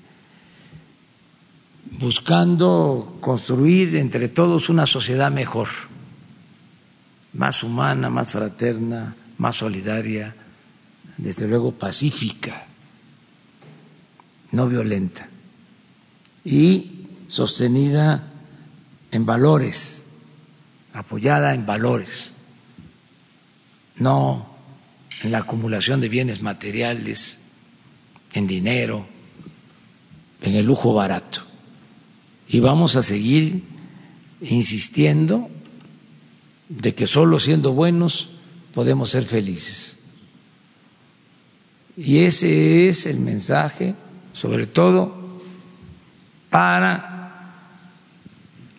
buscando 1.91 3.17
construir 3.21 3.95
entre 3.95 4.27
todos 4.27 4.67
una 4.67 4.85
sociedad 4.85 5.31
mejor, 5.31 5.69
más 7.31 7.63
humana, 7.63 8.09
más 8.09 8.31
fraterna, 8.31 9.15
más 9.37 9.55
solidaria, 9.55 10.35
desde 11.15 11.47
luego 11.47 11.71
pacífica, 11.71 12.65
no 14.51 14.67
violenta 14.67 15.29
y 16.43 17.07
sostenida 17.29 18.33
en 19.11 19.25
valores, 19.25 20.00
apoyada 20.93 21.53
en 21.53 21.65
valores, 21.65 22.31
no 23.95 24.49
en 25.23 25.31
la 25.31 25.39
acumulación 25.39 26.01
de 26.01 26.09
bienes 26.09 26.41
materiales, 26.41 27.39
en 28.33 28.47
dinero, 28.47 29.05
en 30.41 30.55
el 30.55 30.65
lujo 30.65 30.93
barato. 30.93 31.41
Y 32.47 32.59
vamos 32.59 32.95
a 32.95 33.03
seguir 33.03 33.63
insistiendo 34.41 35.49
de 36.69 36.95
que 36.95 37.05
solo 37.05 37.39
siendo 37.39 37.73
buenos 37.73 38.29
podemos 38.73 39.09
ser 39.09 39.23
felices. 39.23 39.99
Y 41.97 42.19
ese 42.19 42.87
es 42.87 43.05
el 43.05 43.19
mensaje, 43.19 43.95
sobre 44.33 44.65
todo 44.65 45.39
para 46.49 47.11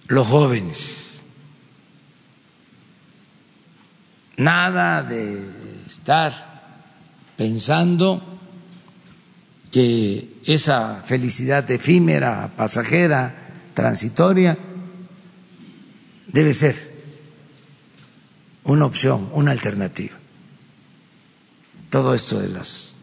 los 0.08 0.26
jóvenes. 0.26 1.11
Nada 4.36 5.02
de 5.02 5.40
estar 5.86 6.32
pensando 7.36 8.32
que 9.70 10.40
esa 10.44 11.02
felicidad 11.02 11.68
efímera, 11.70 12.50
pasajera, 12.56 13.34
transitoria, 13.74 14.56
debe 16.26 16.52
ser 16.52 16.92
una 18.64 18.86
opción, 18.86 19.30
una 19.32 19.50
alternativa. 19.52 20.16
Todo 21.90 22.14
esto 22.14 22.38
de 22.38 22.48
las 22.48 22.96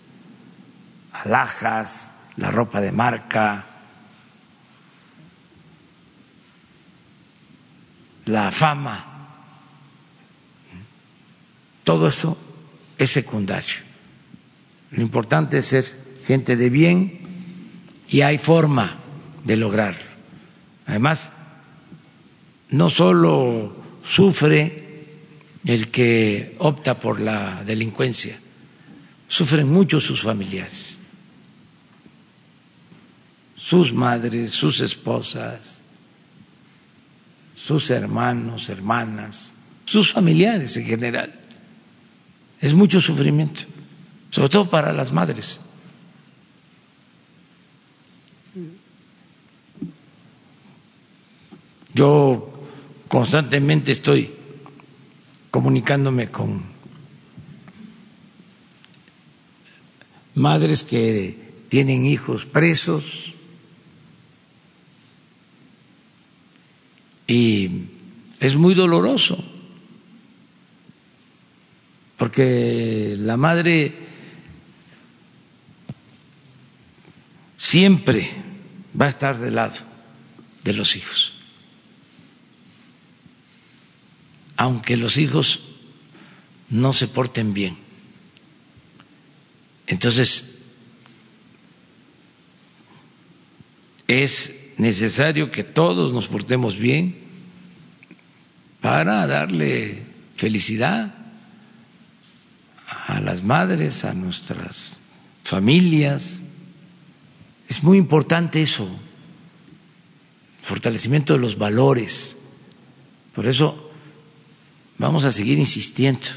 alhajas, 1.11 2.13
la 2.37 2.51
ropa 2.51 2.81
de 2.81 2.91
marca, 2.91 3.65
la 8.25 8.51
fama, 8.51 9.08
todo 11.89 12.07
eso 12.07 12.37
es 12.99 13.09
secundario. 13.09 13.73
Lo 14.91 15.01
importante 15.01 15.57
es 15.57 15.65
ser 15.65 15.85
gente 16.23 16.55
de 16.55 16.69
bien 16.69 17.19
y 18.07 18.21
hay 18.21 18.37
forma 18.37 18.99
de 19.43 19.57
lograrlo. 19.57 20.03
Además, 20.85 21.31
no 22.69 22.91
solo 22.91 23.75
sufre 24.05 25.07
el 25.65 25.89
que 25.89 26.55
opta 26.59 26.99
por 26.99 27.19
la 27.19 27.63
delincuencia, 27.63 28.39
sufren 29.27 29.67
mucho 29.67 29.99
sus 29.99 30.21
familiares, 30.21 30.99
sus 33.57 33.91
madres, 33.91 34.51
sus 34.51 34.79
esposas, 34.81 35.81
sus 37.55 37.89
hermanos, 37.89 38.69
hermanas, 38.69 39.53
sus 39.85 40.13
familiares 40.13 40.77
en 40.77 40.85
general. 40.85 41.38
Es 42.61 42.73
mucho 42.73 42.99
sufrimiento, 42.99 43.61
sobre 44.31 44.49
todo 44.49 44.69
para 44.69 44.91
las 44.93 45.11
madres. 45.11 45.61
Yo 51.93 52.51
constantemente 53.07 53.91
estoy 53.91 54.31
comunicándome 55.51 56.29
con 56.29 56.63
madres 60.35 60.83
que 60.83 61.65
tienen 61.69 62.05
hijos 62.05 62.45
presos 62.45 63.33
y 67.27 67.69
es 68.39 68.55
muy 68.55 68.73
doloroso 68.73 69.43
porque 72.19 73.15
la 73.17 73.37
madre 73.37 73.93
siempre 77.57 78.29
va 78.99 79.05
a 79.05 79.09
estar 79.09 79.37
del 79.37 79.55
lado 79.55 79.79
de 80.65 80.73
los 80.73 80.97
hijos, 80.97 81.33
aunque 84.57 84.97
los 84.97 85.17
hijos 85.17 85.63
no 86.69 86.91
se 86.91 87.07
porten 87.07 87.53
bien. 87.53 87.77
Entonces, 89.87 90.59
es 94.07 94.71
necesario 94.77 95.51
que 95.51 95.63
todos 95.63 96.11
nos 96.11 96.27
portemos 96.27 96.77
bien 96.77 97.15
para 98.81 99.25
darle 99.25 100.03
felicidad 100.35 101.18
a 102.89 103.19
las 103.21 103.43
madres, 103.43 104.05
a 104.05 104.13
nuestras 104.13 104.99
familias. 105.43 106.41
Es 107.67 107.83
muy 107.83 107.97
importante 107.97 108.61
eso, 108.61 108.89
fortalecimiento 110.61 111.33
de 111.33 111.39
los 111.39 111.57
valores. 111.57 112.37
Por 113.35 113.47
eso 113.47 113.91
vamos 114.97 115.23
a 115.25 115.31
seguir 115.31 115.59
insistiendo 115.59 116.27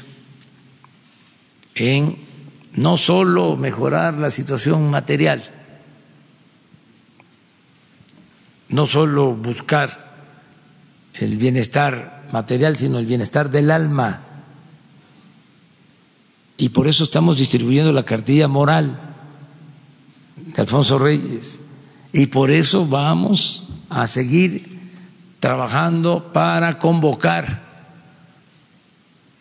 en 1.75 2.17
no 2.73 2.97
solo 2.97 3.55
mejorar 3.55 4.15
la 4.15 4.29
situación 4.29 4.89
material, 4.89 5.43
no 8.69 8.87
solo 8.87 9.33
buscar 9.33 10.13
el 11.13 11.37
bienestar 11.37 12.27
material, 12.31 12.77
sino 12.77 12.99
el 12.99 13.05
bienestar 13.05 13.49
del 13.49 13.69
alma 13.69 14.32
y 16.63 16.69
por 16.69 16.87
eso 16.87 17.03
estamos 17.03 17.39
distribuyendo 17.39 17.91
la 17.91 18.05
cartilla 18.05 18.47
moral 18.47 18.97
de 20.37 20.61
Alfonso 20.61 20.97
Reyes. 20.97 21.59
Y 22.13 22.27
por 22.27 22.51
eso 22.51 22.87
vamos 22.87 23.67
a 23.89 24.07
seguir 24.07 24.79
trabajando 25.41 26.31
para 26.31 26.79
convocar 26.79 27.63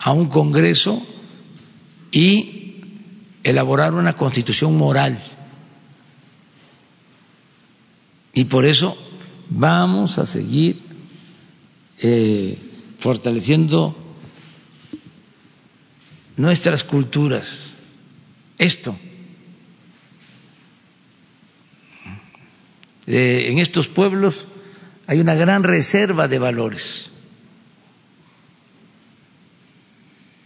a 0.01 0.11
un 0.11 0.27
Congreso 0.27 1.01
y 2.11 2.81
elaborar 3.45 3.95
una 3.95 4.14
constitución 4.14 4.77
moral. 4.77 5.16
Y 8.35 8.47
por 8.47 8.64
eso 8.64 8.99
vamos 9.49 10.18
a 10.18 10.27
seguir 10.27 10.83
eh, 11.99 12.59
fortaleciendo 12.99 13.95
nuestras 16.37 16.85
culturas. 16.85 17.74
Esto. 18.59 18.97
En 23.07 23.59
estos 23.59 23.89
pueblos 23.89 24.49
hay 25.07 25.20
una 25.20 25.35
gran 25.35 25.64
reserva 25.64 26.28
de 26.28 26.39
valores. 26.39 27.11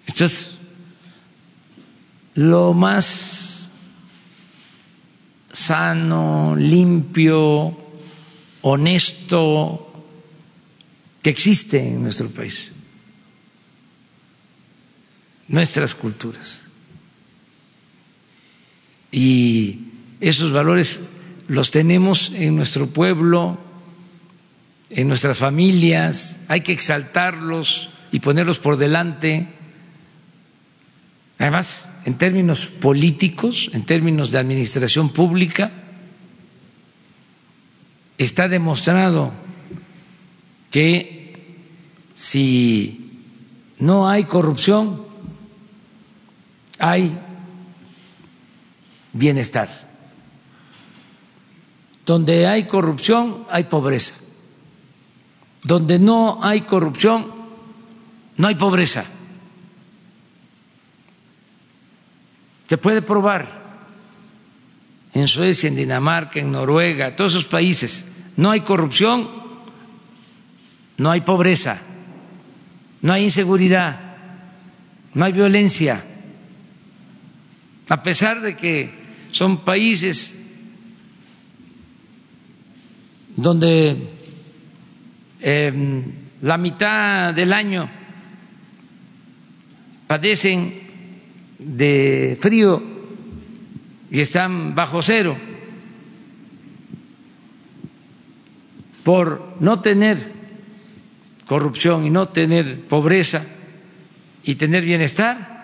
Esto 0.07 0.24
es 0.24 0.53
lo 2.34 2.72
más 2.72 3.70
sano, 5.53 6.55
limpio, 6.57 7.76
honesto 8.62 10.05
que 11.22 11.30
existe 11.30 11.87
en 11.87 12.03
nuestro 12.03 12.28
país 12.30 12.72
nuestras 15.49 15.94
culturas. 15.94 16.66
Y 19.12 19.80
esos 20.20 20.53
valores 20.53 21.01
los 21.49 21.70
tenemos 21.70 22.32
en 22.34 22.57
nuestro 22.57 22.88
pueblo, 22.88 23.59
en 24.90 25.09
nuestras 25.09 25.38
familias, 25.38 26.40
hay 26.49 26.61
que 26.61 26.72
exaltarlos 26.72 27.90
y 28.12 28.20
ponerlos 28.20 28.59
por 28.59 28.76
delante. 28.76 29.49
Además, 31.38 31.88
en 32.05 32.18
términos 32.18 32.66
políticos, 32.66 33.70
en 33.72 33.84
términos 33.84 34.30
de 34.30 34.38
administración 34.38 35.11
pública, 35.11 35.72
está 38.18 38.49
demostrado 38.49 39.32
que 40.70 41.16
si 42.14 43.22
no 43.78 44.09
hay 44.09 44.24
corrupción, 44.24 45.06
hay 46.79 47.18
bienestar. 49.12 49.68
Donde 52.05 52.47
hay 52.47 52.64
corrupción, 52.64 53.45
hay 53.51 53.64
pobreza. 53.64 54.14
Donde 55.64 55.99
no 55.99 56.39
hay 56.43 56.61
corrupción, 56.61 57.33
no 58.37 58.47
hay 58.47 58.55
pobreza. 58.55 59.05
Se 62.68 62.79
puede 62.79 63.03
probar 63.03 63.64
en 65.14 65.27
Suecia, 65.29 65.68
en 65.68 65.77
Dinamarca, 65.77 66.39
en 66.41 66.53
Noruega, 66.53 67.16
todos 67.16 67.33
esos 67.33 67.47
países. 67.47 68.07
No 68.37 68.51
hay 68.51 68.61
corrupción, 68.61 69.29
no 70.99 71.11
hay 71.11 71.22
pobreza, 71.22 71.81
no 73.03 73.12
hay 73.12 73.24
inseguridad, 73.24 73.99
no 75.14 75.24
hay 75.24 75.33
violencia. 75.33 76.05
A 77.89 78.03
pesar 78.03 78.41
de 78.41 78.57
que 78.57 78.91
son 79.30 79.59
países 79.59 80.51
donde 83.37 83.97
eh, 85.41 86.03
la 86.43 86.57
mitad 86.59 87.34
del 87.34 87.53
año 87.53 87.89
padecen 90.07 90.74
de 91.59 92.37
frío 92.41 92.82
y 94.11 94.20
están 94.20 94.74
bajo 94.74 95.03
cero 95.03 95.37
por 99.03 99.57
no 99.61 99.80
tener 99.80 100.32
corrupción 101.47 102.05
y 102.07 102.11
no 102.11 102.28
tener 102.28 102.80
pobreza 102.87 103.47
y 104.43 104.57
tener 104.57 104.84
bienestar, 104.84 105.56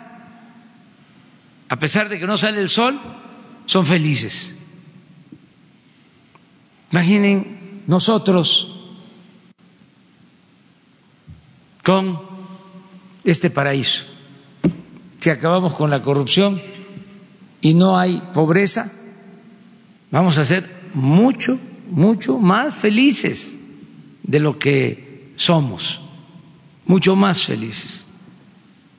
a 1.73 1.79
pesar 1.79 2.11
de 2.11 2.19
que 2.19 2.27
no 2.27 2.37
sale 2.37 2.61
el 2.61 2.69
sol, 2.69 3.01
son 3.65 3.87
felices. 3.87 4.55
Imaginen 6.91 7.83
nosotros 7.87 8.93
con 11.83 12.21
este 13.25 13.49
paraíso. 13.49 14.03
Si 15.19 15.31
acabamos 15.31 15.73
con 15.73 15.89
la 15.89 16.03
corrupción 16.03 16.61
y 17.63 17.73
no 17.73 17.99
hay 17.99 18.23
pobreza, 18.35 18.93
vamos 20.11 20.37
a 20.37 20.45
ser 20.45 20.91
mucho, 20.93 21.59
mucho 21.89 22.39
más 22.39 22.77
felices 22.77 23.55
de 24.25 24.41
lo 24.41 24.59
que 24.59 25.33
somos, 25.37 26.03
mucho 26.85 27.17
más 27.17 27.47
felices. 27.47 28.02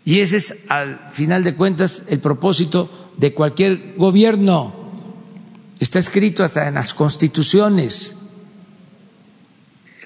Y 0.05 0.19
ese 0.19 0.37
es, 0.37 0.65
al 0.69 1.09
final 1.11 1.43
de 1.43 1.55
cuentas, 1.55 2.03
el 2.07 2.19
propósito 2.19 3.11
de 3.17 3.33
cualquier 3.33 3.95
gobierno. 3.97 4.81
Está 5.79 5.99
escrito 5.99 6.43
hasta 6.43 6.67
en 6.67 6.75
las 6.75 6.93
constituciones. 6.93 8.19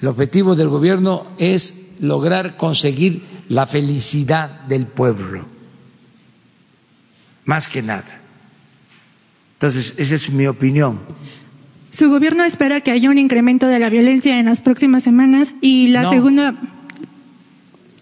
El 0.00 0.08
objetivo 0.08 0.54
del 0.54 0.68
gobierno 0.68 1.26
es 1.38 1.90
lograr 2.00 2.56
conseguir 2.56 3.22
la 3.48 3.66
felicidad 3.66 4.60
del 4.68 4.86
pueblo, 4.86 5.46
más 7.44 7.66
que 7.66 7.82
nada. 7.82 8.20
Entonces, 9.54 9.94
esa 9.96 10.14
es 10.14 10.30
mi 10.30 10.46
opinión. 10.46 11.00
Su 11.90 12.08
gobierno 12.10 12.44
espera 12.44 12.80
que 12.82 12.92
haya 12.92 13.10
un 13.10 13.18
incremento 13.18 13.66
de 13.66 13.80
la 13.80 13.88
violencia 13.88 14.38
en 14.38 14.46
las 14.46 14.60
próximas 14.60 15.02
semanas 15.02 15.54
y 15.60 15.88
la 15.88 16.02
No. 16.02 16.10
segunda. 16.10 16.54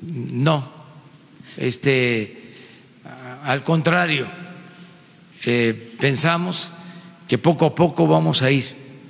No, 0.02 0.68
este, 1.56 2.36
al 3.44 3.62
contrario, 3.62 4.26
eh, 5.44 5.92
pensamos 6.00 6.72
que 7.28 7.38
poco 7.38 7.66
a 7.66 7.74
poco 7.74 8.06
vamos 8.06 8.42
a 8.42 8.50
ir 8.50 8.64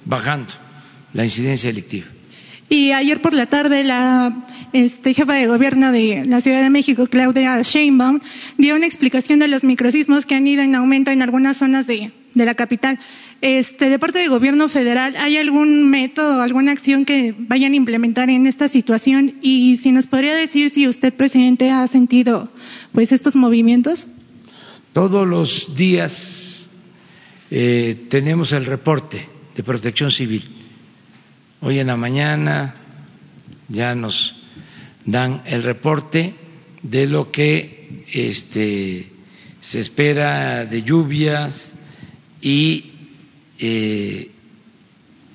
bajando 0.05 0.55
la 1.12 1.24
incidencia 1.24 1.70
delictiva. 1.70 2.07
Y 2.68 2.92
ayer 2.92 3.22
por 3.22 3.32
la 3.32 3.47
tarde 3.47 3.84
la 3.84 4.44
este, 4.72 5.14
jefa 5.14 5.34
de 5.34 5.47
gobierno 5.47 5.92
de 5.92 6.24
la 6.26 6.40
Ciudad 6.40 6.62
de 6.62 6.70
México, 6.70 7.07
Claudia 7.07 7.61
Sheinbaum, 7.62 8.20
dio 8.59 8.74
una 8.74 8.86
explicación 8.86 9.38
de 9.38 9.49
los 9.49 9.64
microsismos 9.64 10.26
que 10.26 10.34
han 10.34 10.47
ido 10.47 10.62
en 10.62 10.74
aumento 10.74 11.11
en 11.11 11.22
algunas 11.22 11.57
zonas 11.57 11.86
de, 11.86 12.11
de 12.34 12.44
la 12.44 12.55
capital. 12.55 12.99
Este, 13.43 13.91
de 13.91 13.99
parte 13.99 14.18
del 14.18 14.30
gobierno 14.30 14.68
federal, 14.68 15.14
¿hay 15.16 15.37
algún 15.37 15.91
método, 15.91 16.41
alguna 16.41 16.72
acción 16.72 17.05
que 17.05 17.34
vayan 17.37 17.72
a 17.72 17.76
implementar 17.76 18.30
en 18.30 18.47
esta 18.47 18.66
situación? 18.66 19.34
Y 19.43 19.76
si 19.76 19.93
nos 19.93 20.07
podría 20.07 20.34
decir 20.34 20.70
si 20.70 20.89
usted, 20.89 21.12
presidente, 21.12 21.70
ha 21.70 21.87
sentido 21.87 22.49
pues 22.93 23.12
estos 23.12 23.37
movimientos. 23.37 24.07
Todos 24.95 25.26
los 25.26 25.74
días 25.76 26.68
eh, 27.51 28.07
tenemos 28.09 28.53
el 28.53 28.64
reporte 28.64 29.28
de 29.55 29.62
protección 29.62 30.11
civil. 30.11 30.49
Hoy 31.61 31.78
en 31.78 31.89
la 31.89 31.97
mañana 31.97 32.74
ya 33.68 33.95
nos 33.95 34.43
dan 35.05 35.43
el 35.45 35.62
reporte 35.62 36.34
de 36.82 37.07
lo 37.07 37.30
que 37.30 38.05
este, 38.12 39.11
se 39.61 39.80
espera 39.80 40.64
de 40.64 40.82
lluvias 40.82 41.74
y 42.41 42.93
eh, 43.59 44.30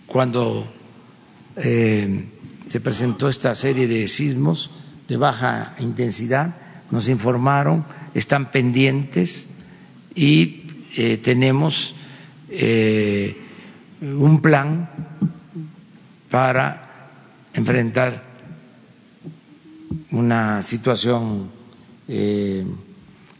cuando 0.07 0.67
se 1.55 2.79
presentó 2.81 3.27
esta 3.27 3.53
serie 3.53 3.87
de 3.87 4.07
sismos 4.07 4.71
de 5.07 5.17
baja 5.17 5.75
intensidad, 5.79 6.55
nos 6.89 7.09
informaron, 7.09 7.85
están 8.13 8.51
pendientes 8.51 9.47
y 10.15 10.63
eh, 10.95 11.17
tenemos 11.17 11.95
eh, 12.49 13.37
un 14.01 14.41
plan 14.41 14.89
para 16.29 17.09
enfrentar 17.53 18.23
una 20.11 20.61
situación 20.61 21.49
eh, 22.07 22.65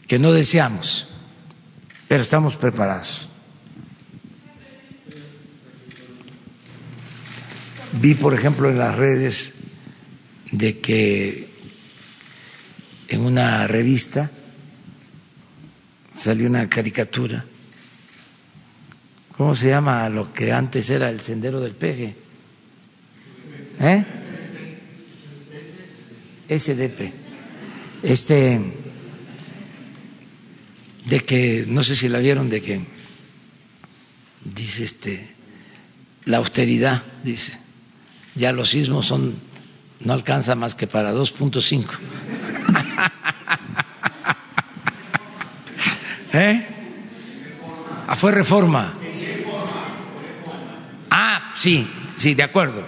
que 0.06 0.18
no 0.18 0.32
deseamos, 0.32 1.08
pero 2.08 2.22
estamos 2.22 2.56
preparados. 2.56 3.31
Vi, 8.00 8.14
por 8.14 8.32
ejemplo, 8.32 8.70
en 8.70 8.78
las 8.78 8.94
redes 8.94 9.52
de 10.50 10.78
que 10.78 11.48
en 13.08 13.20
una 13.20 13.66
revista 13.66 14.30
salió 16.14 16.48
una 16.48 16.68
caricatura. 16.68 17.44
¿Cómo 19.36 19.54
se 19.54 19.68
llama 19.68 20.08
lo 20.08 20.32
que 20.32 20.52
antes 20.52 20.88
era 20.88 21.10
el 21.10 21.20
sendero 21.20 21.60
del 21.60 21.74
peje? 21.74 22.16
¿Eh? 23.80 24.04
SDP. 26.48 27.12
Este, 28.02 28.60
de 31.06 31.20
que, 31.24 31.64
no 31.68 31.82
sé 31.82 31.94
si 31.94 32.08
la 32.08 32.18
vieron, 32.18 32.48
de 32.48 32.60
que 32.60 32.80
dice 34.44 34.84
este, 34.84 35.28
la 36.24 36.38
austeridad, 36.38 37.02
dice, 37.22 37.61
ya 38.34 38.52
los 38.52 38.70
sismos 38.70 39.06
son, 39.06 39.34
no 40.00 40.12
alcanza 40.12 40.54
más 40.54 40.74
que 40.74 40.86
para 40.86 41.14
2.5. 41.14 41.84
¿Eh? 46.32 46.66
Ah, 48.08 48.16
fue 48.16 48.32
reforma. 48.32 48.94
Ah, 51.10 51.52
sí, 51.54 51.88
sí, 52.16 52.34
de 52.34 52.42
acuerdo, 52.42 52.82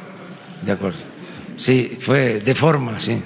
de 0.63 0.73
acuerdo. 0.73 0.99
Sí, 1.57 1.99
fue 2.01 2.41
de 2.41 2.55
forma, 2.55 2.99
sí. 2.99 3.23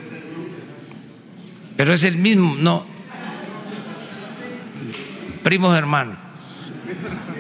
Pero 1.77 1.93
es 1.93 2.03
el 2.05 2.17
mismo, 2.17 2.57
no. 2.57 2.85
Primos 5.45 5.77
hermanos. 5.77 6.19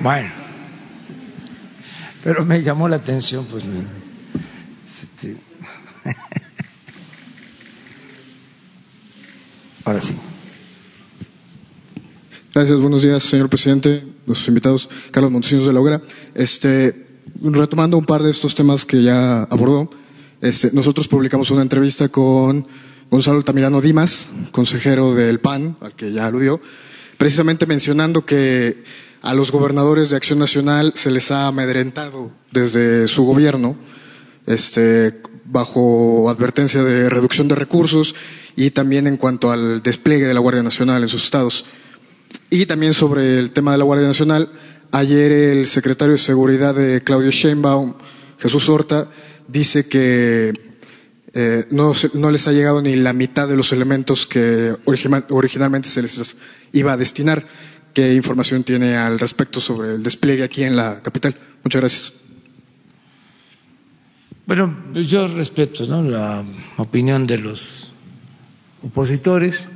Bueno. 0.00 0.30
Pero 2.22 2.44
me 2.44 2.62
llamó 2.62 2.88
la 2.88 2.96
atención, 2.96 3.46
pues. 3.46 3.64
Este, 5.02 5.36
Ahora 9.84 10.00
sí. 10.00 10.14
Gracias, 12.54 12.78
buenos 12.80 13.02
días, 13.02 13.22
señor 13.22 13.48
presidente, 13.48 14.04
nuestros 14.26 14.48
invitados, 14.48 14.88
Carlos 15.10 15.30
Montesinos 15.30 15.66
de 15.66 15.72
la 15.72 15.80
Hoguera. 15.80 16.02
Este, 16.34 17.06
retomando 17.40 17.96
un 17.96 18.04
par 18.04 18.22
de 18.22 18.30
estos 18.30 18.54
temas 18.54 18.84
que 18.84 19.02
ya 19.02 19.44
abordó, 19.44 19.88
este, 20.40 20.70
nosotros 20.72 21.08
publicamos 21.08 21.50
una 21.50 21.62
entrevista 21.62 22.08
con 22.08 22.66
Gonzalo 23.10 23.38
Altamirano 23.38 23.80
Dimas, 23.80 24.28
consejero 24.52 25.14
del 25.14 25.40
PAN, 25.40 25.76
al 25.80 25.94
que 25.94 26.12
ya 26.12 26.26
aludió, 26.26 26.60
precisamente 27.16 27.64
mencionando 27.66 28.24
que 28.24 28.82
a 29.22 29.34
los 29.34 29.50
gobernadores 29.52 30.10
de 30.10 30.16
Acción 30.16 30.38
Nacional 30.38 30.92
se 30.96 31.10
les 31.10 31.30
ha 31.30 31.46
amedrentado 31.46 32.30
desde 32.50 33.08
su 33.08 33.24
gobierno, 33.24 33.76
este, 34.48 35.20
bajo 35.44 36.28
advertencia 36.30 36.82
de 36.82 37.08
reducción 37.08 37.48
de 37.48 37.54
recursos 37.54 38.14
y 38.56 38.70
también 38.70 39.06
en 39.06 39.16
cuanto 39.16 39.52
al 39.52 39.82
despliegue 39.82 40.26
de 40.26 40.34
la 40.34 40.40
Guardia 40.40 40.62
Nacional 40.62 41.02
en 41.02 41.08
sus 41.08 41.24
estados. 41.24 41.66
Y 42.50 42.66
también 42.66 42.94
sobre 42.94 43.38
el 43.38 43.50
tema 43.50 43.72
de 43.72 43.78
la 43.78 43.84
Guardia 43.84 44.06
Nacional, 44.06 44.50
ayer 44.90 45.32
el 45.32 45.66
secretario 45.66 46.12
de 46.12 46.18
Seguridad 46.18 46.74
de 46.74 47.02
Claudio 47.02 47.30
Sheinbaum, 47.30 47.94
Jesús 48.38 48.68
Horta, 48.68 49.08
dice 49.46 49.88
que 49.88 50.52
eh, 51.34 51.66
no, 51.70 51.92
no, 52.14 52.30
les 52.30 52.48
ha 52.48 52.52
llegado 52.52 52.80
ni 52.82 52.96
la 52.96 53.12
mitad 53.12 53.48
de 53.48 53.56
los 53.56 53.72
elementos 53.72 54.26
que 54.26 54.74
original, 54.86 55.26
originalmente 55.30 55.88
se 55.88 56.02
les 56.02 56.36
iba 56.72 56.92
a 56.92 56.96
destinar. 56.96 57.46
¿Qué 57.94 58.14
información 58.14 58.64
tiene 58.64 58.96
al 58.96 59.18
respecto 59.18 59.60
sobre 59.60 59.94
el 59.94 60.02
despliegue 60.02 60.44
aquí 60.44 60.62
en 60.62 60.76
la 60.76 61.02
capital? 61.02 61.36
Muchas 61.62 61.80
gracias. 61.80 62.27
Bueno, 64.48 64.74
yo 64.94 65.28
respeto 65.28 65.84
la 65.84 66.42
opinión 66.78 67.26
de 67.26 67.36
los 67.36 67.92
opositores, 68.82 69.66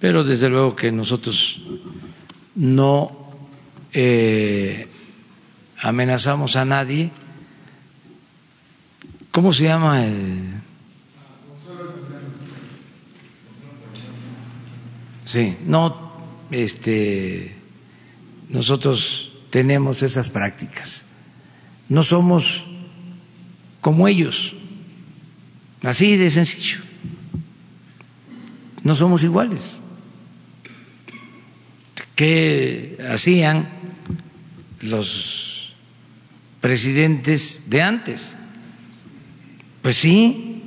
pero 0.00 0.24
desde 0.24 0.48
luego 0.48 0.74
que 0.74 0.90
nosotros 0.90 1.62
no 2.56 3.38
eh, 3.92 4.88
amenazamos 5.80 6.56
a 6.56 6.64
nadie. 6.64 7.12
¿Cómo 9.30 9.52
se 9.52 9.62
llama 9.62 10.04
el...? 10.04 10.54
Sí, 15.24 15.56
no, 15.64 16.16
este, 16.50 17.54
nosotros 18.48 19.30
tenemos 19.50 20.02
esas 20.02 20.30
prácticas. 20.30 21.10
No 21.88 22.02
somos 22.02 22.64
como 23.80 24.08
ellos, 24.08 24.54
así 25.82 26.16
de 26.16 26.30
sencillo. 26.30 26.78
No 28.82 28.94
somos 28.94 29.22
iguales. 29.22 29.74
¿Qué 32.14 32.98
hacían 33.10 33.68
los 34.80 35.72
presidentes 36.60 37.64
de 37.70 37.82
antes? 37.82 38.36
Pues 39.82 39.96
sí, 39.96 40.62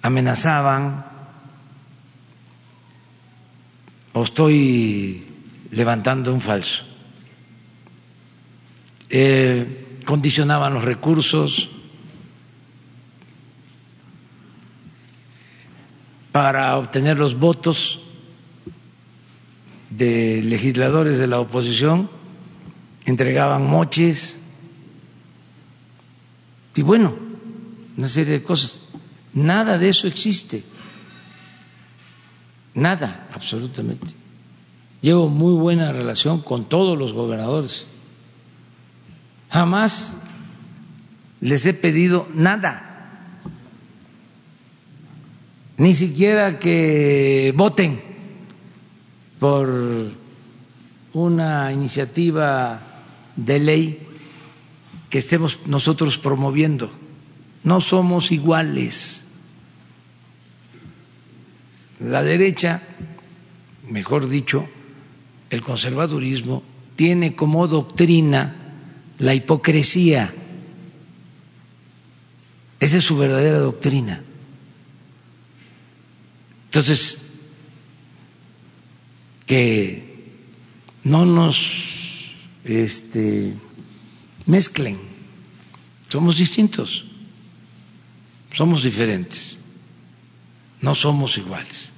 amenazaban, 0.00 1.04
o 4.12 4.22
estoy 4.22 5.24
levantando 5.70 6.32
un 6.32 6.40
falso. 6.40 6.84
Eh, 9.10 9.83
condicionaban 10.04 10.74
los 10.74 10.84
recursos 10.84 11.70
para 16.32 16.76
obtener 16.78 17.16
los 17.16 17.38
votos 17.38 18.00
de 19.90 20.42
legisladores 20.42 21.18
de 21.18 21.26
la 21.26 21.38
oposición, 21.38 22.10
entregaban 23.04 23.64
moches 23.66 24.40
y 26.74 26.82
bueno, 26.82 27.16
una 27.96 28.08
serie 28.08 28.32
de 28.32 28.42
cosas. 28.42 28.82
Nada 29.32 29.78
de 29.78 29.88
eso 29.88 30.08
existe. 30.08 30.64
Nada, 32.74 33.28
absolutamente. 33.32 34.12
Llevo 35.00 35.28
muy 35.28 35.54
buena 35.54 35.92
relación 35.92 36.40
con 36.40 36.64
todos 36.68 36.98
los 36.98 37.12
gobernadores. 37.12 37.86
Jamás 39.54 40.16
les 41.40 41.64
he 41.64 41.74
pedido 41.74 42.26
nada. 42.34 42.90
Ni 45.78 45.94
siquiera 45.94 46.58
que 46.58 47.54
voten 47.54 48.02
por 49.38 49.70
una 51.12 51.70
iniciativa 51.72 52.82
de 53.36 53.58
ley 53.60 54.06
que 55.08 55.18
estemos 55.18 55.60
nosotros 55.66 56.18
promoviendo. 56.18 56.90
No 57.62 57.80
somos 57.80 58.32
iguales 58.32 59.28
la 62.00 62.24
derecha, 62.24 62.82
mejor 63.88 64.28
dicho, 64.28 64.66
el 65.48 65.62
conservadurismo, 65.62 66.64
tiene 66.96 67.36
como 67.36 67.68
doctrina 67.68 68.63
la 69.24 69.34
hipocresía. 69.34 70.32
Esa 72.78 72.98
es 72.98 73.04
su 73.04 73.16
verdadera 73.16 73.58
doctrina. 73.58 74.22
Entonces, 76.66 77.22
que 79.46 80.34
no 81.04 81.24
nos 81.24 82.34
este, 82.64 83.54
mezclen, 84.44 84.98
somos 86.08 86.36
distintos, 86.36 87.06
somos 88.52 88.82
diferentes, 88.82 89.60
no 90.82 90.94
somos 90.94 91.38
iguales. 91.38 91.94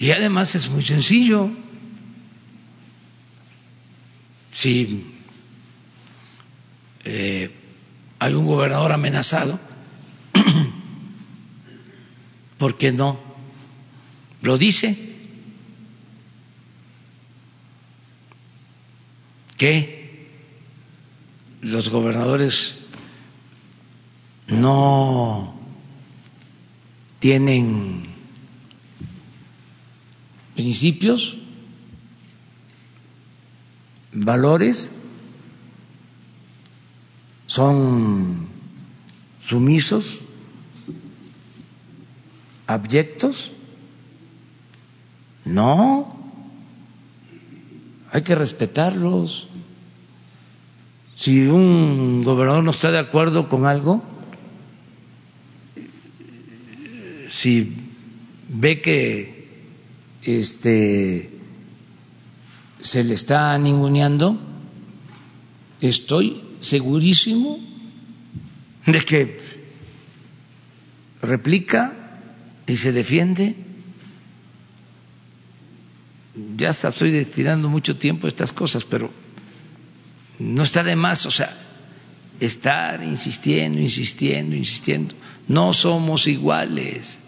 Y 0.00 0.10
además 0.10 0.56
es 0.56 0.68
muy 0.68 0.84
sencillo. 0.84 1.48
Si 4.52 5.11
eh, 7.04 7.50
hay 8.18 8.34
un 8.34 8.46
gobernador 8.46 8.92
amenazado, 8.92 9.58
¿por 12.58 12.78
qué 12.78 12.92
no? 12.92 13.18
Lo 14.42 14.58
dice. 14.58 15.10
Que 19.56 20.28
los 21.60 21.90
gobernadores 21.90 22.74
no 24.48 25.54
tienen 27.20 28.02
principios, 30.56 31.36
valores, 34.12 34.96
son 37.52 38.48
sumisos, 39.38 40.22
abyectos. 42.66 43.52
No, 45.44 46.16
hay 48.10 48.22
que 48.22 48.34
respetarlos. 48.34 49.48
Si 51.14 51.46
un 51.46 52.22
gobernador 52.24 52.64
no 52.64 52.70
está 52.70 52.90
de 52.90 53.00
acuerdo 53.00 53.50
con 53.50 53.66
algo, 53.66 54.02
si 57.30 57.76
ve 58.48 58.80
que 58.80 59.76
este, 60.22 61.38
se 62.80 63.04
le 63.04 63.12
está 63.12 63.58
ninguneando, 63.58 64.38
estoy 65.82 66.41
segurísimo 66.62 67.60
de 68.86 69.00
que 69.04 69.36
replica 71.20 71.92
y 72.66 72.76
se 72.76 72.92
defiende. 72.92 73.56
Ya 76.56 76.70
estoy 76.70 77.10
destinando 77.10 77.68
mucho 77.68 77.98
tiempo 77.98 78.26
a 78.26 78.30
estas 78.30 78.52
cosas, 78.52 78.84
pero 78.84 79.10
no 80.38 80.62
está 80.62 80.82
de 80.82 80.96
más, 80.96 81.26
o 81.26 81.30
sea, 81.30 81.54
estar 82.40 83.02
insistiendo, 83.02 83.78
insistiendo, 83.78 84.56
insistiendo. 84.56 85.14
No 85.48 85.74
somos 85.74 86.26
iguales. 86.26 87.18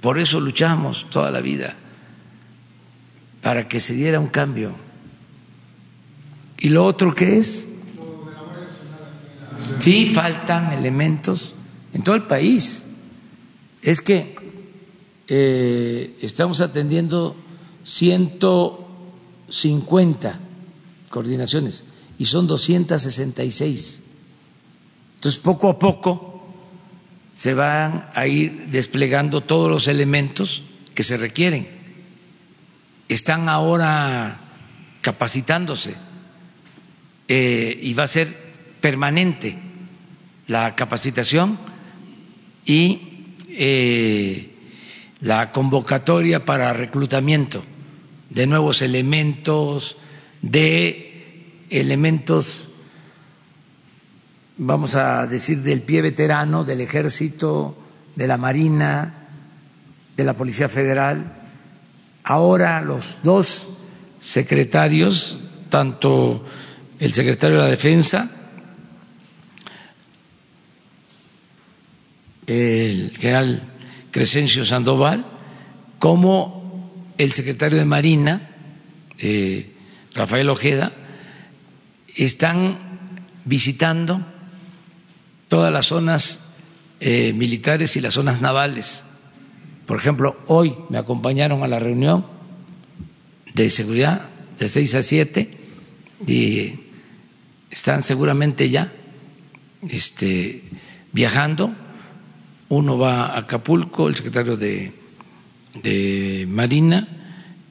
Por 0.00 0.18
eso 0.18 0.40
luchamos 0.40 1.08
toda 1.10 1.30
la 1.30 1.40
vida, 1.40 1.74
para 3.42 3.68
que 3.68 3.80
se 3.80 3.94
diera 3.94 4.20
un 4.20 4.28
cambio. 4.28 4.89
¿Y 6.60 6.68
lo 6.68 6.84
otro 6.84 7.12
qué 7.14 7.38
es? 7.38 7.66
Sí, 9.80 10.12
faltan 10.14 10.72
elementos 10.72 11.54
en 11.94 12.04
todo 12.04 12.14
el 12.14 12.24
país. 12.24 12.84
Es 13.80 14.02
que 14.02 14.36
eh, 15.26 16.18
estamos 16.20 16.60
atendiendo 16.60 17.34
150 17.84 20.38
coordinaciones 21.08 21.84
y 22.18 22.26
son 22.26 22.46
266. 22.46 24.02
Entonces, 25.14 25.40
poco 25.40 25.70
a 25.70 25.78
poco 25.78 26.46
se 27.32 27.54
van 27.54 28.10
a 28.14 28.26
ir 28.26 28.66
desplegando 28.66 29.40
todos 29.40 29.70
los 29.70 29.88
elementos 29.88 30.62
que 30.94 31.04
se 31.04 31.16
requieren. 31.16 31.66
Están 33.08 33.48
ahora 33.48 34.42
capacitándose 35.00 36.09
eh, 37.32 37.78
y 37.80 37.94
va 37.94 38.02
a 38.02 38.08
ser 38.08 38.34
permanente 38.80 39.56
la 40.48 40.74
capacitación 40.74 41.60
y 42.66 43.36
eh, 43.50 44.52
la 45.20 45.52
convocatoria 45.52 46.44
para 46.44 46.72
reclutamiento 46.72 47.62
de 48.30 48.48
nuevos 48.48 48.82
elementos, 48.82 49.96
de 50.42 51.66
elementos, 51.70 52.66
vamos 54.56 54.96
a 54.96 55.24
decir, 55.28 55.62
del 55.62 55.82
pie 55.82 56.02
veterano, 56.02 56.64
del 56.64 56.80
ejército, 56.80 57.78
de 58.16 58.26
la 58.26 58.38
Marina, 58.38 59.28
de 60.16 60.24
la 60.24 60.34
Policía 60.34 60.68
Federal. 60.68 61.32
Ahora 62.24 62.82
los 62.82 63.18
dos 63.22 63.68
secretarios, 64.18 65.38
tanto 65.68 66.44
el 67.00 67.14
secretario 67.14 67.56
de 67.56 67.62
la 67.62 67.70
Defensa, 67.70 68.30
el 72.46 73.16
general 73.18 73.62
Crescencio 74.10 74.66
Sandoval, 74.66 75.24
como 75.98 77.02
el 77.16 77.32
secretario 77.32 77.78
de 77.78 77.86
Marina, 77.86 78.50
eh, 79.18 79.72
Rafael 80.14 80.50
Ojeda, 80.50 80.92
están 82.16 82.78
visitando 83.46 84.20
todas 85.48 85.72
las 85.72 85.86
zonas 85.86 86.52
eh, 87.00 87.32
militares 87.32 87.96
y 87.96 88.00
las 88.02 88.14
zonas 88.14 88.42
navales. 88.42 89.04
Por 89.86 89.96
ejemplo, 89.96 90.38
hoy 90.48 90.76
me 90.90 90.98
acompañaron 90.98 91.62
a 91.62 91.68
la 91.68 91.78
reunión 91.78 92.26
de 93.54 93.70
seguridad 93.70 94.28
de 94.58 94.68
6 94.68 94.94
a 94.96 95.02
7 95.02 95.58
y 96.26 96.89
están 97.70 98.02
seguramente 98.02 98.68
ya 98.68 98.92
este, 99.88 100.62
viajando. 101.12 101.72
Uno 102.68 102.98
va 102.98 103.26
a 103.26 103.38
Acapulco, 103.38 104.08
el 104.08 104.14
secretario 104.16 104.56
de, 104.56 104.92
de 105.82 106.46
Marina, 106.48 107.08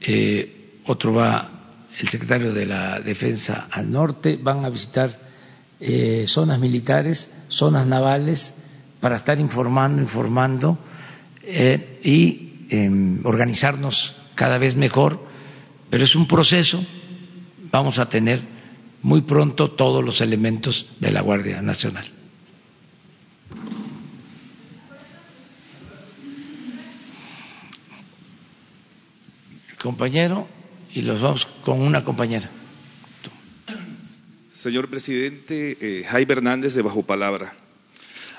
eh, 0.00 0.80
otro 0.86 1.14
va 1.14 1.50
el 1.98 2.08
secretario 2.08 2.52
de 2.52 2.66
la 2.66 3.00
Defensa 3.00 3.68
al 3.70 3.90
norte, 3.90 4.38
van 4.40 4.64
a 4.64 4.70
visitar 4.70 5.18
eh, 5.80 6.24
zonas 6.26 6.58
militares, 6.58 7.44
zonas 7.48 7.86
navales, 7.86 8.56
para 9.00 9.16
estar 9.16 9.40
informando, 9.40 10.00
informando 10.02 10.78
eh, 11.42 12.00
y 12.04 12.66
em, 12.68 13.20
organizarnos 13.24 14.16
cada 14.34 14.58
vez 14.58 14.76
mejor, 14.76 15.18
pero 15.88 16.04
es 16.04 16.14
un 16.14 16.28
proceso, 16.28 16.84
vamos 17.72 17.98
a 17.98 18.08
tener 18.08 18.40
muy 19.02 19.22
pronto 19.22 19.70
todos 19.70 20.04
los 20.04 20.20
elementos 20.20 20.90
de 21.00 21.10
la 21.12 21.20
Guardia 21.22 21.62
Nacional. 21.62 22.06
Compañero 29.80 30.46
y 30.94 31.02
los 31.02 31.22
vamos 31.22 31.46
con 31.64 31.80
una 31.80 32.04
compañera. 32.04 32.50
Señor 34.52 34.88
presidente, 34.88 35.78
eh, 35.80 36.04
Jaime 36.06 36.34
Hernández 36.34 36.74
de 36.74 36.82
Bajo 36.82 37.02
Palabra. 37.02 37.54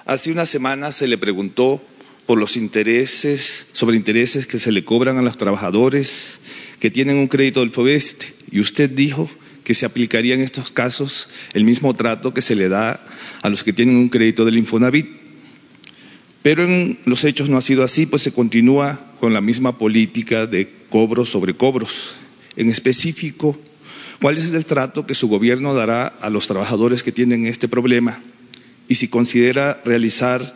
Hace 0.05 0.31
una 0.31 0.45
semana 0.45 0.91
se 0.91 1.07
le 1.07 1.17
preguntó 1.17 1.81
por 2.27 2.37
los 2.37 2.57
intereses, 2.57 3.67
sobre 3.71 3.95
intereses 3.95 4.45
que 4.45 4.59
se 4.59 4.71
le 4.71 4.85
cobran 4.85 5.17
a 5.17 5.23
los 5.23 5.37
trabajadores 5.37 6.39
que 6.79 6.91
tienen 6.91 7.17
un 7.17 7.27
crédito 7.27 7.61
del 7.61 7.71
FOBESTE 7.71 8.35
y 8.51 8.59
usted 8.59 8.89
dijo 8.89 9.29
que 9.71 9.75
se 9.75 9.85
aplicaría 9.85 10.33
en 10.33 10.41
estos 10.41 10.69
casos 10.69 11.29
el 11.53 11.63
mismo 11.63 11.93
trato 11.93 12.33
que 12.33 12.41
se 12.41 12.57
le 12.57 12.67
da 12.67 12.99
a 13.41 13.49
los 13.49 13.63
que 13.63 13.71
tienen 13.71 13.95
un 13.95 14.09
crédito 14.09 14.43
del 14.43 14.57
Infonavit. 14.57 15.07
Pero 16.41 16.65
en 16.65 16.99
los 17.05 17.23
hechos 17.23 17.47
no 17.47 17.57
ha 17.57 17.61
sido 17.61 17.85
así, 17.85 18.05
pues 18.05 18.21
se 18.21 18.33
continúa 18.33 18.99
con 19.21 19.31
la 19.31 19.39
misma 19.39 19.77
política 19.77 20.45
de 20.45 20.69
cobros 20.89 21.29
sobre 21.29 21.53
cobros 21.53 22.15
en 22.57 22.69
específico 22.69 23.57
cuál 24.19 24.37
es 24.37 24.51
el 24.51 24.65
trato 24.65 25.05
que 25.05 25.15
su 25.15 25.29
gobierno 25.29 25.73
dará 25.73 26.07
a 26.07 26.29
los 26.29 26.47
trabajadores 26.47 27.01
que 27.01 27.13
tienen 27.13 27.45
este 27.45 27.69
problema 27.69 28.19
y 28.89 28.95
si 28.95 29.07
considera 29.07 29.81
realizar 29.85 30.53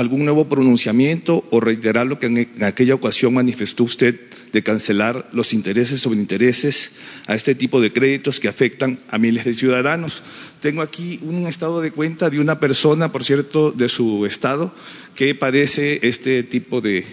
algún 0.00 0.24
nuevo 0.24 0.48
pronunciamiento 0.48 1.44
o 1.50 1.60
reiterar 1.60 2.06
lo 2.06 2.18
que 2.18 2.26
en 2.26 2.64
aquella 2.64 2.94
ocasión 2.94 3.34
manifestó 3.34 3.84
usted 3.84 4.18
de 4.52 4.62
cancelar 4.62 5.28
los 5.32 5.52
intereses 5.52 6.00
sobre 6.00 6.18
intereses 6.18 6.92
a 7.26 7.34
este 7.34 7.54
tipo 7.54 7.80
de 7.80 7.92
créditos 7.92 8.40
que 8.40 8.48
afectan 8.48 8.98
a 9.10 9.18
miles 9.18 9.44
de 9.44 9.54
ciudadanos. 9.54 10.22
Tengo 10.60 10.82
aquí 10.82 11.20
un 11.22 11.46
estado 11.46 11.80
de 11.80 11.92
cuenta 11.92 12.30
de 12.30 12.40
una 12.40 12.58
persona, 12.58 13.12
por 13.12 13.24
cierto, 13.24 13.70
de 13.70 13.88
su 13.88 14.26
estado, 14.26 14.74
que 15.14 15.34
padece 15.34 16.00
este 16.02 16.42
tipo 16.42 16.80
de 16.80 17.04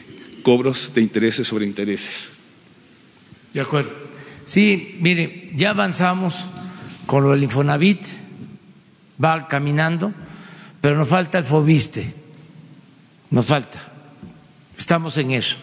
cobros 0.41 0.93
de 0.95 1.01
intereses 1.01 1.47
sobre 1.47 1.65
intereses. 1.65 2.31
De 3.53 3.61
acuerdo. 3.61 3.91
Sí, 4.45 4.97
mire, 5.01 5.51
ya 5.55 5.72
avanzamos 5.72 6.47
con 7.05 7.23
lo 7.23 7.31
del 7.31 7.43
Infonavit, 7.43 7.99
va 9.23 9.47
caminando, 9.47 10.14
pero 10.80 10.97
nos 10.97 11.09
falta 11.09 11.38
el 11.38 11.43
Fobiste, 11.43 12.14
nos 13.32 13.45
falta. 13.45 13.80
Estamos 14.78 15.18
en 15.18 15.32
eso. 15.32 15.58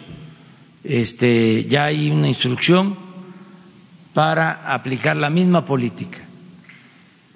Este, 0.82 1.64
ya 1.64 1.84
hay 1.84 2.10
una 2.10 2.28
instrucción 2.28 2.96
para 4.12 4.72
aplicar 4.72 5.16
la 5.16 5.30
misma 5.30 5.64
política, 5.64 6.18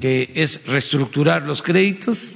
que 0.00 0.30
es 0.34 0.66
reestructurar 0.66 1.42
los 1.42 1.62
créditos 1.62 2.34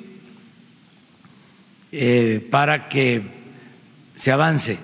eh, 1.93 2.47
para 2.51 2.89
que 2.89 3.23
se 4.16 4.32
avance 4.32 4.78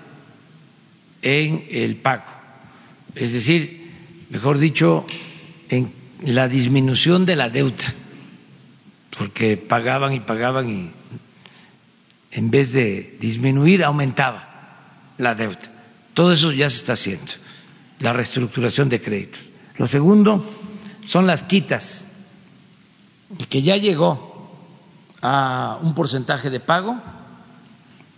en 1.22 1.66
el 1.70 1.96
pago 1.96 2.38
es 3.18 3.32
decir, 3.32 3.90
mejor 4.30 4.58
dicho, 4.58 5.04
en 5.68 5.92
la 6.22 6.48
disminución 6.48 7.26
de 7.26 7.36
la 7.36 7.50
deuda, 7.50 7.94
porque 9.18 9.56
pagaban 9.56 10.12
y 10.12 10.20
pagaban 10.20 10.70
y 10.70 10.90
en 12.30 12.50
vez 12.50 12.72
de 12.72 13.16
disminuir 13.20 13.84
aumentaba 13.84 14.48
la 15.18 15.34
deuda. 15.34 15.58
Todo 16.14 16.32
eso 16.32 16.52
ya 16.52 16.68
se 16.68 16.76
está 16.76 16.94
haciendo, 16.94 17.32
la 18.00 18.12
reestructuración 18.12 18.88
de 18.88 19.00
créditos. 19.00 19.50
Lo 19.76 19.86
segundo 19.86 20.44
son 21.06 21.26
las 21.26 21.42
quitas, 21.42 22.08
que 23.48 23.62
ya 23.62 23.76
llegó 23.76 24.28
a 25.22 25.78
un 25.82 25.94
porcentaje 25.94 26.50
de 26.50 26.60
pago, 26.60 27.00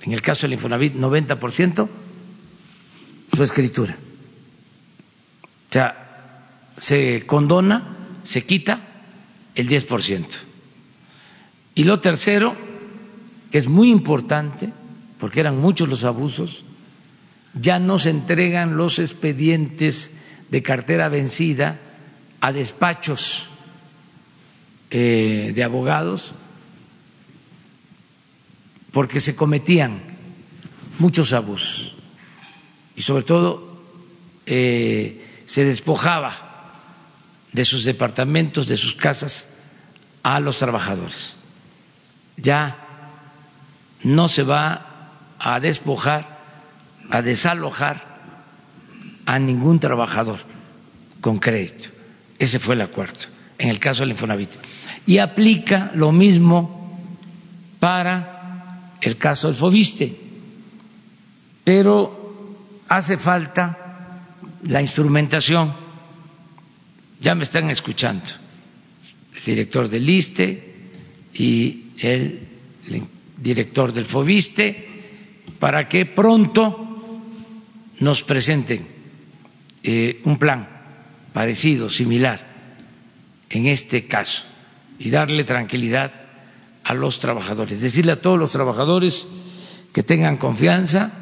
en 0.03 0.13
el 0.13 0.23
caso 0.23 0.43
del 0.43 0.55
Infonavit 0.55 0.95
90%, 0.95 1.89
su 3.33 3.43
escritura. 3.43 3.97
O 5.69 5.73
sea, 5.73 6.73
se 6.77 7.27
condona, 7.27 7.97
se 8.25 8.45
quita 8.45 8.81
el 9.55 9.69
10%. 9.69 10.27
Y 11.75 11.85
lo 11.85 12.01
tercero, 12.01 12.57
que 13.51 13.59
es 13.59 13.69
muy 13.69 13.91
importante, 13.91 14.73
porque 15.19 15.41
eran 15.41 15.59
muchos 15.59 15.89
los 15.89 16.05
abusos, 16.05 16.65
ya 17.55 17.79
no 17.79 17.99
se 17.99 18.11
entregan 18.11 18.77
los 18.77 18.99
expedientes 18.99 20.13
de 20.51 20.63
cartera 20.63 21.09
vencida 21.09 21.79
a 22.41 22.53
despachos 22.53 23.49
eh, 24.91 25.53
de 25.55 25.65
abogados 25.65 26.35
porque 28.93 29.21
se 29.21 29.37
cometían 29.37 30.01
muchos 30.99 31.33
abusos 31.33 31.95
y 32.97 33.03
sobre 33.03 33.23
todo 33.23 33.81
eh, 34.47 35.43
se 35.47 35.65
despojaba 35.65 36.73
de 37.53 37.65
sus 37.65 37.85
departamentos, 37.85 38.67
de 38.67 38.77
sus 38.77 38.95
casas 38.95 39.51
a 40.23 40.41
los 40.41 40.59
trabajadores. 40.59 41.35
Ya 42.37 42.90
no 44.03 44.29
se 44.29 44.43
va 44.43 44.87
a 45.39 45.61
despojar, 45.61 46.39
a 47.11 47.23
desalojar 47.23 48.05
a 49.27 49.39
ningún 49.39 49.81
trabajador 49.81 50.41
con 51.21 51.39
crédito. 51.39 51.89
Ese 52.39 52.59
fue 52.59 52.75
el 52.75 52.81
acuerdo 52.81 53.27
en 53.59 53.69
el 53.69 53.79
caso 53.79 54.03
del 54.03 54.11
Infonavit. 54.11 54.51
Y 55.07 55.19
aplica 55.19 55.91
lo 55.95 56.13
mismo 56.13 56.99
para 57.79 58.97
el 59.01 59.17
caso 59.17 59.49
del 59.49 59.57
Fobiste. 59.57 60.15
Pero 61.65 62.57
hace 62.89 63.19
falta 63.19 64.25
la 64.63 64.81
instrumentación. 64.81 65.75
Ya 67.21 67.35
me 67.35 67.45
están 67.45 67.69
escuchando 67.71 68.25
el 69.37 69.45
director 69.45 69.89
del 69.89 70.09
ISTE 70.09 70.91
y 71.35 71.93
el, 71.99 72.49
director 73.43 73.93
del 73.93 74.05
FOBISTE 74.05 74.89
para 75.59 75.89
que 75.89 76.07
pronto 76.07 77.21
nos 78.01 78.23
presenten 78.23 78.87
eh, 79.83 80.21
un 80.25 80.39
plan 80.39 80.69
parecido, 81.33 81.89
similar, 81.91 82.41
en 83.49 83.67
este 83.67 84.07
caso, 84.07 84.43
y 84.99 85.11
darle 85.11 85.45
tranquilidad 85.45 86.13
a 86.85 86.95
los 86.95 87.19
trabajadores. 87.19 87.81
Decirle 87.81 88.13
a 88.13 88.21
todos 88.21 88.39
los 88.39 88.53
trabajadores 88.53 89.27
que 89.93 90.03
tengan 90.03 90.37
confianza, 90.37 91.13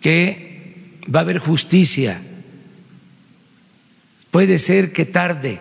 que 0.00 0.98
va 1.12 1.20
a 1.20 1.22
haber 1.22 1.38
justicia. 1.38 2.20
Puede 4.30 4.58
ser 4.58 4.92
que 4.92 5.06
tarde 5.06 5.60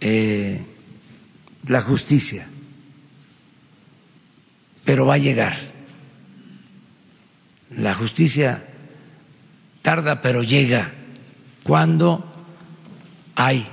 eh, 0.00 0.62
la 1.66 1.80
justicia, 1.80 2.46
pero 4.88 5.04
va 5.04 5.16
a 5.16 5.18
llegar. 5.18 5.54
La 7.76 7.92
justicia 7.92 8.64
tarda, 9.82 10.22
pero 10.22 10.42
llega 10.42 10.90
cuando 11.62 12.24
hay 13.34 13.66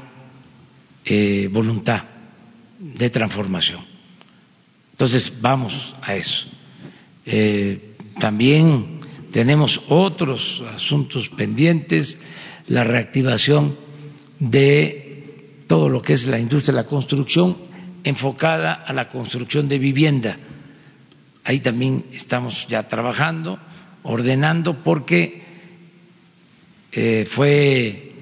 eh, 1.06 1.48
voluntad 1.50 2.04
de 2.80 3.10
transformación. 3.10 3.80
Entonces, 4.92 5.40
vamos 5.40 5.96
a 6.02 6.18
eso. 6.18 6.48
Eh, 7.26 7.96
también 8.20 9.00
tenemos 9.32 9.84
otros 9.88 10.66
asuntos 10.76 11.30
pendientes, 11.30 12.20
la 12.68 12.84
reactivación 12.84 13.78
de 14.42 15.64
todo 15.70 15.88
lo 15.88 16.02
que 16.02 16.12
es 16.12 16.28
la 16.28 16.40
industria 16.40 16.74
de 16.74 16.82
la 16.84 16.90
construcción 16.90 17.56
enfocada 18.04 18.74
a 18.74 18.92
la 18.92 19.08
construcción 19.08 19.70
de 19.70 19.80
vivienda. 19.80 20.38
Ahí 21.46 21.60
también 21.60 22.06
estamos 22.12 22.68
ya 22.68 22.88
trabajando, 22.88 23.60
ordenando, 24.04 24.84
porque 24.84 25.44
eh, 26.92 27.26
fue 27.30 28.14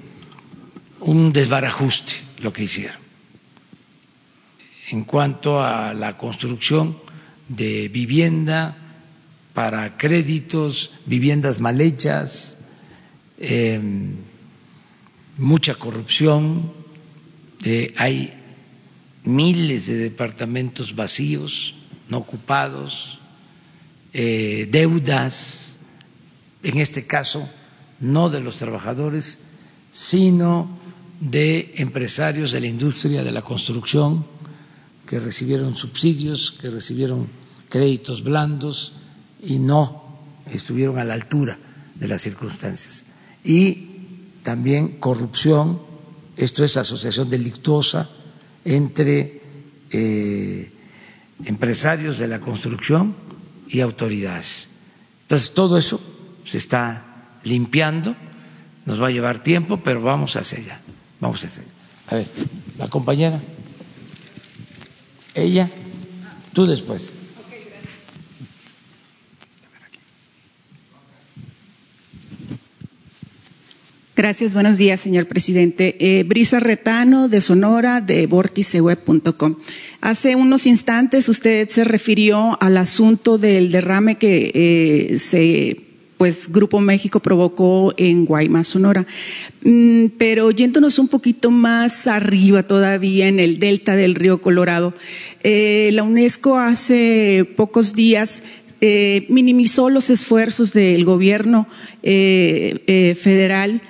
un 1.00 1.32
desbarajuste 1.32 2.14
lo 2.42 2.52
que 2.52 2.64
hicieron. 2.64 2.96
En 4.90 5.04
cuanto 5.04 5.62
a 5.62 5.94
la 5.94 6.18
construcción 6.18 6.98
de 7.48 7.88
vivienda 7.88 8.76
para 9.54 9.96
créditos, 9.96 10.92
viviendas 11.06 11.60
mal 11.60 11.80
hechas, 11.80 12.58
em, 13.38 14.16
mucha 15.38 15.74
corrupción, 15.76 16.72
eh, 17.64 17.94
hay 17.96 18.34
miles 19.24 19.86
de 19.86 19.96
departamentos 19.96 20.94
vacíos, 20.94 21.74
ocupados, 22.14 23.18
eh, 24.12 24.68
deudas, 24.70 25.76
en 26.62 26.78
este 26.78 27.06
caso 27.06 27.48
no 28.00 28.30
de 28.30 28.40
los 28.40 28.56
trabajadores, 28.56 29.40
sino 29.92 30.68
de 31.20 31.74
empresarios 31.76 32.52
de 32.52 32.60
la 32.60 32.66
industria 32.66 33.22
de 33.22 33.32
la 33.32 33.42
construcción 33.42 34.26
que 35.06 35.20
recibieron 35.20 35.76
subsidios, 35.76 36.52
que 36.60 36.70
recibieron 36.70 37.28
créditos 37.68 38.22
blandos 38.22 38.92
y 39.40 39.58
no 39.58 40.04
estuvieron 40.46 40.98
a 40.98 41.04
la 41.04 41.14
altura 41.14 41.58
de 41.94 42.08
las 42.08 42.22
circunstancias. 42.22 43.06
Y 43.44 43.88
también 44.42 44.98
corrupción, 44.98 45.80
esto 46.36 46.64
es 46.64 46.76
asociación 46.76 47.30
delictuosa 47.30 48.10
entre 48.64 49.40
eh, 49.90 50.72
empresarios 51.44 52.18
de 52.18 52.28
la 52.28 52.40
construcción 52.40 53.16
y 53.68 53.80
autoridades. 53.80 54.68
Entonces, 55.22 55.54
todo 55.54 55.78
eso 55.78 56.00
se 56.44 56.58
está 56.58 57.04
limpiando, 57.44 58.14
nos 58.86 59.00
va 59.02 59.08
a 59.08 59.10
llevar 59.10 59.42
tiempo, 59.42 59.80
pero 59.82 60.02
vamos 60.02 60.36
hacia 60.36 60.58
allá, 60.58 60.80
vamos 61.20 61.44
hacia 61.44 61.62
allá. 61.62 61.72
A 62.08 62.14
ver, 62.16 62.28
la 62.78 62.88
compañera. 62.88 63.40
Ella, 65.34 65.70
tú 66.52 66.66
después. 66.66 67.16
Gracias, 74.16 74.54
buenos 74.54 74.78
días, 74.78 75.00
señor 75.00 75.26
presidente. 75.26 75.96
Eh, 75.98 76.22
Brisa 76.22 76.60
Retano, 76.60 77.28
de 77.28 77.40
Sonora, 77.40 78.00
de 78.00 78.28
vorticeweb.com. 78.28 79.56
Hace 80.00 80.36
unos 80.36 80.68
instantes 80.68 81.28
usted 81.28 81.68
se 81.68 81.82
refirió 81.82 82.56
al 82.62 82.76
asunto 82.76 83.38
del 83.38 83.72
derrame 83.72 84.14
que 84.14 84.52
eh, 84.54 85.18
se 85.18 85.80
pues 86.16 86.52
Grupo 86.52 86.78
México 86.78 87.18
provocó 87.18 87.92
en 87.96 88.24
Guaymas, 88.24 88.68
Sonora. 88.68 89.04
Mm, 89.62 90.04
pero 90.16 90.52
yéndonos 90.52 91.00
un 91.00 91.08
poquito 91.08 91.50
más 91.50 92.06
arriba 92.06 92.62
todavía 92.62 93.26
en 93.26 93.40
el 93.40 93.58
delta 93.58 93.96
del 93.96 94.14
río 94.14 94.40
Colorado, 94.40 94.94
eh, 95.42 95.90
la 95.92 96.04
UNESCO 96.04 96.56
hace 96.56 97.44
pocos 97.56 97.94
días 97.94 98.44
minimizó 99.30 99.88
los 99.88 100.10
esfuerzos 100.10 100.74
del 100.74 101.06
gobierno 101.06 101.66
federal 102.02 103.80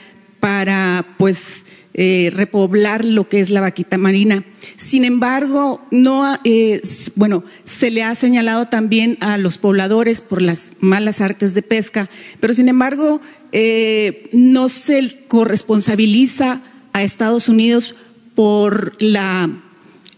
para 0.45 1.07
pues 1.17 1.65
repoblar 1.95 3.03
lo 3.03 3.29
que 3.31 3.41
es 3.41 3.49
la 3.49 3.63
vaquita 3.63 3.97
marina. 3.97 4.45
Sin 4.77 5.05
embargo, 5.05 5.81
no, 5.91 6.39
eh, 6.45 6.83
bueno, 7.15 7.45
se 7.65 7.91
le 7.91 8.03
ha 8.03 8.15
señalado 8.15 8.67
también 8.67 9.17
a 9.21 9.39
los 9.39 9.57
pobladores 9.57 10.21
por 10.21 10.43
las 10.43 10.73
malas 10.81 11.23
artes 11.23 11.55
de 11.55 11.63
pesca, 11.63 12.11
pero 12.41 12.53
sin 12.53 12.69
embargo, 12.69 13.23
eh, 13.53 14.29
no 14.35 14.69
se 14.69 15.17
corresponsabiliza 15.29 16.61
a 16.93 17.03
Estados 17.03 17.49
Unidos 17.49 17.95
por 18.35 19.01
la 19.01 19.49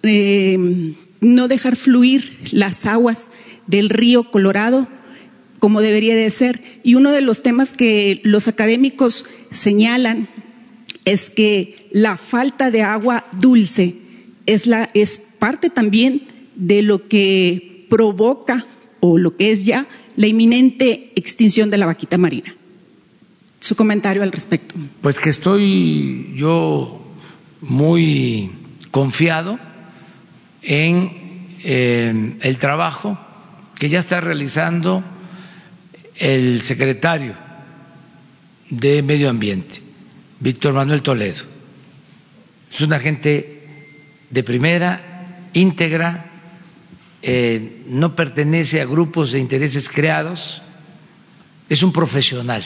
eh, 0.02 0.94
no 1.20 1.46
dejar 1.46 1.76
fluir 1.76 2.36
las 2.50 2.84
aguas 2.86 3.30
del 3.68 3.90
río 3.90 4.32
Colorado 4.32 4.88
como 5.58 5.80
debería 5.80 6.14
de 6.14 6.30
ser. 6.30 6.62
Y 6.82 6.94
uno 6.94 7.12
de 7.12 7.20
los 7.20 7.42
temas 7.42 7.72
que 7.72 8.20
los 8.24 8.48
académicos 8.48 9.26
señalan 9.50 10.28
es 11.04 11.30
que 11.30 11.88
la 11.92 12.16
falta 12.16 12.70
de 12.70 12.82
agua 12.82 13.24
dulce 13.38 13.94
es, 14.44 14.66
la, 14.66 14.88
es 14.92 15.18
parte 15.38 15.70
también 15.70 16.22
de 16.56 16.82
lo 16.82 17.08
que 17.08 17.86
provoca 17.88 18.66
o 19.00 19.18
lo 19.18 19.36
que 19.36 19.52
es 19.52 19.64
ya 19.64 19.86
la 20.16 20.26
inminente 20.26 21.12
extinción 21.14 21.70
de 21.70 21.78
la 21.78 21.86
vaquita 21.86 22.18
marina. 22.18 22.54
Su 23.60 23.76
comentario 23.76 24.22
al 24.22 24.32
respecto. 24.32 24.74
Pues 25.00 25.18
que 25.18 25.30
estoy 25.30 26.32
yo 26.34 27.00
muy 27.60 28.50
confiado 28.90 29.58
en 30.62 31.56
eh, 31.62 32.36
el 32.40 32.58
trabajo 32.58 33.18
que 33.78 33.88
ya 33.88 34.00
está 34.00 34.20
realizando 34.20 35.04
el 36.16 36.62
secretario 36.62 37.45
de 38.70 39.02
Medio 39.02 39.30
Ambiente, 39.30 39.80
Víctor 40.40 40.74
Manuel 40.74 41.02
Toledo. 41.02 41.44
Es 42.70 42.80
una 42.80 42.98
gente 42.98 43.62
de 44.30 44.42
primera, 44.42 45.40
íntegra, 45.52 46.30
eh, 47.22 47.82
no 47.88 48.14
pertenece 48.14 48.80
a 48.80 48.84
grupos 48.84 49.32
de 49.32 49.38
intereses 49.38 49.88
creados, 49.88 50.62
es 51.68 51.82
un 51.82 51.92
profesional 51.92 52.62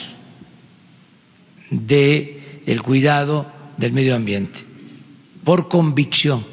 de 1.69 2.61
el 2.65 2.81
cuidado 2.81 3.51
del 3.77 3.93
medio 3.93 4.15
ambiente, 4.15 4.59
por 5.43 5.67
convicción. 5.67 6.45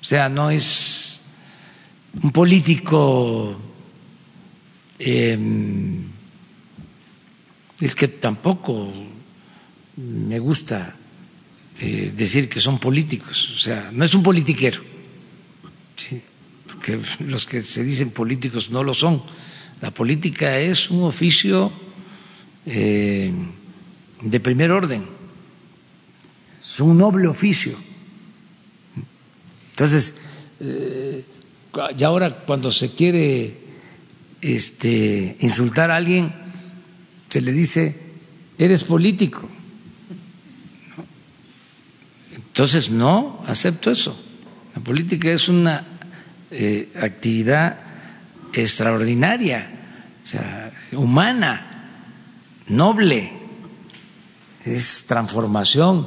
O 0.00 0.04
sea, 0.04 0.28
no 0.28 0.50
es 0.50 1.20
un 2.20 2.32
político, 2.32 3.56
em, 4.98 6.11
es 7.84 7.96
que 7.96 8.06
tampoco 8.06 8.92
me 9.96 10.38
gusta 10.38 10.94
eh, 11.80 12.12
decir 12.16 12.48
que 12.48 12.60
son 12.60 12.78
políticos, 12.78 13.54
o 13.56 13.58
sea, 13.58 13.90
no 13.92 14.04
es 14.04 14.14
un 14.14 14.22
politiquero, 14.22 14.80
porque 16.66 17.00
los 17.26 17.44
que 17.44 17.60
se 17.62 17.82
dicen 17.82 18.10
políticos 18.10 18.70
no 18.70 18.84
lo 18.84 18.94
son. 18.94 19.22
La 19.80 19.90
política 19.90 20.58
es 20.58 20.90
un 20.90 21.02
oficio 21.02 21.72
eh, 22.66 23.32
de 24.22 24.40
primer 24.40 24.70
orden, 24.70 25.04
es 26.60 26.78
un 26.78 26.96
noble 26.96 27.26
oficio. 27.26 27.76
Entonces, 29.70 30.20
eh, 30.60 31.24
y 31.98 32.04
ahora 32.04 32.30
cuando 32.46 32.70
se 32.70 32.94
quiere 32.94 33.58
este, 34.40 35.36
insultar 35.40 35.90
a 35.90 35.96
alguien, 35.96 36.41
se 37.32 37.40
le 37.40 37.50
dice, 37.50 37.98
eres 38.58 38.84
político. 38.84 39.48
Entonces, 42.30 42.90
no 42.90 43.42
acepto 43.46 43.90
eso. 43.90 44.22
La 44.76 44.82
política 44.82 45.30
es 45.30 45.48
una 45.48 45.82
eh, 46.50 46.92
actividad 47.00 47.78
extraordinaria, 48.52 49.66
o 50.22 50.26
sea, 50.26 50.72
humana, 50.92 51.88
noble, 52.68 53.32
es 54.66 55.06
transformación, 55.08 56.06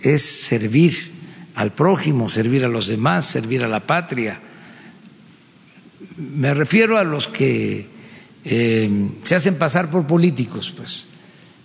es 0.00 0.22
servir 0.22 1.12
al 1.54 1.74
prójimo, 1.74 2.30
servir 2.30 2.64
a 2.64 2.68
los 2.68 2.86
demás, 2.86 3.26
servir 3.26 3.62
a 3.62 3.68
la 3.68 3.86
patria. 3.86 4.40
Me 6.16 6.54
refiero 6.54 6.96
a 6.96 7.04
los 7.04 7.28
que 7.28 7.94
eh, 8.48 9.10
se 9.24 9.34
hacen 9.34 9.56
pasar 9.56 9.90
por 9.90 10.06
políticos, 10.06 10.72
pues. 10.76 11.06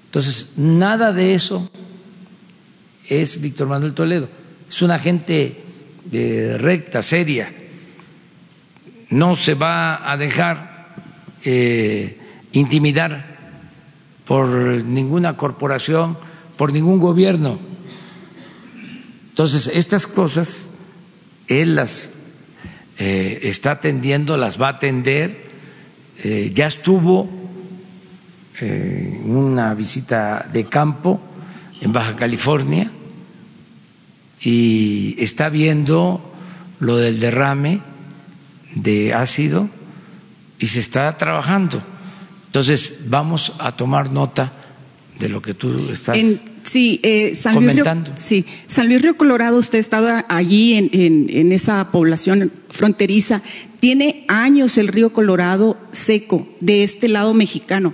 Entonces, 0.06 0.54
nada 0.58 1.14
de 1.14 1.36
eso 1.36 1.70
es 3.08 3.40
Víctor 3.40 3.68
Manuel 3.68 3.94
Toledo. 3.94 4.28
Es 4.68 4.82
una 4.82 4.98
gente 4.98 5.64
eh, 6.12 6.58
recta, 6.60 7.04
seria. 7.04 7.54
No 9.12 9.36
se 9.36 9.54
va 9.54 10.12
a 10.12 10.18
dejar 10.18 10.96
eh, 11.46 12.18
intimidar 12.52 13.38
por 14.26 14.48
ninguna 14.48 15.38
corporación, 15.38 16.18
por 16.58 16.74
ningún 16.74 17.00
gobierno. 17.00 17.60
Entonces, 19.30 19.68
estas 19.68 20.08
cosas 20.08 20.70
él 21.48 21.76
las 21.76 22.14
está 22.98 23.72
atendiendo, 23.72 24.38
las 24.38 24.62
va 24.62 24.68
a 24.68 24.72
atender. 24.74 25.51
Eh, 26.24 26.52
ya 26.54 26.68
estuvo 26.68 27.28
en 28.60 29.36
una 29.36 29.74
visita 29.74 30.48
de 30.54 30.66
campo 30.66 31.20
en 31.82 31.92
Baja 31.92 32.16
California 32.16 32.92
y 34.40 35.16
está 35.18 35.50
viendo 35.50 36.22
lo 36.80 36.98
del 36.98 37.20
derrame 37.20 37.82
de 38.76 39.16
ácido 39.16 39.68
y 40.60 40.68
se 40.68 40.80
está 40.80 41.18
trabajando. 41.18 41.82
Entonces, 42.46 43.06
vamos 43.08 43.54
a 43.58 43.76
tomar 43.76 44.12
nota 44.12 44.52
de 45.20 45.28
lo 45.28 45.42
que 45.42 45.56
tú 45.56 45.90
estás 45.92 46.18
sí, 46.64 47.00
eh, 47.04 47.34
San 47.36 47.54
comentando. 47.54 48.12
Luis 48.12 48.30
Río, 48.30 48.44
sí, 48.44 48.46
San 48.68 48.88
Luis 48.88 49.02
Río 49.02 49.18
Colorado, 49.18 49.58
usted 49.58 49.78
ha 49.78 49.82
estado 49.82 50.24
allí 50.30 50.74
en, 50.76 50.90
en, 50.94 51.28
en, 51.30 51.52
esa 51.52 51.92
población 51.92 52.52
fronteriza. 52.70 53.42
Tiene 53.82 54.24
años 54.30 54.78
el 54.78 54.88
río 54.88 55.12
Colorado 55.12 55.78
seco 55.92 56.48
de 56.62 56.86
este 56.86 57.10
lado 57.10 57.34
mexicano. 57.34 57.94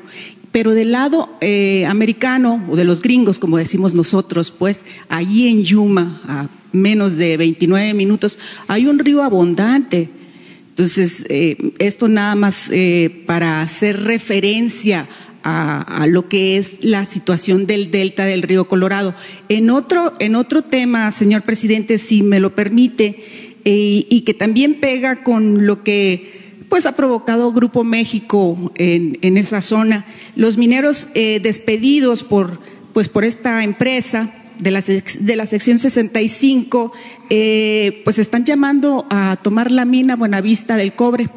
Pero 0.51 0.73
del 0.73 0.91
lado 0.91 1.35
eh, 1.41 1.87
americano, 1.87 2.63
o 2.69 2.75
de 2.75 2.85
los 2.85 3.01
gringos, 3.01 3.39
como 3.39 3.57
decimos 3.57 3.95
nosotros, 3.95 4.51
pues 4.51 4.85
allí 5.09 5.47
en 5.47 5.63
Yuma, 5.63 6.21
a 6.27 6.47
menos 6.71 7.15
de 7.15 7.37
29 7.37 7.95
minutos, 7.95 8.37
hay 8.67 8.85
un 8.85 8.99
río 8.99 9.23
abundante 9.23 10.11
entonces, 10.77 11.25
eh, 11.29 11.73
esto 11.79 12.07
nada 12.07 12.35
más 12.35 12.69
eh, 12.71 13.23
para 13.25 13.63
hacer 13.63 14.03
referencia 14.03 15.07
a, 15.41 16.03
a, 16.03 16.05
lo 16.05 16.29
que 16.29 16.57
es 16.57 16.83
la 16.83 17.05
situación 17.05 17.65
del 17.65 17.89
delta 17.89 18.25
del 18.25 18.43
río 18.43 18.67
Colorado. 18.67 19.15
En 19.49 19.71
otro, 19.71 20.13
en 20.19 20.35
otro 20.35 20.61
tema, 20.61 21.11
señor 21.11 21.41
presidente, 21.41 21.97
si 21.97 22.21
me 22.21 22.39
lo 22.39 22.53
permite, 22.53 23.46
eh, 23.69 24.07
y 24.09 24.21
que 24.21 24.33
también 24.33 24.75
pega 24.75 25.23
con 25.23 25.65
lo 25.65 25.83
que 25.83 26.63
pues 26.69 26.85
ha 26.85 26.95
provocado 26.95 27.51
Grupo 27.51 27.83
México 27.83 28.71
en, 28.75 29.37
esa 29.37 29.59
zona, 29.59 30.05
los 30.37 30.57
mineros 30.57 31.09
eh, 31.15 31.41
despedidos 31.43 32.23
por, 32.23 32.61
pues 32.93 33.09
por 33.09 33.25
esta 33.25 33.65
empresa 33.65 34.33
de 34.59 34.71
la, 34.71 34.81
de 34.81 35.35
la 35.35 35.45
sección 35.45 35.79
65, 35.79 36.93
eh, 37.29 38.01
pues 38.05 38.19
están 38.19 38.45
llamando 38.45 39.05
a 39.09 39.37
tomar 39.41 39.69
la 39.69 39.83
mina 39.83 40.15
Buenavista 40.15 40.77
del 40.77 40.93
cobre 40.93 41.29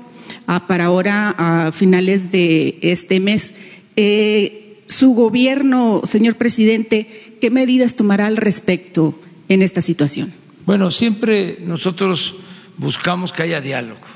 a, 0.46 0.68
para 0.68 0.84
ahora 0.84 1.34
a 1.36 1.72
finales 1.72 2.30
de 2.30 2.78
este 2.80 3.18
mes. 3.18 3.54
Eh, 3.96 4.82
su 4.86 5.14
gobierno, 5.14 6.02
señor 6.04 6.36
presidente, 6.36 7.08
¿qué 7.40 7.50
medidas 7.50 7.96
tomará 7.96 8.28
al 8.28 8.36
respecto 8.36 9.18
en 9.48 9.62
esta 9.62 9.82
situación? 9.82 10.39
Bueno, 10.70 10.92
siempre 10.92 11.58
nosotros 11.62 12.36
buscamos 12.76 13.32
que 13.32 13.42
haya 13.42 13.60
diálogo 13.60 14.06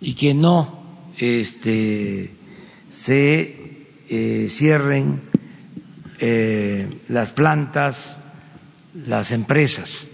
y 0.00 0.14
que 0.14 0.34
no 0.34 1.12
este, 1.16 2.34
se 2.88 3.86
eh, 4.08 4.48
cierren 4.50 5.22
eh, 6.18 6.88
las 7.06 7.30
plantas, 7.30 8.18
las 9.06 9.30
empresas, 9.30 10.08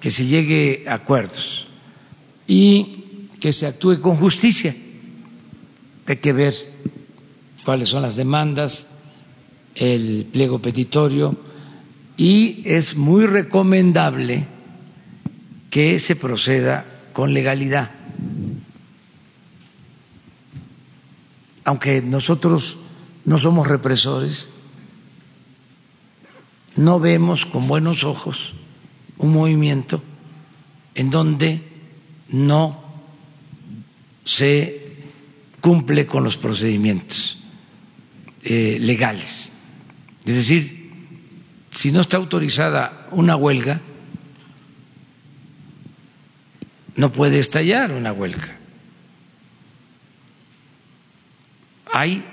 que 0.00 0.12
se 0.12 0.24
llegue 0.24 0.84
a 0.86 0.94
acuerdos 0.94 1.66
y 2.46 3.26
que 3.40 3.52
se 3.52 3.66
actúe 3.66 4.00
con 4.00 4.14
justicia. 4.14 4.72
Hay 6.06 6.18
que 6.18 6.32
ver 6.32 6.54
cuáles 7.64 7.88
son 7.88 8.02
las 8.02 8.14
demandas, 8.14 8.92
el 9.74 10.28
pliego 10.30 10.60
petitorio 10.60 11.36
y 12.16 12.62
es 12.64 12.96
muy 12.96 13.26
recomendable 13.26 14.46
que 15.70 15.98
se 15.98 16.16
proceda 16.16 16.84
con 17.12 17.34
legalidad. 17.34 17.90
Aunque 21.64 22.02
nosotros 22.02 22.78
no 23.24 23.38
somos 23.38 23.66
represores, 23.66 24.48
no 26.76 27.00
vemos 27.00 27.46
con 27.46 27.66
buenos 27.66 28.04
ojos 28.04 28.54
un 29.18 29.32
movimiento 29.32 30.02
en 30.94 31.10
donde 31.10 31.62
no 32.28 32.82
se 34.24 34.96
cumple 35.60 36.06
con 36.06 36.24
los 36.24 36.36
procedimientos 36.36 37.38
eh, 38.42 38.78
legales. 38.80 39.50
Es 40.24 40.34
decir, 40.34 40.83
si 41.74 41.92
no 41.92 42.00
está 42.00 42.16
autorizada 42.16 43.06
una 43.10 43.36
huelga, 43.36 43.80
no 46.96 47.12
puede 47.12 47.38
estallar 47.38 47.92
una 47.92 48.12
huelga. 48.12 48.56
Hay 51.92 52.24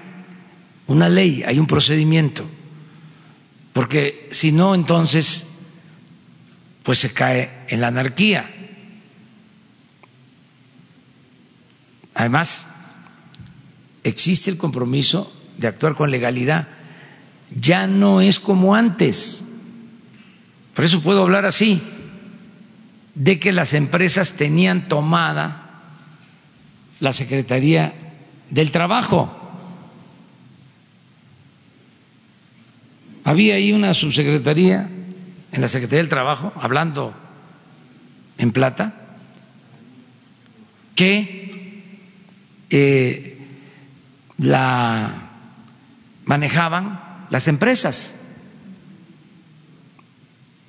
una 0.88 1.10
ley, 1.10 1.44
hay 1.46 1.60
un 1.60 1.68
procedimiento 1.68 2.48
porque 3.74 4.28
si 4.32 4.52
no, 4.52 4.76
entonces, 4.76 5.46
pues 6.84 7.00
se 7.00 7.14
cae 7.14 7.64
en 7.68 7.82
la 7.82 7.88
anarquía. 7.88 8.50
Además, 12.14 12.68
existe 14.04 14.52
el 14.52 14.58
compromiso 14.58 15.34
de 15.58 15.68
actuar 15.68 15.96
con 15.96 16.12
legalidad. 16.12 16.68
Ya 17.60 17.88
no 17.88 18.22
es 18.22 18.40
como 18.40 18.76
antes. 18.76 19.46
Por 20.74 20.86
eso 20.86 21.02
puedo 21.02 21.22
hablar 21.22 21.46
así, 21.46 21.82
de 23.16 23.40
que 23.40 23.52
las 23.52 23.74
empresas 23.74 24.34
tenían 24.34 24.88
tomada 24.88 25.62
la 27.00 27.14
Secretaría 27.14 27.94
del 28.50 28.72
Trabajo. 28.72 29.38
Había 33.24 33.56
ahí 33.56 33.74
una 33.74 33.94
subsecretaría 33.94 34.90
en 35.52 35.62
la 35.62 35.68
Secretaría 35.68 36.00
del 36.00 36.10
Trabajo, 36.10 36.54
hablando 36.56 37.14
en 38.38 38.52
plata, 38.52 38.96
que 40.96 41.84
eh, 42.70 43.38
la 44.38 45.30
manejaban 46.26 47.01
las 47.32 47.48
empresas. 47.48 48.16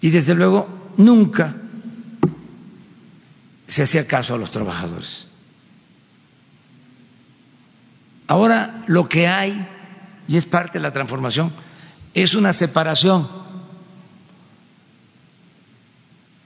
Y 0.00 0.10
desde 0.10 0.34
luego 0.34 0.92
nunca 0.96 1.56
se 3.66 3.82
hacía 3.82 4.06
caso 4.06 4.34
a 4.34 4.38
los 4.38 4.50
trabajadores. 4.50 5.28
Ahora 8.28 8.84
lo 8.86 9.08
que 9.08 9.28
hay, 9.28 9.68
y 10.26 10.36
es 10.36 10.46
parte 10.46 10.78
de 10.78 10.82
la 10.82 10.92
transformación, 10.92 11.52
es 12.14 12.34
una 12.34 12.52
separación 12.52 13.28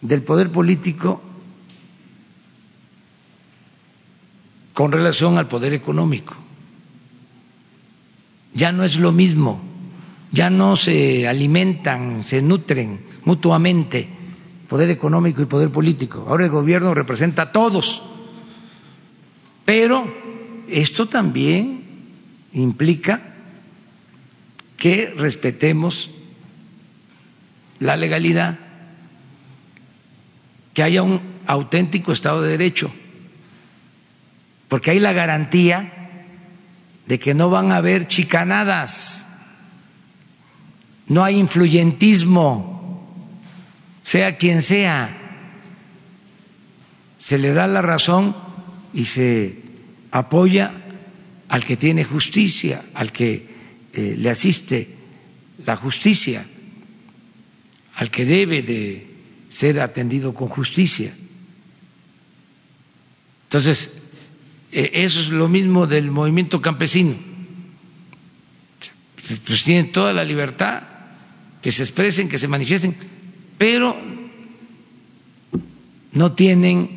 del 0.00 0.22
poder 0.22 0.50
político 0.50 1.20
con 4.72 4.92
relación 4.92 5.36
al 5.38 5.48
poder 5.48 5.74
económico. 5.74 6.36
Ya 8.54 8.72
no 8.72 8.84
es 8.84 8.96
lo 8.96 9.12
mismo, 9.12 9.65
ya 10.32 10.50
no 10.50 10.76
se 10.76 11.28
alimentan, 11.28 12.24
se 12.24 12.42
nutren 12.42 13.00
mutuamente 13.24 14.08
poder 14.68 14.90
económico 14.90 15.42
y 15.42 15.46
poder 15.46 15.70
político. 15.70 16.26
Ahora 16.28 16.44
el 16.44 16.50
gobierno 16.50 16.94
representa 16.94 17.42
a 17.42 17.52
todos, 17.52 18.02
pero 19.64 20.12
esto 20.68 21.06
también 21.06 21.84
implica 22.52 23.34
que 24.76 25.14
respetemos 25.16 26.10
la 27.78 27.96
legalidad, 27.96 28.58
que 30.74 30.82
haya 30.82 31.02
un 31.02 31.20
auténtico 31.46 32.12
Estado 32.12 32.42
de 32.42 32.50
Derecho, 32.50 32.90
porque 34.68 34.90
hay 34.90 35.00
la 35.00 35.12
garantía 35.12 35.92
de 37.06 37.18
que 37.18 37.34
no 37.34 37.50
van 37.50 37.72
a 37.72 37.76
haber 37.76 38.08
chicanadas, 38.08 39.25
no 41.08 41.24
hay 41.24 41.36
influyentismo, 41.36 42.76
sea 44.02 44.36
quien 44.36 44.62
sea, 44.62 45.16
se 47.18 47.38
le 47.38 47.52
da 47.52 47.66
la 47.66 47.82
razón 47.82 48.36
y 48.92 49.04
se 49.04 49.62
apoya 50.10 50.72
al 51.48 51.64
que 51.64 51.76
tiene 51.76 52.04
justicia, 52.04 52.84
al 52.94 53.12
que 53.12 53.48
eh, 53.92 54.14
le 54.18 54.30
asiste 54.30 54.88
la 55.64 55.76
justicia, 55.76 56.44
al 57.94 58.10
que 58.10 58.24
debe 58.24 58.62
de 58.62 59.06
ser 59.48 59.80
atendido 59.80 60.34
con 60.34 60.48
justicia. 60.48 61.12
Entonces, 63.44 64.02
eh, 64.72 64.90
eso 64.94 65.20
es 65.20 65.28
lo 65.28 65.48
mismo 65.48 65.86
del 65.86 66.10
movimiento 66.10 66.60
campesino. 66.60 67.14
Pues 69.44 69.64
tienen 69.64 69.90
toda 69.92 70.12
la 70.12 70.24
libertad 70.24 70.95
que 71.66 71.72
se 71.72 71.82
expresen, 71.82 72.28
que 72.28 72.38
se 72.38 72.46
manifiesten, 72.46 72.94
pero 73.58 73.96
no 76.12 76.32
tienen 76.32 76.88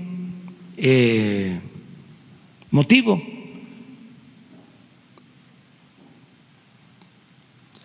eh, 0.77 1.59
motivo. 2.69 3.19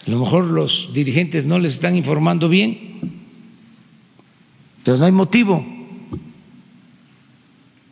A 0.07 0.11
lo 0.11 0.19
mejor 0.19 0.45
los 0.45 0.91
dirigentes 0.93 1.47
no 1.47 1.59
les 1.59 1.73
están 1.73 1.97
informando 1.97 2.51
bien, 2.51 3.01
pero 4.85 4.99
no 4.99 5.07
hay 5.07 5.13
motivo 5.13 5.65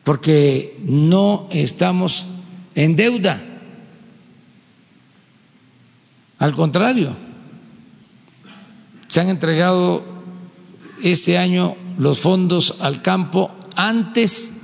porque 0.04 0.76
no 0.84 1.48
estamos 1.50 2.26
en 2.74 2.94
deuda. 2.94 3.42
Al 6.38 6.52
contrario, 6.52 7.31
se 9.12 9.20
han 9.20 9.28
entregado 9.28 10.02
este 11.02 11.36
año 11.36 11.76
los 11.98 12.20
fondos 12.20 12.76
al 12.80 13.02
campo 13.02 13.50
antes 13.76 14.62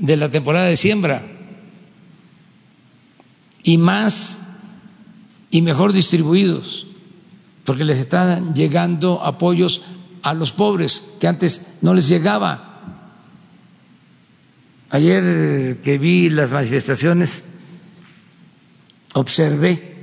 de 0.00 0.16
la 0.16 0.32
temporada 0.32 0.66
de 0.66 0.74
siembra 0.74 1.24
y 3.62 3.78
más 3.78 4.40
y 5.48 5.62
mejor 5.62 5.92
distribuidos, 5.92 6.88
porque 7.64 7.84
les 7.84 7.98
están 7.98 8.52
llegando 8.52 9.24
apoyos 9.24 9.82
a 10.22 10.34
los 10.34 10.50
pobres 10.50 11.14
que 11.20 11.28
antes 11.28 11.74
no 11.82 11.94
les 11.94 12.08
llegaba. 12.08 12.80
Ayer 14.90 15.78
que 15.84 15.98
vi 15.98 16.30
las 16.30 16.50
manifestaciones, 16.50 17.44
observé, 19.12 19.97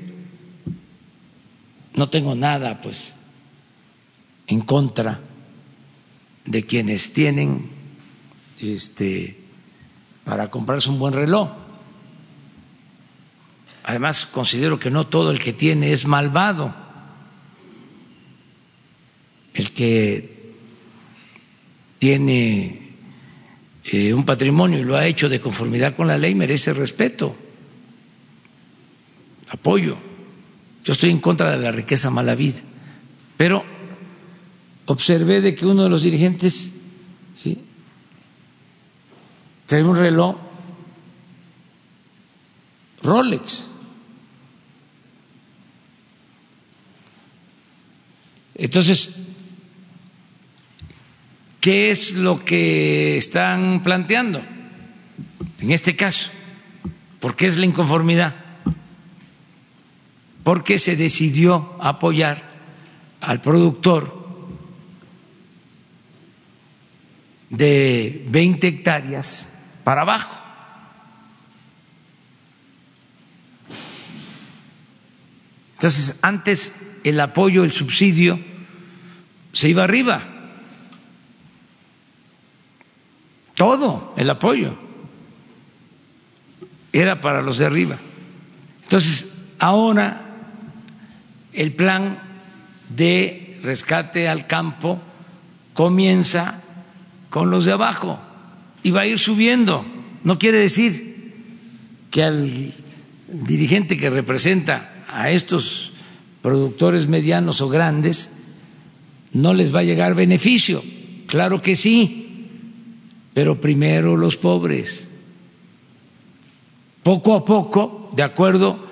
no 1.96 2.10
tengo 2.10 2.36
nada 2.36 2.82
pues 2.82 3.16
en 4.48 4.62
contra 4.62 5.20
de 6.46 6.66
quienes 6.66 7.14
tienen 7.14 7.70
este 8.60 9.40
para 10.24 10.50
comprarse 10.50 10.90
un 10.90 11.00
buen 11.00 11.14
reloj. 11.14 11.52
Además, 13.84 14.26
considero 14.26 14.80
que 14.80 14.90
no 14.90 15.06
todo 15.06 15.30
el 15.30 15.40
que 15.40 15.54
tiene 15.54 15.92
es 15.92 16.08
malvado. 16.08 16.74
El 19.54 19.72
que 19.72 20.54
tiene 22.00 22.94
eh, 23.84 24.14
un 24.14 24.26
patrimonio 24.26 24.80
y 24.80 24.84
lo 24.84 24.96
ha 24.96 25.06
hecho 25.06 25.30
de 25.30 25.40
conformidad 25.40 25.96
con 25.96 26.08
la 26.08 26.18
ley 26.18 26.34
merece 26.34 26.74
respeto, 26.74 27.36
apoyo. 29.50 29.98
Yo 30.86 30.94
estoy 30.94 31.10
en 31.10 31.20
contra 31.20 31.52
de 31.52 31.62
la 31.62 31.72
riqueza 31.72 32.10
mala 32.10 32.36
vida, 32.36 32.62
pero 33.36 33.66
observé 34.86 35.42
de 35.42 35.56
que 35.56 35.66
uno 35.66 35.84
de 35.84 35.90
los 35.90 36.04
dirigentes 36.04 36.72
¿sí? 37.34 37.64
trae 39.66 39.84
un 39.84 39.98
reloj 39.98 40.38
Rolex. 43.02 43.66
Entonces, 48.56 49.16
¿Qué 51.66 51.90
es 51.90 52.14
lo 52.14 52.46
que 52.46 53.18
están 53.18 53.82
planteando 53.82 54.40
en 55.60 55.72
este 55.72 55.96
caso? 55.96 56.30
¿Por 57.20 57.36
qué 57.36 57.48
es 57.48 57.58
la 57.58 57.66
inconformidad? 57.66 58.36
Porque 60.46 60.80
se 60.80 60.96
decidió 60.96 61.76
apoyar 61.82 62.42
al 63.20 63.42
productor 63.42 64.26
de 67.50 68.26
20 68.30 68.68
hectáreas 68.68 69.60
para 69.84 70.04
abajo. 70.04 70.42
Entonces, 75.74 76.20
antes 76.22 76.82
el 77.04 77.20
apoyo, 77.20 77.66
el 77.66 77.74
subsidio, 77.74 78.40
se 79.52 79.68
iba 79.68 79.84
arriba. 79.84 80.36
todo 83.56 84.14
el 84.18 84.30
apoyo 84.30 84.76
era 86.94 87.20
para 87.20 87.42
los 87.42 87.58
de 87.58 87.66
arriba. 87.66 87.98
Entonces, 88.84 89.34
ahora 89.58 90.25
el 91.56 91.74
plan 91.74 92.20
de 92.90 93.60
rescate 93.64 94.28
al 94.28 94.48
campo 94.48 95.00
comienza 95.74 96.62
con 97.30 97.50
los 97.50 97.66
de 97.66 97.72
abajo 97.72 98.20
y 98.84 98.92
va 98.92 99.02
a 99.02 99.08
ir 99.08 99.20
subiendo. 99.20 99.86
No 100.24 100.38
quiere 100.38 100.60
decir 100.60 101.34
que 102.12 102.24
al 102.24 102.74
dirigente 103.28 103.98
que 103.98 104.10
representa 104.10 104.94
a 105.08 105.32
estos 105.32 105.94
productores 106.42 107.08
medianos 107.08 107.62
o 107.62 107.70
grandes 107.70 108.40
no 109.34 109.54
les 109.54 109.74
va 109.74 109.80
a 109.80 109.84
llegar 109.84 110.16
beneficio. 110.16 110.84
Claro 111.28 111.62
que 111.62 111.76
sí 111.76 112.26
pero 113.36 113.60
primero 113.60 114.16
los 114.16 114.38
pobres. 114.38 115.10
Poco 117.04 117.36
a 117.36 117.44
poco, 117.44 118.10
de 118.16 118.24
acuerdo 118.24 118.85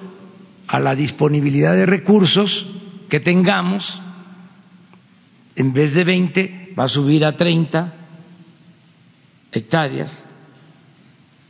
a 0.74 0.80
la 0.80 0.95
disponibilidad 0.95 1.76
de 1.76 1.86
recursos 1.86 2.66
que 3.08 3.20
tengamos, 3.20 4.02
en 5.56 5.72
vez 5.72 5.94
de 5.94 6.04
20 6.04 6.74
va 6.78 6.86
a 6.86 6.88
subir 6.88 7.24
a 7.26 7.38
30 7.38 7.94
hectáreas 9.52 10.24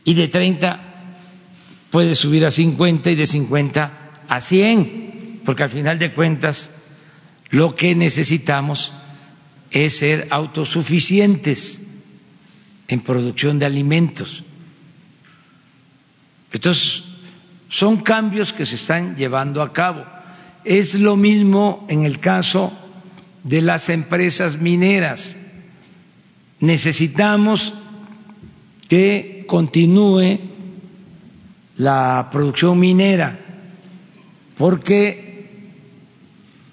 y 0.03 0.13
de 0.13 0.27
30 0.27 0.77
puede 1.89 2.15
subir 2.15 2.45
a 2.45 2.51
50 2.51 3.11
y 3.11 3.15
de 3.15 3.25
50 3.25 3.91
a 4.27 4.41
100, 4.41 5.39
porque 5.45 5.63
al 5.63 5.69
final 5.69 5.97
de 5.99 6.11
cuentas 6.11 6.75
lo 7.49 7.75
que 7.75 7.95
necesitamos 7.95 8.91
es 9.71 9.99
ser 9.99 10.27
autosuficientes 10.31 11.87
en 12.89 12.99
producción 12.99 13.57
de 13.57 13.67
alimentos. 13.67 14.43
Entonces, 16.51 17.12
son 17.73 17.97
cambios 17.97 18.53
que 18.53 18.67
se 18.67 18.75
están 18.75 19.15
llevando 19.15 19.59
a 19.59 19.73
cabo. 19.73 20.05
Es 20.63 20.93
lo 20.93 21.17
mismo 21.17 21.87
en 21.89 22.03
el 22.03 22.19
caso 22.19 22.71
de 23.43 23.61
las 23.61 23.89
empresas 23.89 24.61
mineras. 24.61 25.37
Necesitamos 26.59 27.73
que 28.87 29.45
continúe 29.47 30.37
la 31.77 32.29
producción 32.31 32.79
minera 32.79 33.39
porque 34.55 35.71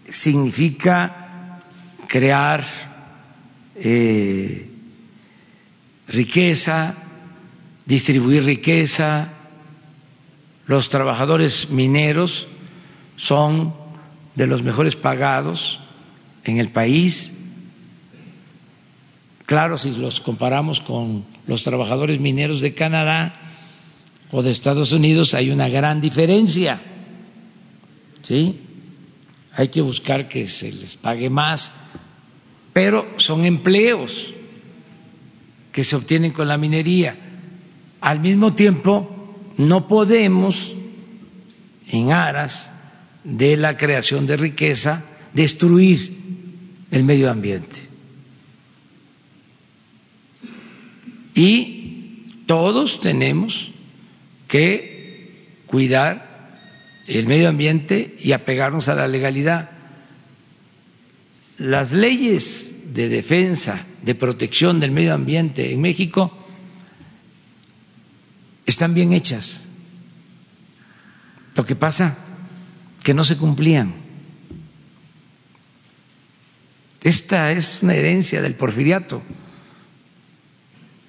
significa 0.06 1.60
crear 2.08 2.62
eh, 3.74 4.70
riqueza, 6.08 6.94
distribuir 7.86 8.44
riqueza. 8.44 9.39
Los 10.70 10.88
trabajadores 10.88 11.70
mineros 11.70 12.46
son 13.16 13.74
de 14.36 14.46
los 14.46 14.62
mejores 14.62 14.94
pagados 14.94 15.80
en 16.44 16.58
el 16.58 16.68
país. 16.68 17.32
Claro, 19.46 19.76
si 19.76 19.90
los 19.96 20.20
comparamos 20.20 20.80
con 20.80 21.24
los 21.48 21.64
trabajadores 21.64 22.20
mineros 22.20 22.60
de 22.60 22.72
Canadá 22.72 23.32
o 24.30 24.44
de 24.44 24.52
Estados 24.52 24.92
Unidos, 24.92 25.34
hay 25.34 25.50
una 25.50 25.68
gran 25.68 26.00
diferencia. 26.00 26.80
¿Sí? 28.22 28.60
Hay 29.56 29.70
que 29.70 29.80
buscar 29.80 30.28
que 30.28 30.46
se 30.46 30.70
les 30.70 30.94
pague 30.94 31.30
más, 31.30 31.72
pero 32.72 33.08
son 33.16 33.44
empleos 33.44 34.32
que 35.72 35.82
se 35.82 35.96
obtienen 35.96 36.30
con 36.30 36.46
la 36.46 36.58
minería. 36.58 37.16
Al 38.00 38.20
mismo 38.20 38.54
tiempo, 38.54 39.16
no 39.60 39.86
podemos, 39.86 40.74
en 41.86 42.12
aras 42.12 42.72
de 43.24 43.58
la 43.58 43.76
creación 43.76 44.26
de 44.26 44.38
riqueza, 44.38 45.04
destruir 45.34 46.16
el 46.90 47.04
medio 47.04 47.30
ambiente. 47.30 47.76
Y 51.34 52.42
todos 52.46 53.00
tenemos 53.00 53.70
que 54.48 55.60
cuidar 55.66 56.56
el 57.06 57.26
medio 57.26 57.50
ambiente 57.50 58.16
y 58.18 58.32
apegarnos 58.32 58.88
a 58.88 58.94
la 58.94 59.08
legalidad. 59.08 59.72
Las 61.58 61.92
leyes 61.92 62.94
de 62.94 63.10
defensa, 63.10 63.84
de 64.02 64.14
protección 64.14 64.80
del 64.80 64.90
medio 64.90 65.12
ambiente 65.12 65.70
en 65.70 65.82
México 65.82 66.39
están 68.70 68.94
bien 68.94 69.12
hechas. 69.12 69.66
Lo 71.54 71.64
que 71.64 71.76
pasa 71.76 72.16
que 73.02 73.14
no 73.14 73.24
se 73.24 73.36
cumplían. 73.36 73.94
Esta 77.02 77.50
es 77.52 77.82
una 77.82 77.94
herencia 77.94 78.42
del 78.42 78.54
porfiriato. 78.54 79.22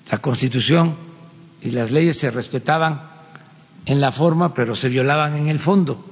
La 0.09 0.17
constitución 0.17 0.97
y 1.61 1.71
las 1.71 1.91
leyes 1.91 2.17
se 2.17 2.31
respetaban 2.31 3.09
en 3.85 3.99
la 3.99 4.11
forma, 4.11 4.53
pero 4.53 4.75
se 4.75 4.89
violaban 4.89 5.35
en 5.35 5.47
el 5.47 5.59
fondo. 5.59 6.05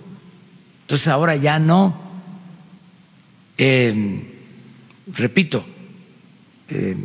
Entonces 0.81 1.07
ahora 1.07 1.35
ya 1.35 1.59
no. 1.59 2.09
Eh, 3.57 4.37
repito, 5.07 5.65
eh, 6.69 6.95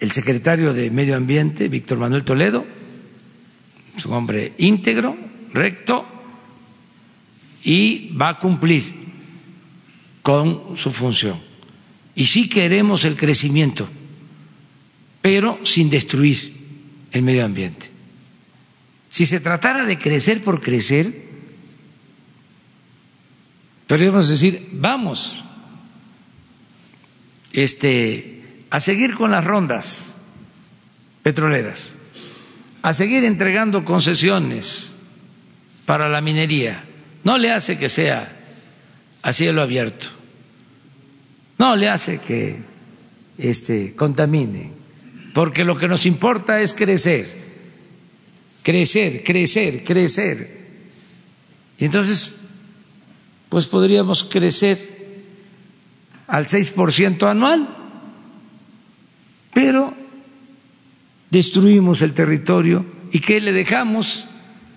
el 0.00 0.12
secretario 0.12 0.72
de 0.72 0.90
Medio 0.90 1.16
Ambiente, 1.16 1.68
Víctor 1.68 1.98
Manuel 1.98 2.24
Toledo, 2.24 2.64
es 3.96 4.06
un 4.06 4.12
hombre 4.14 4.52
íntegro, 4.58 5.16
recto, 5.52 6.06
y 7.64 8.10
va 8.16 8.30
a 8.30 8.38
cumplir 8.38 8.84
con 10.22 10.76
su 10.76 10.90
función. 10.90 11.38
Y 12.14 12.26
sí 12.26 12.48
queremos 12.48 13.04
el 13.04 13.16
crecimiento, 13.16 13.88
pero 15.20 15.58
sin 15.64 15.90
destruir 15.90 16.54
el 17.12 17.22
medio 17.22 17.44
ambiente. 17.44 17.90
Si 19.10 19.26
se 19.26 19.40
tratara 19.40 19.84
de 19.84 19.98
crecer 19.98 20.42
por 20.44 20.60
crecer, 20.60 21.12
podríamos 23.86 24.28
decir, 24.28 24.68
vamos 24.72 25.42
este, 27.52 28.37
a 28.70 28.80
seguir 28.80 29.14
con 29.14 29.30
las 29.30 29.44
rondas 29.44 30.18
petroleras, 31.22 31.92
a 32.82 32.92
seguir 32.92 33.24
entregando 33.24 33.84
concesiones 33.84 34.92
para 35.86 36.08
la 36.08 36.20
minería. 36.20 36.84
No 37.24 37.38
le 37.38 37.52
hace 37.52 37.78
que 37.78 37.88
sea 37.88 38.36
a 39.22 39.32
cielo 39.32 39.62
abierto, 39.62 40.08
no 41.58 41.76
le 41.76 41.88
hace 41.88 42.18
que 42.18 42.62
este, 43.36 43.94
contamine, 43.94 44.72
porque 45.34 45.64
lo 45.64 45.76
que 45.76 45.88
nos 45.88 46.06
importa 46.06 46.60
es 46.60 46.74
crecer, 46.74 47.26
crecer, 48.62 49.22
crecer, 49.24 49.84
crecer. 49.84 50.58
Y 51.78 51.84
entonces 51.84 52.34
pues 53.48 53.66
podríamos 53.66 54.24
crecer 54.24 54.96
al 56.26 56.46
6% 56.46 57.30
anual, 57.30 57.87
pero 59.58 59.92
destruimos 61.30 62.00
el 62.02 62.14
territorio 62.14 62.86
y 63.10 63.18
¿qué 63.18 63.40
le 63.40 63.52
dejamos 63.52 64.28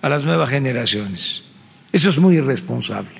a 0.02 0.08
las 0.08 0.24
nuevas 0.24 0.50
generaciones? 0.50 1.44
Eso 1.92 2.08
es 2.08 2.18
muy 2.18 2.34
irresponsable. 2.34 3.14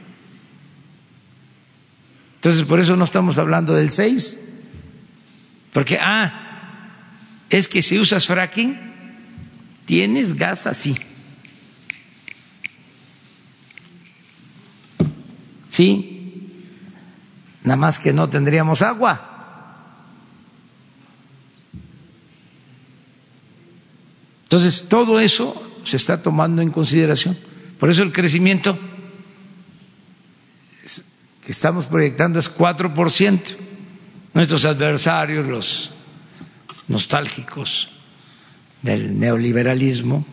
Entonces, 2.34 2.64
por 2.64 2.80
eso 2.80 2.96
no 2.96 3.04
estamos 3.04 3.38
hablando 3.38 3.74
del 3.74 3.90
6, 3.90 4.54
porque, 5.72 6.00
ah, 6.00 6.88
es 7.48 7.68
que 7.68 7.80
si 7.80 7.96
usas 7.96 8.26
fracking, 8.26 8.76
tienes 9.84 10.34
gas 10.34 10.66
así. 10.66 10.96
Sí, 15.70 16.58
nada 17.62 17.76
más 17.76 18.00
que 18.00 18.12
no 18.12 18.28
tendríamos 18.28 18.82
agua. 18.82 19.31
Entonces, 24.52 24.86
todo 24.86 25.18
eso 25.18 25.54
se 25.82 25.96
está 25.96 26.22
tomando 26.22 26.60
en 26.60 26.70
consideración. 26.70 27.34
Por 27.78 27.88
eso 27.88 28.02
el 28.02 28.12
crecimiento 28.12 28.78
que 31.42 31.50
estamos 31.50 31.86
proyectando 31.86 32.38
es 32.38 32.54
4%. 32.54 33.40
Nuestros 34.34 34.66
adversarios, 34.66 35.48
los 35.48 35.90
nostálgicos 36.88 37.88
del 38.82 39.18
neoliberalismo, 39.18 40.26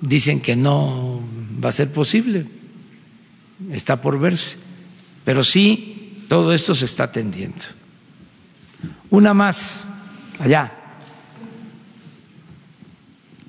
dicen 0.00 0.40
que 0.40 0.56
no 0.56 1.22
va 1.64 1.68
a 1.68 1.72
ser 1.72 1.92
posible 1.92 2.48
está 3.70 4.00
por 4.00 4.18
verse. 4.18 4.56
Pero 5.24 5.44
sí, 5.44 6.24
todo 6.26 6.52
esto 6.52 6.74
se 6.74 6.86
está 6.86 7.04
atendiendo. 7.04 7.62
Una 9.10 9.34
más, 9.34 9.84
allá. 10.40 10.81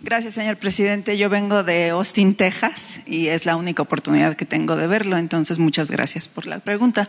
Gracias, 0.06 0.34
señor 0.34 0.58
presidente. 0.58 1.18
Yo 1.18 1.30
vengo 1.30 1.64
de 1.64 1.92
Austin, 1.92 2.36
Texas, 2.36 3.00
y 3.06 3.28
es 3.28 3.46
la 3.46 3.56
única 3.56 3.84
oportunidad 3.84 4.36
que 4.36 4.46
tengo 4.46 4.76
de 4.76 4.86
verlo, 4.86 5.16
entonces 5.18 5.60
muchas 5.60 5.90
gracias 5.90 6.28
por 6.28 6.46
la 6.46 6.60
pregunta. 6.60 7.08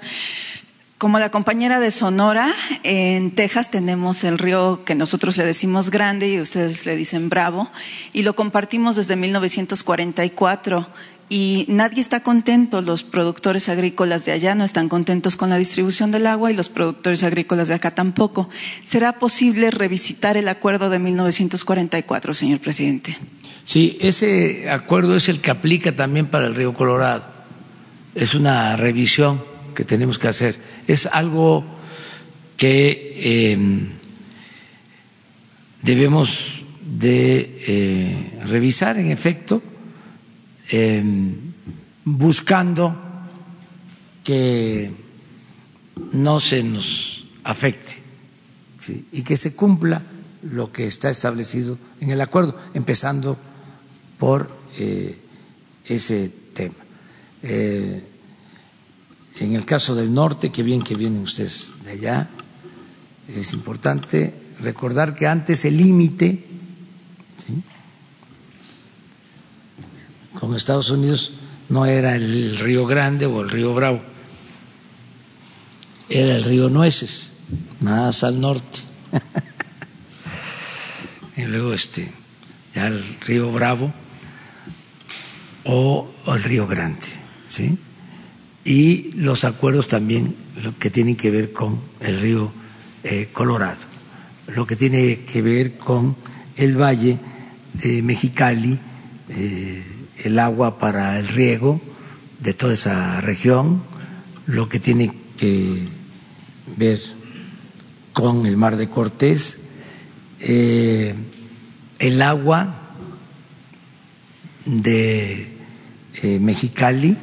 Como 0.96 1.18
la 1.18 1.30
compañera 1.32 1.80
de 1.80 1.90
Sonora, 1.90 2.54
en 2.84 3.32
Texas 3.32 3.72
tenemos 3.72 4.22
el 4.22 4.38
río 4.38 4.84
que 4.84 4.94
nosotros 4.94 5.36
le 5.36 5.44
decimos 5.44 5.90
grande 5.90 6.28
y 6.28 6.40
ustedes 6.40 6.86
le 6.86 6.94
dicen 6.94 7.30
bravo, 7.30 7.68
y 8.12 8.22
lo 8.22 8.36
compartimos 8.36 8.94
desde 8.94 9.16
1944 9.16 10.86
y 11.28 11.64
nadie 11.68 12.01
está 12.01 12.22
contento, 12.22 12.82
los 12.82 13.02
productores 13.02 13.68
agrícolas 13.68 14.24
de 14.26 14.32
allá 14.32 14.55
no 14.55 14.64
están 14.64 14.88
contentos 14.88 15.36
con 15.36 15.48
la 15.51 15.56
distribución 15.56 16.10
del 16.10 16.26
agua 16.26 16.51
y 16.51 16.55
los 16.55 16.68
productores 16.68 17.22
agrícolas 17.22 17.68
de 17.68 17.74
acá 17.74 17.92
tampoco. 17.92 18.48
¿Será 18.82 19.18
posible 19.18 19.70
revisitar 19.70 20.36
el 20.36 20.48
acuerdo 20.48 20.90
de 20.90 20.98
1944, 20.98 22.34
señor 22.34 22.60
presidente? 22.60 23.16
Sí, 23.64 23.96
ese 24.01 24.68
acuerdo 24.70 25.16
es 25.16 25.28
el 25.28 25.40
que 25.40 25.51
aplica 25.51 25.92
también 25.92 26.26
para 26.26 26.46
el 26.46 26.55
río 26.55 26.74
Colorado. 26.74 27.24
Es 28.14 28.34
una 28.34 28.76
revisión 28.76 29.42
que 29.74 29.84
tenemos 29.84 30.18
que 30.18 30.28
hacer. 30.28 30.56
Es 30.86 31.06
algo 31.06 31.64
que 32.59 33.52
em, 33.52 33.88
debemos 35.82 36.62
de 36.84 37.62
eh, 37.66 38.40
revisar, 38.44 38.98
en 38.98 39.10
efecto 39.10 39.62
Em, 40.69 41.53
buscando 42.05 42.97
que 44.23 44.91
no 46.12 46.41
se 46.41 46.62
nos 46.62 47.24
afecte 47.45 48.03
y 49.12 49.23
que 49.23 49.36
se 49.36 49.55
cumpla 49.55 50.03
lo 50.43 50.73
que 50.73 50.86
está 50.86 51.11
establecido 51.11 51.78
en 52.01 52.11
el 52.11 52.20
acuerdo, 52.20 52.57
empezando 52.74 53.36
por 54.19 54.51
eh, 54.78 55.19
ese 55.85 56.31
tema. 56.53 56.74
Eh, 57.43 58.03
en 59.41 59.55
el 59.55 59.65
caso 59.65 59.95
del 59.95 60.12
norte, 60.12 60.53
qué 60.53 60.62
bien 60.62 60.82
que 60.82 60.95
vienen 60.95 61.23
ustedes 61.23 61.77
de 61.85 61.93
allá, 61.93 62.31
es 63.28 63.53
importante 63.53 64.35
recordar 64.61 65.15
que 65.15 65.27
antes 65.27 65.65
el 65.65 65.77
límite 65.77 66.45
con 70.39 70.55
Estados 70.55 70.90
Unidos 70.90 71.32
no 71.69 71.86
era 71.86 72.16
el 72.16 72.59
río 72.59 72.86
Grande 72.86 73.27
o 73.27 73.43
el 73.43 73.51
río 73.51 73.74
Bravo, 73.74 74.01
era 76.09 76.36
el 76.36 76.44
río 76.44 76.69
Nueces, 76.69 77.32
más 77.81 78.24
al 78.24 78.40
norte. 78.40 78.81
y 81.36 81.43
luego 81.43 81.73
este, 81.73 82.11
ya 82.74 82.86
el 82.86 83.19
río 83.20 83.51
Bravo 83.51 83.93
o, 85.65 86.11
el 86.27 86.43
río 86.43 86.66
Grande, 86.66 87.06
¿sí? 87.47 87.78
Y 88.65 89.12
los 89.12 89.44
acuerdos 89.44 89.89
también 89.89 90.36
lo 90.62 90.78
que 90.78 90.90
tienen 90.90 91.16
que 91.16 91.31
ver 91.31 91.52
con 91.52 91.81
el 92.01 92.20
río 92.20 92.52
eh, 93.02 93.28
Colorado, 93.32 93.82
lo 94.48 94.66
que 94.66 94.77
tiene 94.77 95.20
que 95.20 95.43
ver 95.43 95.77
con 95.77 96.16
el 96.56 96.81
valle 96.81 97.19
de 97.74 98.02
Mexicali, 98.02 98.78
eh, 99.28 99.93
el 100.24 100.38
agua 100.38 100.78
para 100.78 101.18
el 101.18 101.28
riego 101.28 101.80
de 102.40 102.55
toda 102.55 102.72
esa 102.72 103.20
región, 103.20 103.82
lo 104.46 104.68
que 104.68 104.80
tiene 104.80 105.12
que 105.36 105.86
ver 106.76 106.98
con 108.14 108.46
el 108.46 108.56
mar 108.56 108.76
de 108.76 108.88
Cortés, 108.88 109.68
eh, 110.40 111.14
el 111.98 112.22
agua 112.22 112.94
de 114.64 115.52
eh, 116.22 116.38
Mexicali 116.40 117.18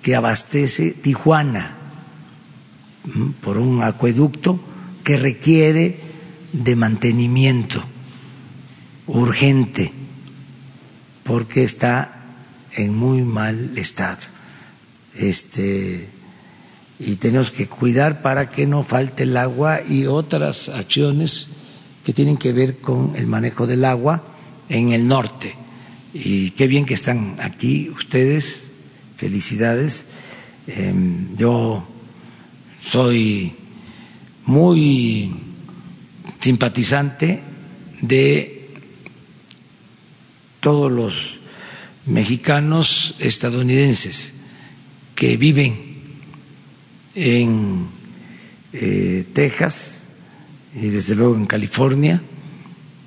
que 0.00 0.14
abastece 0.14 0.92
Tijuana 0.92 1.76
por 3.40 3.58
un 3.58 3.82
acueducto 3.82 4.60
que 5.02 5.16
requiere 5.18 5.98
de 6.52 6.76
mantenimiento 6.76 7.82
urgente 9.08 9.92
porque 11.26 11.64
está 11.64 12.36
en 12.72 12.94
muy 12.94 13.22
mal 13.22 13.76
estado. 13.76 14.18
Este, 15.14 16.08
y 16.98 17.16
tenemos 17.16 17.50
que 17.50 17.66
cuidar 17.66 18.22
para 18.22 18.50
que 18.50 18.66
no 18.66 18.82
falte 18.82 19.24
el 19.24 19.36
agua 19.36 19.80
y 19.86 20.06
otras 20.06 20.68
acciones 20.68 21.50
que 22.04 22.12
tienen 22.12 22.36
que 22.36 22.52
ver 22.52 22.78
con 22.78 23.16
el 23.16 23.26
manejo 23.26 23.66
del 23.66 23.84
agua 23.84 24.22
en 24.68 24.92
el 24.92 25.08
norte. 25.08 25.54
Y 26.14 26.52
qué 26.52 26.66
bien 26.66 26.86
que 26.86 26.94
están 26.94 27.36
aquí 27.40 27.90
ustedes, 27.90 28.68
felicidades. 29.16 30.06
Em, 30.66 31.34
yo 31.36 31.86
soy 32.82 33.54
muy 34.44 35.34
simpatizante 36.40 37.42
de 38.00 38.55
todos 40.66 40.90
los 40.90 41.38
mexicanos 42.06 43.14
estadounidenses 43.20 44.34
que 45.14 45.36
viven 45.36 45.78
en 47.14 47.86
eh, 48.72 49.24
Texas 49.32 50.08
y 50.74 50.88
desde 50.88 51.14
luego 51.14 51.36
en 51.36 51.46
California, 51.46 52.20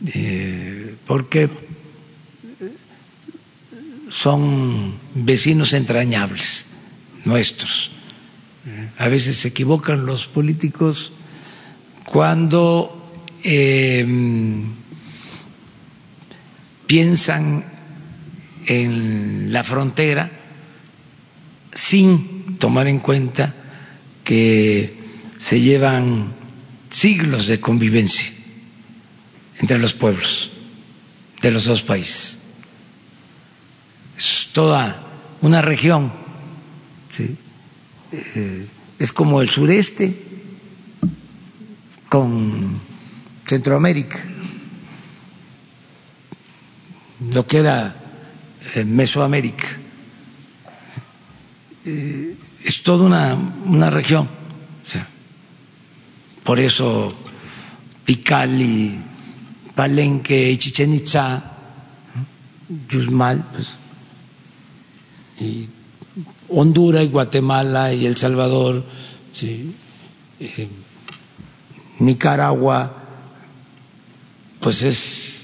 eh, 0.08 0.96
porque 1.06 1.50
son 4.08 4.94
vecinos 5.16 5.74
entrañables 5.74 6.68
nuestros. 7.26 7.92
A 8.98 9.10
veces 9.10 9.36
se 9.36 9.50
equivocan 9.50 10.06
los 10.06 10.28
políticos 10.28 11.12
cuando 12.06 13.12
em, 13.44 14.79
piensan 16.90 17.64
en 18.66 19.54
la 19.54 19.64
frontera 19.64 20.32
sin 21.72 22.58
tomar 22.58 22.88
en 22.88 22.98
cuenta 22.98 23.54
que 24.24 24.98
se 25.40 25.62
llevan 25.62 26.34
siglos 26.90 27.46
de 27.46 27.60
convivencia 27.60 28.34
entre 29.60 29.78
los 29.78 29.94
pueblos 29.94 30.50
de 31.44 31.52
los 31.52 31.66
dos 31.66 31.84
países. 31.84 32.40
Es 34.18 34.50
toda 34.52 35.00
una 35.42 35.62
región, 35.62 36.12
eh, 37.20 38.66
es 38.98 39.12
como 39.12 39.44
el 39.44 39.52
sureste 39.52 40.12
con 42.10 42.80
Centroamérica, 43.46 44.39
lo 47.32 47.46
que 47.46 47.58
era 47.60 47.96
eh, 48.76 48.84
Mesoamérica. 48.86 49.68
Eh, 51.86 52.36
es 52.64 52.84
toda 52.84 53.06
una, 53.06 53.36
una 53.66 53.90
región. 53.90 54.28
por 56.44 56.60
eso 56.60 57.14
Ticali, 58.06 58.98
Palenque, 59.76 60.58
Chichen 60.58 60.94
Itza, 60.94 61.44
Yusmal, 62.90 63.46
pues, 63.54 63.78
y 65.40 65.70
Honduras 66.50 67.04
y 67.04 67.08
Guatemala 67.08 67.94
y 67.94 68.06
El 68.08 68.18
Salvador, 68.18 68.84
eh, 69.42 70.70
Nicaragua, 72.00 72.94
pues 74.60 74.82
es 74.84 75.39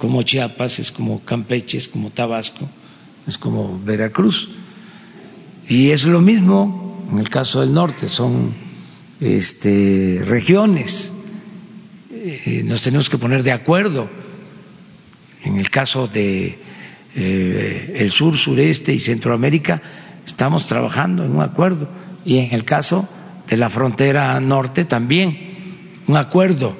como 0.00 0.22
Chiapas, 0.22 0.78
es 0.78 0.90
como 0.90 1.20
Campeche, 1.20 1.76
es 1.76 1.86
como 1.86 2.08
Tabasco, 2.10 2.66
es 3.26 3.36
como 3.36 3.78
Veracruz. 3.84 4.48
Y 5.68 5.90
es 5.90 6.04
lo 6.04 6.20
mismo 6.20 7.06
en 7.12 7.18
el 7.18 7.28
caso 7.28 7.60
del 7.60 7.74
norte, 7.74 8.08
son 8.08 8.54
este, 9.20 10.22
regiones. 10.24 11.12
Eh, 12.12 12.62
nos 12.64 12.80
tenemos 12.80 13.10
que 13.10 13.18
poner 13.18 13.42
de 13.42 13.52
acuerdo. 13.52 14.08
En 15.44 15.58
el 15.58 15.70
caso 15.70 16.06
de 16.06 16.58
eh, 17.14 17.94
el 17.96 18.10
sur, 18.10 18.36
sureste 18.36 18.94
y 18.94 19.00
Centroamérica, 19.00 19.82
estamos 20.26 20.66
trabajando 20.66 21.24
en 21.24 21.32
un 21.32 21.42
acuerdo. 21.42 21.88
Y 22.24 22.38
en 22.38 22.54
el 22.54 22.64
caso 22.64 23.08
de 23.46 23.56
la 23.58 23.68
frontera 23.68 24.40
norte 24.40 24.86
también, 24.86 25.90
un 26.06 26.16
acuerdo. 26.16 26.74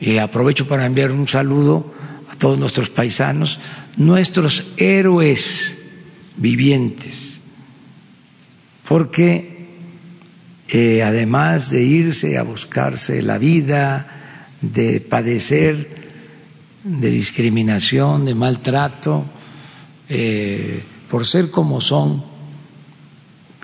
Y 0.00 0.18
aprovecho 0.18 0.68
para 0.68 0.86
enviar 0.86 1.10
un 1.10 1.26
saludo 1.26 1.92
todos 2.40 2.58
nuestros 2.58 2.88
paisanos, 2.88 3.60
nuestros 3.96 4.72
héroes 4.78 5.76
vivientes. 6.36 7.38
Porque 8.88 9.68
eh, 10.68 11.02
además 11.04 11.70
de 11.70 11.84
irse 11.84 12.38
a 12.38 12.42
buscarse 12.42 13.22
la 13.22 13.38
vida, 13.38 14.08
de 14.62 15.00
padecer 15.00 16.00
de 16.82 17.10
discriminación, 17.10 18.24
de 18.24 18.34
maltrato, 18.34 19.26
eh, 20.08 20.82
por 21.10 21.26
ser 21.26 21.50
como 21.50 21.82
son, 21.82 22.24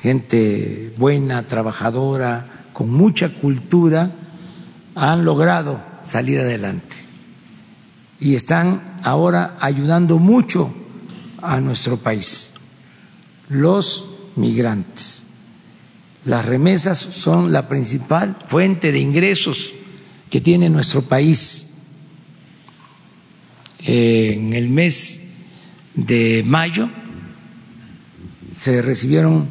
gente 0.02 0.92
buena, 0.98 1.46
trabajadora, 1.46 2.66
con 2.74 2.90
mucha 2.90 3.30
cultura, 3.30 4.12
han 4.94 5.24
logrado 5.24 5.82
salir 6.04 6.38
adelante 6.40 7.05
y 8.20 8.34
están 8.34 8.82
ahora 9.02 9.56
ayudando 9.60 10.18
mucho 10.18 10.72
a 11.42 11.60
nuestro 11.60 11.98
país. 11.98 12.54
Los 13.48 14.16
migrantes. 14.36 15.26
Las 16.24 16.46
remesas 16.46 16.98
son 16.98 17.52
la 17.52 17.68
principal 17.68 18.36
fuente 18.44 18.90
de 18.90 18.98
ingresos 18.98 19.72
que 20.30 20.40
tiene 20.40 20.68
nuestro 20.68 21.02
país. 21.02 21.68
En 23.78 24.52
el 24.54 24.68
mes 24.68 25.20
de 25.94 26.42
mayo 26.44 26.90
se 28.56 28.82
recibieron 28.82 29.48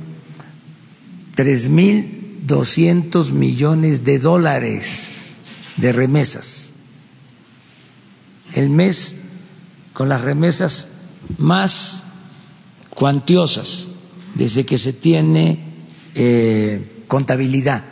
tres 1.35 1.69
mil 1.69 2.41
doscientos 2.45 3.31
millones 3.31 4.03
de 4.03 4.19
dólares 4.19 5.37
de 5.77 5.93
remesas. 5.93 6.74
El 8.55 8.71
mes 8.71 9.21
con 9.93 10.09
las 10.09 10.21
remesas 10.21 10.93
más 11.37 12.03
cuantiosas 12.89 13.89
desde 14.33 14.65
que 14.65 14.77
se 14.77 14.93
tiene 14.93 15.59
eh, 16.15 17.03
contabilidad 17.07 17.83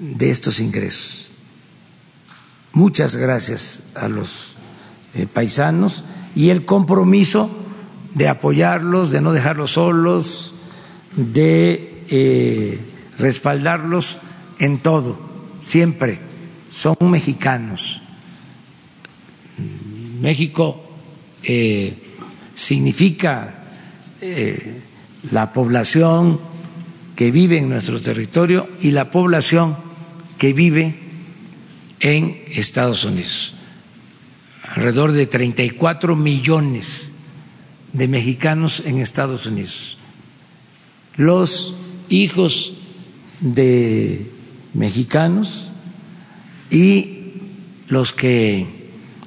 de 0.00 0.30
estos 0.30 0.60
ingresos. 0.60 1.28
Muchas 2.72 3.16
gracias 3.16 3.84
a 3.94 4.08
los 4.08 4.54
eh, 5.14 5.26
paisanos 5.32 6.04
y 6.34 6.50
el 6.50 6.64
compromiso 6.64 7.50
de 8.14 8.28
apoyarlos, 8.28 9.10
de 9.10 9.20
no 9.20 9.32
dejarlos 9.32 9.72
solos, 9.72 10.54
de 11.16 12.04
eh, 12.08 12.80
respaldarlos 13.18 14.18
en 14.58 14.78
todo, 14.78 15.18
siempre. 15.62 16.20
Son 16.70 16.96
mexicanos. 17.02 18.00
México 20.24 20.80
significa 22.54 23.64
la 25.30 25.52
población 25.52 26.40
que 27.14 27.30
vive 27.30 27.58
en 27.58 27.68
nuestro 27.68 28.00
territorio 28.00 28.66
y 28.80 28.92
la 28.92 29.10
población 29.10 29.76
que 30.38 30.54
vive 30.54 30.98
en 32.00 32.42
Estados 32.48 33.04
Unidos. 33.04 33.52
Alrededor 34.62 35.12
de 35.12 35.26
34 35.26 36.16
millones 36.16 37.12
de 37.92 38.08
mexicanos 38.08 38.82
en 38.86 39.00
Estados 39.00 39.44
Unidos. 39.44 39.98
Los 41.16 41.76
hijos 42.08 42.78
de 43.40 44.30
mexicanos 44.72 45.74
y 46.70 47.34
los 47.88 48.14
que 48.14 48.83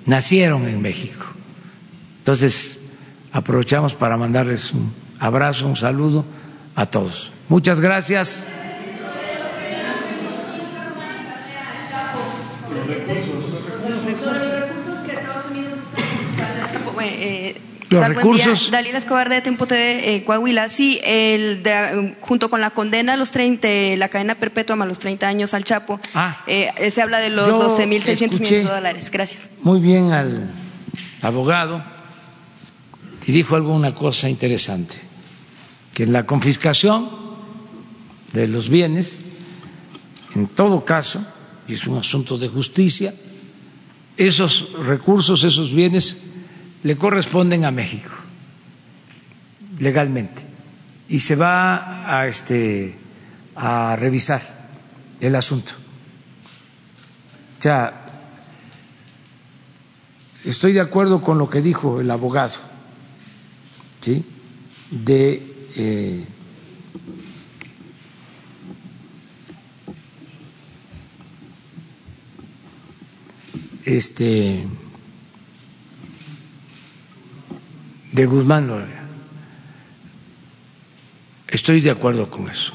nacieron 0.08 0.68
en 0.68 0.82
México. 0.82 1.28
Entonces, 2.20 2.80
aprovechamos 3.32 3.94
para 3.94 4.18
mandarles 4.18 4.74
un 4.74 4.92
abrazo, 5.20 5.68
un 5.68 5.76
saludo 5.76 6.26
a 6.76 6.88
todos. 6.88 7.32
Muchas 7.48 7.80
gracias. 7.80 8.48
Los 17.90 18.02
día. 18.02 18.08
recursos. 18.10 18.70
Dalila 18.72 18.98
Escobar 18.98 19.30
de 19.30 19.42
Tiempo 19.42 19.66
TV, 19.66 20.16
eh, 20.16 20.24
Coahuila. 20.26 20.68
Sí, 20.70 21.00
el 21.04 21.64
de- 21.64 22.16
junto 22.22 22.50
con 22.50 22.60
la 22.62 22.72
condena 22.72 23.14
a 23.14 23.18
los 23.18 23.32
30, 23.32 23.68
de 23.68 23.96
la 23.98 24.10
cadena 24.10 24.36
perpetua 24.36 24.76
más 24.76 24.88
los 24.88 25.00
30 25.00 25.28
años 25.28 25.54
al 25.54 25.64
Chapo, 25.64 26.00
Ah. 26.14 26.44
eh, 26.48 26.70
eh, 26.78 26.92
se 26.92 27.02
habla 27.02 27.20
de 27.20 27.30
los 27.30 27.48
Yo 27.48 27.58
12.600 27.60 28.40
escuché- 28.40 28.52
millones 28.58 28.68
de 28.70 28.76
dólares. 28.76 29.12
Gracias. 29.12 29.50
muy 29.64 29.80
bien 29.80 30.12
al 30.12 30.50
abogado 31.22 31.84
y 33.26 33.32
dijo 33.32 33.56
alguna 33.56 33.94
cosa 33.96 34.30
interesante, 34.30 34.96
que 35.94 36.04
en 36.04 36.14
la 36.14 36.26
confiscación 36.26 37.10
de 38.34 38.48
los 38.48 38.70
bienes, 38.70 39.22
en 40.36 40.48
todo 40.48 40.84
caso, 40.86 41.26
y 41.68 41.74
es 41.74 41.88
un 41.88 41.98
asunto 41.98 42.38
de 42.38 42.48
justicia, 42.50 43.14
esos 44.18 44.74
recursos, 44.86 45.44
esos 45.44 45.74
bienes 45.74 46.24
le 46.84 46.98
corresponden 46.98 47.66
a 47.66 47.72
México 47.72 48.12
legalmente 49.80 50.44
y 51.10 51.20
se 51.20 51.36
va 51.36 52.20
a 52.20 52.28
este 52.28 52.95
a 53.56 53.95
revisar 53.95 54.41
el 55.20 55.36
asunto. 55.36 55.74
O 57.58 57.62
sea, 57.62 58.06
estoy 60.45 60.74
de 60.74 60.82
acuerdo 60.82 61.22
con 61.22 61.38
lo 61.38 61.49
que 61.49 61.62
dijo 61.62 61.99
el 61.99 62.12
abogado, 62.12 62.60
¿sí? 64.02 64.24
De 64.91 65.44
eh, 65.76 66.24
este 73.86 74.66
de 78.18 78.26
Guzmán 78.26 78.68
Loera. 78.68 79.03
Estoy 81.48 81.81
de 81.81 81.91
acuerdo 81.91 82.30
con 82.30 82.49
eso. 82.49 82.73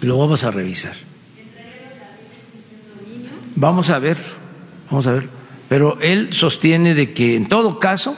Lo 0.00 0.18
vamos 0.18 0.44
a 0.44 0.50
revisar. 0.52 0.94
Vamos 3.56 3.90
a 3.90 3.98
ver, 3.98 4.16
vamos 4.88 5.06
a 5.06 5.12
ver. 5.12 5.28
Pero 5.68 5.98
él 6.00 6.32
sostiene 6.32 6.94
de 6.94 7.12
que 7.12 7.34
en 7.36 7.48
todo 7.48 7.78
caso, 7.80 8.16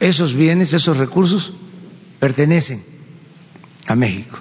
esos 0.00 0.34
bienes, 0.34 0.72
esos 0.72 0.96
recursos 0.96 1.52
pertenecen 2.18 2.82
a 3.86 3.94
México. 3.94 4.38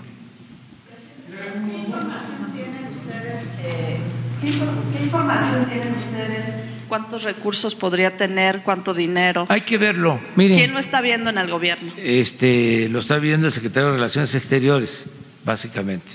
¿Qué 4.41 4.47
infor- 4.51 4.93
¿Qué 4.93 5.03
información 5.03 5.65
tienen 5.65 5.95
ustedes? 5.95 6.64
¿Cuántos 6.87 7.23
recursos 7.23 7.75
podría 7.75 8.15
tener? 8.17 8.61
¿Cuánto 8.63 8.93
dinero? 8.93 9.45
Hay 9.49 9.61
que 9.61 9.77
verlo. 9.77 10.19
Miren, 10.35 10.57
¿Quién 10.57 10.73
lo 10.73 10.79
está 10.79 11.01
viendo 11.01 11.29
en 11.29 11.37
el 11.37 11.49
gobierno? 11.49 11.91
este, 11.97 12.87
lo 12.89 12.99
está 12.99 13.17
viendo 13.17 13.47
el 13.47 13.53
secretario 13.53 13.89
de 13.89 13.95
Relaciones 13.95 14.33
Exteriores, 14.35 15.05
básicamente, 15.43 16.11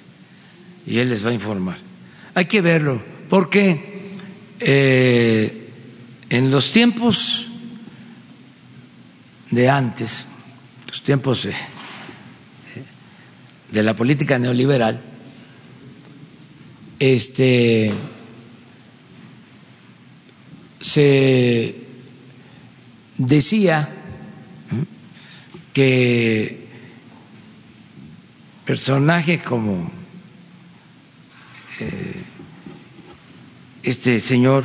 y 0.87 0.99
él 0.99 1.09
les 1.11 1.25
va 1.25 1.31
a 1.31 1.35
informar. 1.35 1.79
Hay 2.35 2.47
que 2.47 2.61
verlo, 2.61 3.03
porque 3.29 4.11
eh, 4.61 5.69
en 6.31 6.51
los 6.51 6.73
tiempos 6.73 7.49
de 9.51 9.69
antes, 9.69 10.29
los 10.87 11.03
tiempos 11.03 11.43
de, 11.45 11.55
de 13.73 13.83
la 13.83 13.95
política 13.95 14.39
neoliberal, 14.39 15.01
este, 17.01 17.93
se 20.81 21.75
decía 23.19 23.89
que 25.75 26.67
personajes 28.65 29.43
como 29.43 29.91
eh, 31.81 32.23
este 33.83 34.21
señor, 34.21 34.65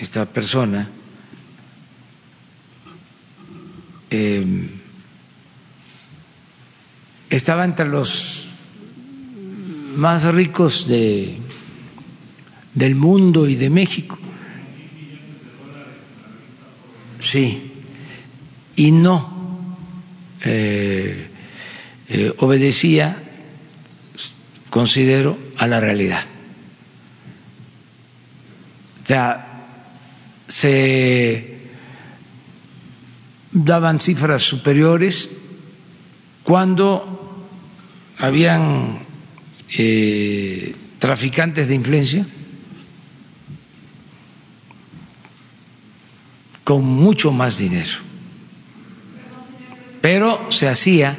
esta 0.00 0.24
persona, 0.26 0.88
eh, 4.10 4.68
estaba 7.30 7.64
entre 7.64 7.88
los 7.88 8.48
más 9.96 10.24
ricos 10.24 10.86
de, 10.88 11.38
del 12.74 12.94
mundo 12.94 13.48
y 13.48 13.56
de 13.56 13.70
México. 13.70 14.18
Sí, 17.20 17.72
y 18.76 18.90
no 18.90 19.32
eh, 20.44 21.28
eh, 22.08 22.34
obedecía, 22.38 23.22
considero, 24.70 25.38
a 25.58 25.66
la 25.66 25.78
realidad. 25.78 26.24
O 29.02 29.06
sea, 29.06 29.64
se 30.48 31.58
daban 33.52 34.00
cifras 34.00 34.42
superiores 34.42 35.30
cuando 36.42 37.46
habían 38.18 38.98
eh, 39.76 40.74
traficantes 40.98 41.68
de 41.68 41.74
influencia 41.74 42.26
con 46.64 46.84
mucho 46.84 47.32
más 47.32 47.58
dinero. 47.58 47.98
Pero 50.00 50.50
se 50.50 50.68
hacía 50.68 51.18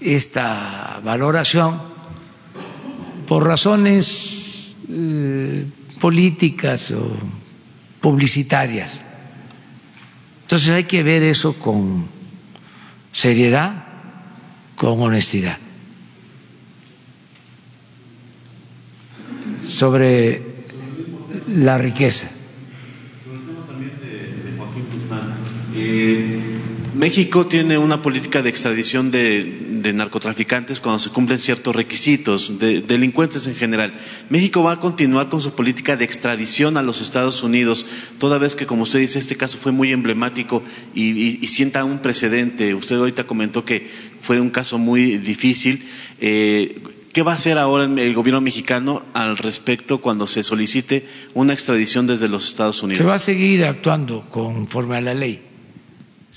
esta 0.00 1.00
valoración 1.02 1.80
por 3.26 3.46
razones 3.46 4.76
eh, 4.88 5.66
políticas 6.00 6.90
o 6.90 7.10
publicitarias. 8.00 9.02
Entonces 10.42 10.68
hay 10.68 10.84
que 10.84 11.02
ver 11.02 11.22
eso 11.22 11.54
con 11.54 12.06
seriedad, 13.12 13.84
con 14.76 15.00
honestidad. 15.00 15.56
Sobre 19.62 20.42
la 21.48 21.78
riqueza. 21.78 22.33
Eh, 25.76 26.40
México 26.94 27.46
tiene 27.46 27.76
una 27.76 28.02
política 28.02 28.40
de 28.40 28.50
extradición 28.50 29.10
de, 29.10 29.92
narcotraficantes 29.92 30.80
cuando 30.80 30.98
se 30.98 31.10
cumplen 31.10 31.38
ciertos 31.38 31.74
requisitos, 31.74 32.58
de 32.58 32.80
delincuentes 32.80 33.46
en 33.46 33.56
general. 33.56 33.92
México 34.30 34.62
va 34.62 34.72
a 34.72 34.80
continuar 34.80 35.28
con 35.28 35.40
su 35.40 35.54
política 35.54 35.96
de 35.96 36.04
extradición 36.04 36.76
a 36.76 36.82
los 36.82 37.00
Estados 37.00 37.42
Unidos, 37.42 37.84
toda 38.18 38.38
vez 38.38 38.54
que, 38.54 38.64
como 38.64 38.84
usted 38.84 39.00
dice, 39.00 39.18
este 39.18 39.36
caso 39.36 39.58
fue 39.58 39.72
muy 39.72 39.92
emblemático 39.92 40.62
y 40.94 41.46
sienta 41.48 41.84
un 41.84 41.98
precedente. 41.98 42.74
Usted 42.74 42.96
ahorita 42.96 43.24
comentó 43.24 43.64
que 43.64 43.90
fue 44.20 44.40
un 44.40 44.50
caso 44.50 44.78
muy 44.78 45.18
difícil. 45.18 45.84
Eh, 46.20 46.80
¿Qué 47.12 47.22
va 47.22 47.32
a 47.32 47.34
hacer 47.36 47.58
ahora 47.58 47.84
el 47.84 48.14
gobierno 48.14 48.40
mexicano 48.40 49.02
al 49.12 49.36
respecto 49.36 50.00
cuando 50.00 50.26
se 50.26 50.42
solicite 50.42 51.06
una 51.34 51.52
extradición 51.52 52.06
desde 52.06 52.28
los 52.28 52.48
Estados 52.48 52.82
Unidos? 52.82 52.98
Se 52.98 53.04
va 53.04 53.14
a 53.14 53.20
seguir 53.20 53.64
actuando 53.64 54.24
conforme 54.30 54.96
a 54.96 55.00
la 55.00 55.14
ley. 55.14 55.53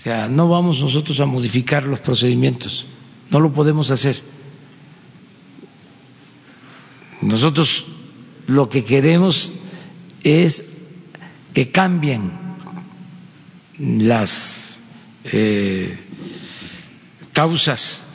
Sea, 0.08 0.30
no 0.30 0.48
vamos 0.48 0.80
nosotros 0.80 1.20
a 1.20 1.26
modificar 1.26 1.84
los 1.84 2.00
procedimientos, 2.00 2.88
no 3.30 3.42
lo 3.42 3.52
podemos 3.52 3.92
hacer. 3.92 4.22
Nosotros 7.22 7.84
lo 8.46 8.70
que 8.70 8.86
queremos 8.86 9.52
es 10.24 10.78
que 11.54 11.72
cambien 11.72 12.32
las 13.80 14.80
eh, 15.26 16.00
causas, 17.34 18.06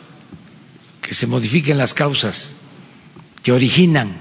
que 1.02 1.12
se 1.12 1.26
modifiquen 1.26 1.76
las 1.76 1.92
causas 1.92 2.54
que 3.42 3.52
originan 3.52 4.16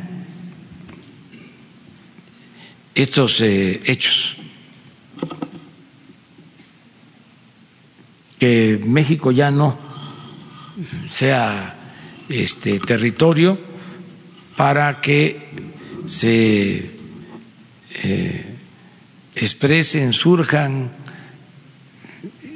estos 2.95 3.39
eh, 3.39 3.80
hechos. 3.85 4.35
Que 8.41 8.81
México 8.84 9.30
ya 9.31 9.51
no 9.51 9.77
sea 11.11 11.76
este 12.27 12.80
territorio 12.80 13.55
para 14.57 14.99
que 14.99 15.38
se 16.07 16.89
eh, 18.01 18.55
expresen, 19.35 20.11
surjan 20.11 20.89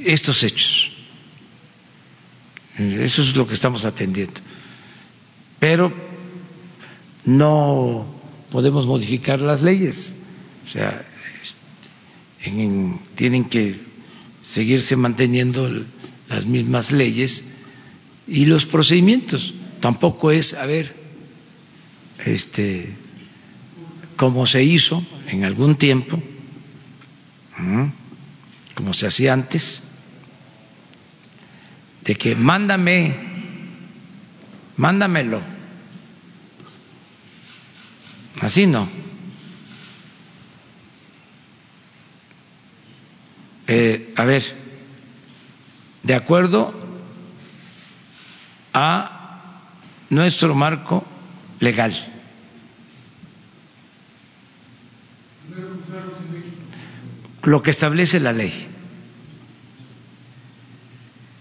estos 0.03 0.41
hechos. 0.41 0.89
Eso 2.79 3.21
es 3.21 3.35
lo 3.35 3.45
que 3.47 3.53
estamos 3.53 3.85
atendiendo. 3.85 4.41
Pero 5.59 5.93
no 7.25 8.07
podemos 8.49 8.87
modificar 8.87 9.39
las 9.39 9.61
leyes. 9.61 10.15
O 10.63 10.67
sea, 10.67 11.05
en- 12.43 12.99
tienen 13.13 13.45
que 13.45 13.84
seguirse 14.55 14.95
manteniendo 14.95 15.69
las 16.29 16.45
mismas 16.45 16.93
leyes 16.93 17.49
y 18.25 18.45
los 18.45 18.65
procedimientos. 18.65 19.53
Tampoco 19.81 20.31
es, 20.31 20.53
a 20.53 20.65
ver, 20.65 20.95
este, 22.25 22.95
como 24.15 24.45
se 24.45 24.63
hizo 24.63 25.05
en 25.27 25.43
algún 25.43 25.75
tiempo, 25.75 26.23
como 28.75 28.93
se 28.93 29.07
hacía 29.07 29.33
antes, 29.33 29.81
de 32.05 32.15
que 32.15 32.33
mándame, 32.37 33.13
mándamelo. 34.77 35.41
Así 38.39 38.67
no. 38.67 38.87
Eh, 43.67 44.13
a 44.15 44.25
ver, 44.25 44.43
de 46.03 46.13
acuerdo 46.13 46.73
a 48.73 49.15
nuestro 50.09 50.53
marco 50.53 51.03
legal. 51.59 51.93
Lo 57.43 57.61
que 57.61 57.71
establece 57.71 58.19
la 58.19 58.33
ley. 58.33 58.67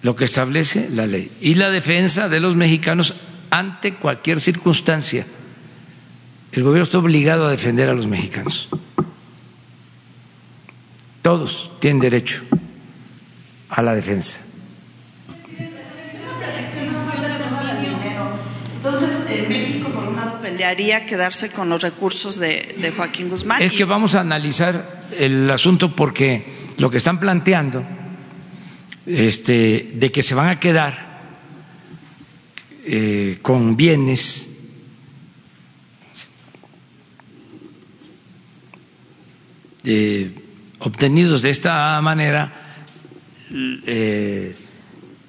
Lo 0.02 0.16
que 0.16 0.24
establece 0.24 0.88
la 0.90 1.06
ley. 1.06 1.30
Y 1.40 1.54
la 1.54 1.70
defensa 1.70 2.28
de 2.28 2.40
los 2.40 2.56
mexicanos 2.56 3.14
ante 3.50 3.94
cualquier 3.94 4.40
circunstancia. 4.40 5.26
El 6.52 6.62
gobierno 6.62 6.84
está 6.84 6.98
obligado 6.98 7.46
a 7.46 7.50
defender 7.50 7.88
a 7.88 7.94
los 7.94 8.06
mexicanos. 8.06 8.68
Todos 11.24 11.70
tienen 11.80 12.00
derecho 12.00 12.42
a 13.70 13.80
la 13.80 13.94
defensa. 13.94 14.44
Entonces, 18.76 19.26
eh, 19.30 19.46
México, 19.48 19.88
por 19.88 20.04
un 20.04 20.16
lado, 20.16 20.38
pelearía 20.42 21.06
quedarse 21.06 21.48
con 21.50 21.70
los 21.70 21.80
recursos 21.80 22.38
de, 22.38 22.76
de 22.78 22.90
Joaquín 22.90 23.30
Guzmán. 23.30 23.62
Es 23.62 23.72
que 23.72 23.86
vamos 23.86 24.14
a 24.14 24.20
analizar 24.20 25.00
el 25.18 25.50
asunto 25.50 25.96
porque 25.96 26.44
lo 26.76 26.90
que 26.90 26.98
están 26.98 27.18
planteando 27.18 27.82
este, 29.06 29.92
de 29.94 30.12
que 30.12 30.22
se 30.22 30.34
van 30.34 30.50
a 30.50 30.60
quedar 30.60 31.22
eh, 32.84 33.38
con 33.40 33.78
bienes 33.78 34.58
eh, 39.84 40.43
obtenidos 40.84 41.40
de 41.42 41.50
esta 41.50 42.00
manera 42.02 42.52
eh, 43.86 44.54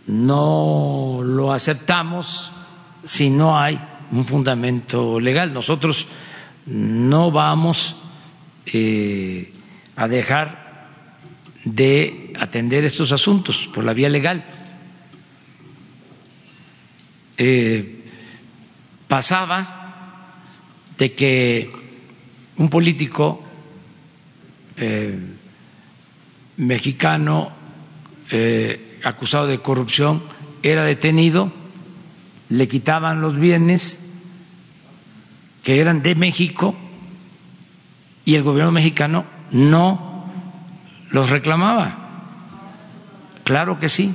no 0.07 1.21
lo 1.23 1.53
aceptamos 1.53 2.51
si 3.03 3.29
no 3.29 3.57
hay 3.57 3.79
un 4.11 4.25
fundamento 4.25 5.19
legal. 5.19 5.53
Nosotros 5.53 6.07
no 6.65 7.31
vamos 7.31 7.95
eh, 8.65 9.51
a 9.95 10.07
dejar 10.07 10.89
de 11.63 12.33
atender 12.39 12.83
estos 12.83 13.11
asuntos 13.13 13.69
por 13.73 13.83
la 13.83 13.93
vía 13.93 14.09
legal. 14.09 14.43
Eh, 17.37 18.03
pasaba 19.07 20.51
de 20.97 21.13
que 21.13 21.71
un 22.57 22.69
político 22.69 23.41
mexicano 26.57 27.51
eh, 28.31 28.99
acusado 29.03 29.47
de 29.47 29.59
corrupción 29.59 30.23
era 30.63 30.83
detenido, 30.83 31.51
le 32.49 32.67
quitaban 32.67 33.21
los 33.21 33.37
bienes 33.37 34.05
que 35.63 35.79
eran 35.79 36.01
de 36.01 36.15
México 36.15 36.75
y 38.23 38.35
el 38.35 38.43
gobierno 38.43 38.71
mexicano 38.71 39.25
no 39.51 40.25
los 41.11 41.29
reclamaba. 41.29 41.97
Claro 43.43 43.79
que 43.79 43.89
sí, 43.89 44.13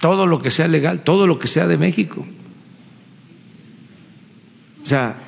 todo 0.00 0.26
lo 0.26 0.40
que 0.40 0.50
sea 0.50 0.68
legal, 0.68 1.00
todo 1.00 1.26
lo 1.26 1.38
que 1.38 1.48
sea 1.48 1.66
de 1.66 1.76
México. 1.76 2.26
O 4.82 4.86
sea, 4.86 5.25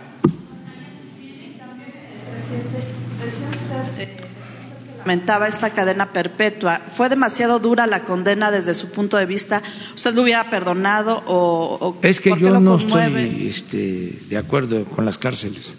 lamentaba 4.99 5.49
esta 5.49 5.71
cadena 5.71 6.13
perpetua. 6.13 6.81
¿Fue 6.91 7.09
demasiado 7.09 7.59
dura 7.59 7.87
la 7.87 8.05
condena 8.05 8.51
desde 8.51 8.75
su 8.75 8.91
punto 8.91 9.17
de 9.17 9.27
vista? 9.27 9.63
¿Usted 9.95 10.15
lo 10.15 10.23
hubiera 10.23 10.51
perdonado 10.51 11.23
o, 11.27 11.79
o 11.81 11.99
es 12.03 12.21
que 12.21 12.35
yo 12.39 12.61
no 12.61 12.79
conmueve? 12.79 13.25
estoy 13.25 13.49
este, 13.49 14.19
de 14.29 14.37
acuerdo 14.37 14.85
con 14.85 15.05
las 15.05 15.19
cárceles. 15.19 15.77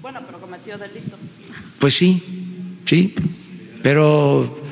Bueno, 0.00 0.20
pero 0.26 0.40
cometió 0.40 0.78
delitos. 0.78 1.18
Pues 1.78 1.94
sí, 1.94 2.22
sí, 2.84 3.14
pero 3.82 4.62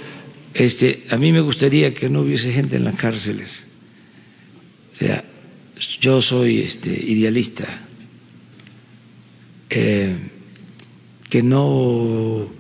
este, 0.55 1.05
a 1.11 1.17
mí 1.17 1.33
me 1.33 1.41
gustaría 1.41 1.93
que 1.95 2.09
no 2.09 2.21
hubiese 2.21 2.53
gente 2.53 2.77
en 2.77 2.85
las 2.85 2.95
cárceles. 2.95 3.65
O 4.93 4.97
sea, 4.97 5.25
yo 6.01 6.21
soy 6.21 6.61
este, 6.61 6.91
idealista, 6.91 7.67
eh, 9.71 10.17
que 11.29 11.43
no 11.43 12.60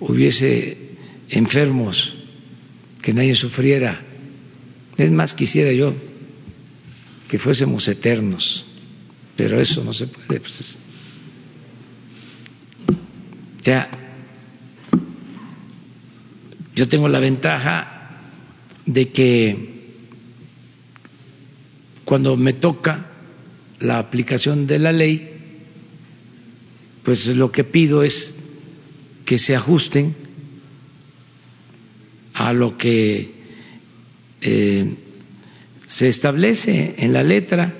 hubiese 0.00 0.76
enfermos, 1.28 2.14
que 3.02 3.12
nadie 3.14 3.34
sufriera. 3.34 4.00
Es 4.96 5.10
más, 5.10 5.32
quisiera 5.34 5.72
yo 5.72 5.94
que 7.28 7.38
fuésemos 7.38 7.86
eternos, 7.88 8.66
pero 9.36 9.60
eso 9.60 9.84
no 9.84 9.92
se 9.92 10.06
puede. 10.08 10.40
pues, 10.40 10.60
es- 10.60 10.76
o 13.60 13.96
yo 16.74 16.88
tengo 16.88 17.08
la 17.08 17.20
ventaja 17.20 18.18
de 18.86 19.10
que 19.10 19.70
cuando 22.06 22.36
me 22.36 22.52
toca 22.54 23.06
la 23.80 23.98
aplicación 23.98 24.66
de 24.66 24.78
la 24.78 24.90
ley, 24.92 25.30
pues 27.02 27.26
lo 27.26 27.52
que 27.52 27.64
pido 27.64 28.02
es 28.02 28.36
que 29.30 29.38
se 29.38 29.54
ajusten 29.54 30.12
a 32.34 32.52
lo 32.52 32.76
que 32.76 33.30
eh, 34.40 34.94
se 35.86 36.08
establece 36.08 36.96
en 36.98 37.12
la 37.12 37.22
letra 37.22 37.72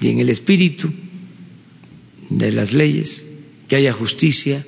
y 0.00 0.08
en 0.08 0.20
el 0.20 0.30
espíritu 0.30 0.90
de 2.30 2.52
las 2.52 2.72
leyes, 2.72 3.26
que 3.68 3.76
haya 3.76 3.92
justicia 3.92 4.64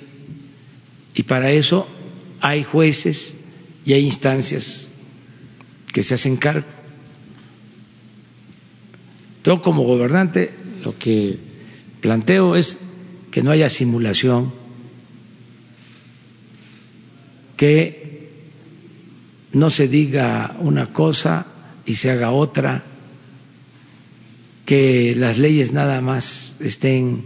y 1.15 1.23
para 1.23 1.51
eso 1.51 1.89
hay 2.43 2.63
jueces 2.63 3.37
y 3.87 3.95
hay 3.95 4.05
instancias 4.05 4.91
que 5.95 6.03
se 6.03 6.13
hacen 6.13 6.37
cargo. 6.37 6.67
Yo 9.45 9.63
como 9.63 9.85
gobernante 9.85 10.53
lo 10.85 10.99
que 10.99 11.39
planteo 12.03 12.55
es 12.55 12.81
que 13.31 13.43
no 13.43 13.51
haya 13.51 13.71
simulación, 13.71 14.61
que 17.63 18.29
no 19.53 19.71
se 19.71 19.87
diga 19.87 20.57
una 20.59 20.93
cosa 20.93 21.47
y 21.87 21.95
se 21.95 22.11
haga 22.11 22.33
otra, 22.33 22.83
que 24.67 25.15
las 25.17 25.39
leyes 25.39 25.73
nada 25.73 26.01
más 26.01 26.57
estén 26.59 27.23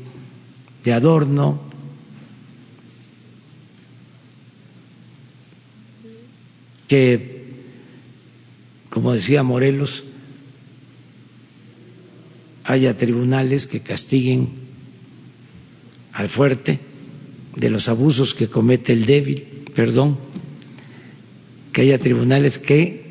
de 0.84 0.92
adorno, 0.92 1.62
que, 6.86 7.46
como 8.90 9.14
decía 9.14 9.42
Morelos, 9.42 10.04
haya 12.62 12.94
tribunales 12.94 13.66
que 13.66 13.80
castiguen 13.80 14.50
al 16.12 16.28
fuerte 16.28 16.78
de 17.54 17.70
los 17.70 17.88
abusos 17.88 18.34
que 18.34 18.48
comete 18.48 18.92
el 18.92 19.06
débil, 19.06 19.64
perdón, 19.74 20.25
que 21.76 21.82
haya 21.82 21.98
tribunales 21.98 22.56
que, 22.56 23.04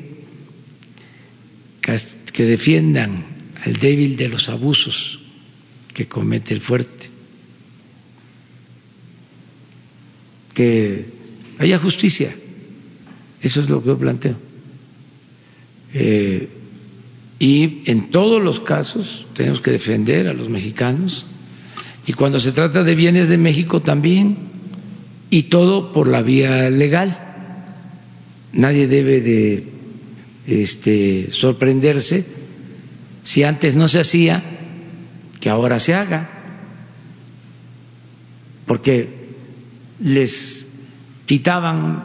que 2.32 2.44
defiendan 2.44 3.24
al 3.64 3.74
débil 3.74 4.16
de 4.16 4.28
los 4.28 4.48
abusos 4.48 5.20
que 5.94 6.08
comete 6.08 6.52
el 6.52 6.60
fuerte, 6.60 7.08
que 10.52 11.06
haya 11.60 11.78
justicia. 11.78 12.34
Eso 13.40 13.60
es 13.60 13.70
lo 13.70 13.82
que 13.82 13.86
yo 13.86 13.98
planteo. 13.98 14.34
Eh, 15.94 16.48
y 17.38 17.82
en 17.88 18.10
todos 18.10 18.42
los 18.42 18.58
casos 18.58 19.26
tenemos 19.34 19.60
que 19.60 19.70
defender 19.70 20.26
a 20.26 20.34
los 20.34 20.48
mexicanos 20.48 21.26
y 22.04 22.14
cuando 22.14 22.40
se 22.40 22.50
trata 22.50 22.82
de 22.82 22.96
bienes 22.96 23.28
de 23.28 23.38
México 23.38 23.80
también 23.80 24.36
y 25.30 25.44
todo 25.44 25.92
por 25.92 26.08
la 26.08 26.22
vía 26.22 26.68
legal. 26.68 27.25
Nadie 28.52 28.86
debe 28.86 29.20
de 29.20 29.64
este, 30.46 31.28
sorprenderse 31.32 32.24
si 33.22 33.42
antes 33.42 33.74
no 33.74 33.88
se 33.88 34.00
hacía, 34.00 34.42
que 35.40 35.50
ahora 35.50 35.80
se 35.80 35.94
haga, 35.94 36.30
porque 38.66 39.10
les 40.00 40.68
quitaban 41.26 42.04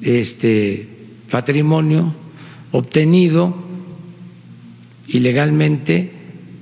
este 0.00 0.88
patrimonio 1.30 2.14
obtenido 2.72 3.54
ilegalmente, 5.08 6.12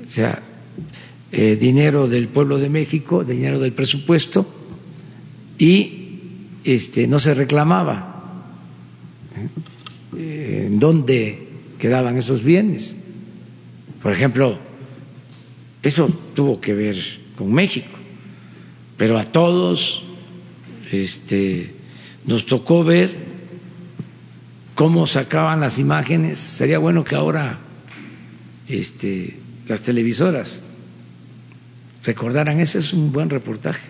o 0.05 0.11
sea, 0.11 0.43
eh, 1.31 1.57
dinero 1.59 2.09
del 2.09 2.29
pueblo 2.29 2.59
de 2.59 2.69
México, 2.69 3.23
dinero 3.25 3.61
del 3.61 3.73
presupuesto, 3.73 4.47
y 5.59 6.19
este, 6.65 7.07
no 7.07 7.19
se 7.21 7.35
reclamaba 7.35 8.12
dónde 10.83 11.39
quedaban 11.79 12.17
esos 12.17 12.43
bienes. 12.43 12.97
Por 14.03 14.13
ejemplo, 14.13 14.59
eso 15.81 16.09
tuvo 16.35 16.61
que 16.61 16.75
ver 16.75 16.97
con 17.37 17.53
México, 17.53 17.97
pero 18.97 19.17
a 19.17 19.23
todos 19.23 20.03
este, 20.91 21.73
nos 22.27 22.47
tocó 22.47 22.83
ver 22.83 23.15
cómo 24.75 25.07
sacaban 25.07 25.61
las 25.61 25.79
imágenes. 25.79 26.41
Sería 26.41 26.81
bueno 26.81 27.05
que 27.05 27.15
ahora 27.15 27.61
este, 28.67 29.39
las 29.69 29.83
televisoras 29.83 30.63
recordaran, 32.03 32.59
ese 32.59 32.81
es 32.81 32.93
un 32.93 33.13
buen 33.13 33.31
reportaje. 33.31 33.89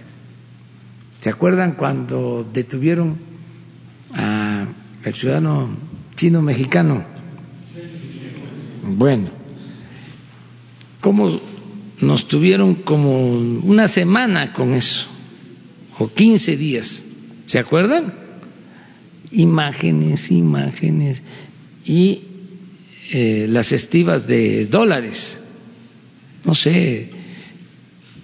¿Se 1.21 1.31
acuerdan 1.31 1.73
cuando 1.73 2.47
detuvieron 2.53 3.17
al 4.13 5.15
ciudadano 5.15 5.71
chino 6.15 6.43
mexicano? 6.43 7.05
Bueno, 8.85 9.31
cómo 11.01 11.41
nos 12.01 12.29
tuvieron 12.29 12.75
como 12.75 13.29
una 13.31 13.89
semana 13.89 14.53
con 14.53 14.75
eso, 14.75 15.07
o 15.99 16.13
15 16.13 16.57
días, 16.57 17.05
¿se 17.47 17.59
acuerdan? 17.59 18.15
Imágenes, 19.31 20.31
imágenes, 20.31 21.23
y 21.85 22.25
eh, 23.13 23.47
las 23.49 23.73
estivas 23.73 24.27
de 24.27 24.67
dólares, 24.67 25.41
no 26.45 26.55
sé, 26.55 27.11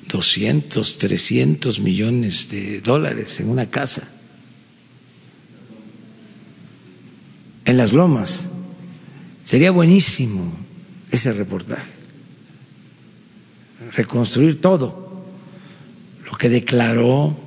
200, 0.08 0.98
300 0.98 1.80
millones 1.80 2.48
de 2.48 2.80
dólares 2.80 3.38
en 3.40 3.48
una 3.48 3.70
casa, 3.70 4.08
en 7.68 7.76
las 7.76 7.92
lomas. 7.92 8.48
Sería 9.44 9.70
buenísimo 9.70 10.52
ese 11.10 11.32
reportaje, 11.32 11.92
reconstruir 13.92 14.60
todo 14.60 15.24
lo 16.24 16.36
que 16.36 16.48
declaró, 16.48 17.38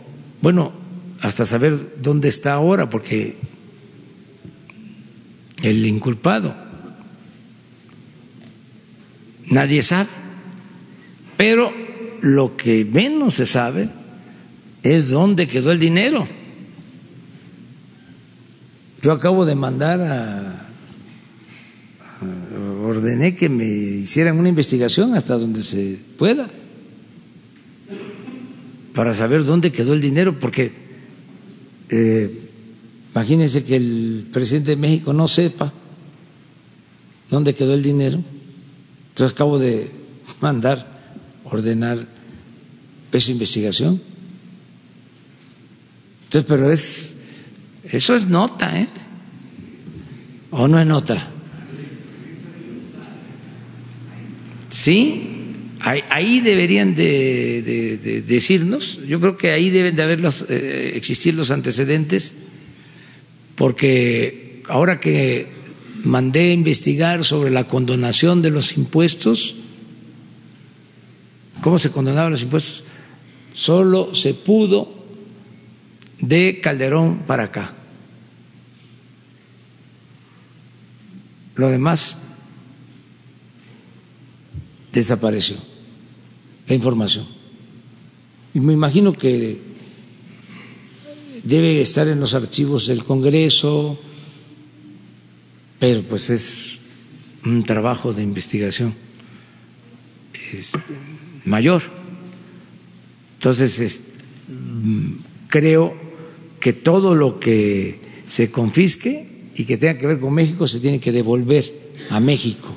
bueno, 0.41 0.73
hasta 1.22 1.45
saber 1.45 1.98
dónde 2.02 2.30
está 2.30 2.53
ahora, 2.53 2.89
porque 2.89 3.35
el 5.61 5.85
inculpado 5.85 6.56
Nadie 9.52 9.84
sabe. 9.84 10.10
Pero 11.35 11.73
lo 12.22 12.56
que 12.56 12.85
menos 12.85 13.34
se 13.34 13.45
sabe 13.45 13.89
es 14.81 15.10
dónde 15.10 15.48
quedó 15.48 15.73
el 15.73 15.80
dinero. 15.80 16.26
Yo 19.02 19.11
acabo 19.11 19.45
de 19.45 19.56
mandar 19.56 20.02
a, 20.02 20.68
ordené 22.84 23.36
que 23.36 23.49
me 23.49 23.65
hicieran 23.65 24.38
una 24.38 24.49
investigación 24.49 25.15
hasta 25.15 25.38
donde 25.38 25.64
se 25.64 25.99
pueda 26.18 26.48
para 28.94 29.14
saber 29.14 29.45
dónde 29.45 29.72
quedó 29.72 29.94
el 29.94 30.02
dinero, 30.02 30.40
porque 30.40 30.72
eh, 31.90 32.49
imagínense 33.14 33.64
que 33.64 33.76
el 33.78 34.28
presidente 34.32 34.72
de 34.72 34.78
México 34.78 35.14
no 35.14 35.28
sepa 35.28 35.73
dónde 37.30 37.56
quedó 37.56 37.73
el 37.73 37.82
dinero 37.82 38.23
entonces 39.11 39.36
acabo 39.36 39.60
de 39.60 39.91
mandar, 40.40 40.88
ordenar 41.44 42.07
esa 43.11 43.32
investigación. 43.32 44.02
Entonces, 46.23 46.48
pero 46.48 46.72
es, 46.72 47.11
eso 47.91 48.15
es 48.15 48.26
nota, 48.26 48.80
¿eh? 48.80 48.88
¿O 50.51 50.68
no 50.68 50.80
es 50.80 50.88
nota? 50.88 51.27
Sí, 54.69 55.27
ahí, 55.81 56.39
deberían 56.39 56.95
de, 56.95 58.23
decirnos, 58.26 58.99
yo 59.07 59.19
creo 59.19 59.38
que 59.38 59.51
ahí 59.51 59.69
deben 59.69 59.95
de 59.95 60.03
haber 60.03 60.22
eh, 60.49 60.93
existir 60.95 61.35
los 61.35 61.51
antecedentes, 61.51 62.43
porque 63.55 64.63
ahora 64.68 64.99
que 64.99 65.47
mandé 66.03 66.53
investigar 66.53 67.23
sobre 67.23 67.51
la 67.51 67.65
condonación 67.65 68.41
de 68.41 68.49
los 68.49 68.77
impuestos. 68.77 69.55
¿Cómo 71.61 71.77
se 71.77 71.91
condonaban 71.91 72.31
los 72.31 72.41
impuestos? 72.41 72.84
Solo 73.53 74.15
se 74.15 74.34
pudo 74.34 75.05
de 76.19 76.59
Calderón 76.61 77.19
para 77.27 77.43
acá. 77.43 77.76
Lo 81.56 81.69
demás 81.69 82.18
desapareció, 84.94 85.57
la 86.68 86.76
información. 86.76 87.26
Y 88.53 88.60
me 88.60 88.73
imagino 88.73 89.14
que 89.14 89.60
debe 91.44 91.82
estar 91.82 92.07
en 92.07 92.19
los 92.19 92.34
archivos 92.34 92.88
del 92.88 93.03
Congreso, 93.03 93.99
pero 95.80 96.03
pues 96.03 96.30
es 96.30 96.78
un 97.45 97.64
trabajo 97.64 98.14
de 98.14 98.23
investigación 98.23 98.94
este, 100.53 100.80
mayor. 101.45 101.82
Entonces, 103.38 104.02
mm, 104.48 105.11
creo 105.48 105.95
que 106.60 106.73
todo 106.73 107.15
lo 107.15 107.40
que 107.40 107.99
se 108.30 108.52
confisque 108.52 109.31
y 109.56 109.65
que 109.65 109.78
tenga 109.78 109.98
que 109.98 110.07
ver 110.07 110.19
con 110.19 110.34
México 110.34 110.68
se 110.68 110.80
tiene 110.80 110.99
que 110.99 111.11
devolver 111.11 111.94
a 112.10 112.19
México, 112.19 112.69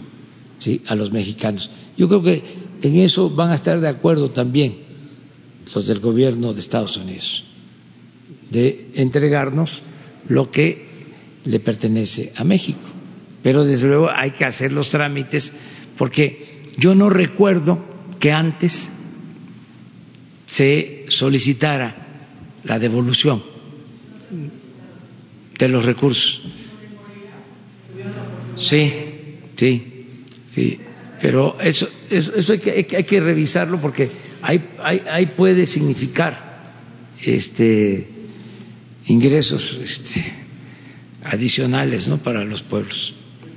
¿sí? 0.58 0.82
a 0.86 0.94
los 0.94 1.12
mexicanos. 1.12 1.70
Yo 1.96 2.08
creo 2.08 2.22
que 2.22 2.42
en 2.82 2.96
eso 2.96 3.30
van 3.30 3.50
a 3.50 3.54
estar 3.54 3.80
de 3.80 3.88
acuerdo 3.88 4.30
también 4.30 4.76
los 5.74 5.86
del 5.86 6.00
gobierno 6.00 6.52
de 6.52 6.60
Estados 6.60 6.96
Unidos, 6.96 7.44
de 8.50 8.90
entregarnos 8.94 9.82
lo 10.28 10.50
que 10.50 10.86
le 11.44 11.60
pertenece 11.60 12.32
a 12.36 12.44
México 12.44 12.94
pero 13.44 13.62
desde 13.62 13.88
luego 13.88 14.08
hay 14.10 14.30
que 14.30 14.46
hacer 14.46 14.72
los 14.72 14.88
trámites 14.88 15.52
porque 15.98 16.62
yo 16.78 16.94
no 16.94 17.10
recuerdo 17.10 17.84
que 18.18 18.32
antes 18.32 18.88
se 20.46 21.04
solicitara 21.08 21.94
la 22.64 22.78
devolución 22.78 23.42
de 25.58 25.68
los 25.68 25.84
recursos. 25.84 26.44
Sí, 28.56 28.92
sí, 29.56 30.06
sí, 30.46 30.78
pero 31.20 31.56
eso, 31.60 31.88
eso, 32.10 32.52
hay, 32.52 32.58
que, 32.58 32.96
hay, 32.96 33.04
que, 33.04 33.20
revisarlo 33.20 33.80
porque 33.80 34.10
ahí, 34.42 34.62
ahí, 34.82 35.26
puede 35.26 35.66
significar 35.66 36.72
este, 37.22 38.08
ingresos 39.06 39.78
este, 39.84 40.24
adicionales 41.24 42.08
¿no? 42.08 42.18
para 42.18 42.44
los 42.44 42.62
pueblos 42.62 43.14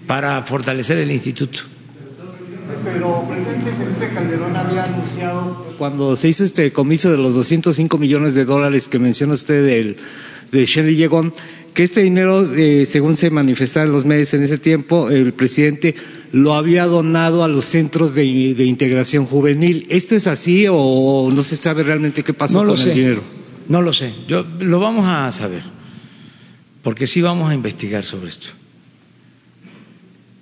para 0.07 0.41
fortalecer 0.41 0.97
el 0.97 1.11
instituto. 1.11 1.59
Pero 2.83 3.27
presidente 3.27 3.71
Felipe 3.71 4.13
Calderón 4.13 4.55
había 4.55 4.83
anunciado 4.83 5.67
cuando 5.77 6.15
se 6.15 6.29
hizo 6.29 6.43
este 6.43 6.71
comiso 6.71 7.11
de 7.11 7.17
los 7.17 7.35
205 7.35 7.97
millones 7.97 8.33
de 8.33 8.45
dólares 8.45 8.87
que 8.87 8.97
menciona 8.97 9.33
usted 9.33 9.65
del, 9.65 9.97
de 10.51 10.65
Shelley 10.65 10.95
Yegon, 10.95 11.33
que 11.77 11.83
este 11.83 12.01
dinero, 12.01 12.41
eh, 12.55 12.87
según 12.87 13.15
se 13.15 13.29
manifestaron 13.29 13.91
los 13.91 14.03
medios 14.03 14.33
en 14.33 14.41
ese 14.41 14.57
tiempo, 14.57 15.11
el 15.11 15.31
presidente 15.31 15.93
lo 16.31 16.55
había 16.55 16.87
donado 16.87 17.43
a 17.43 17.47
los 17.47 17.65
centros 17.65 18.15
de, 18.15 18.25
integración 18.25 19.27
juvenil. 19.27 19.85
¿Esto 19.87 20.15
es 20.15 20.25
así 20.25 20.65
o 20.67 21.29
no 21.31 21.43
se 21.43 21.55
sabe 21.55 21.83
realmente 21.83 22.23
qué 22.23 22.33
pasó 22.33 22.65
con 22.65 22.79
el 22.79 22.95
dinero? 22.95 23.21
No 23.69 23.83
lo 23.83 23.93
sé. 23.93 24.11
Yo, 24.27 24.43
lo 24.57 24.79
vamos 24.79 25.05
a 25.07 25.31
saber, 25.31 25.61
porque 26.81 27.05
sí 27.05 27.21
vamos 27.21 27.51
a 27.51 27.53
investigar 27.53 28.03
sobre 28.03 28.29
esto 28.29 28.47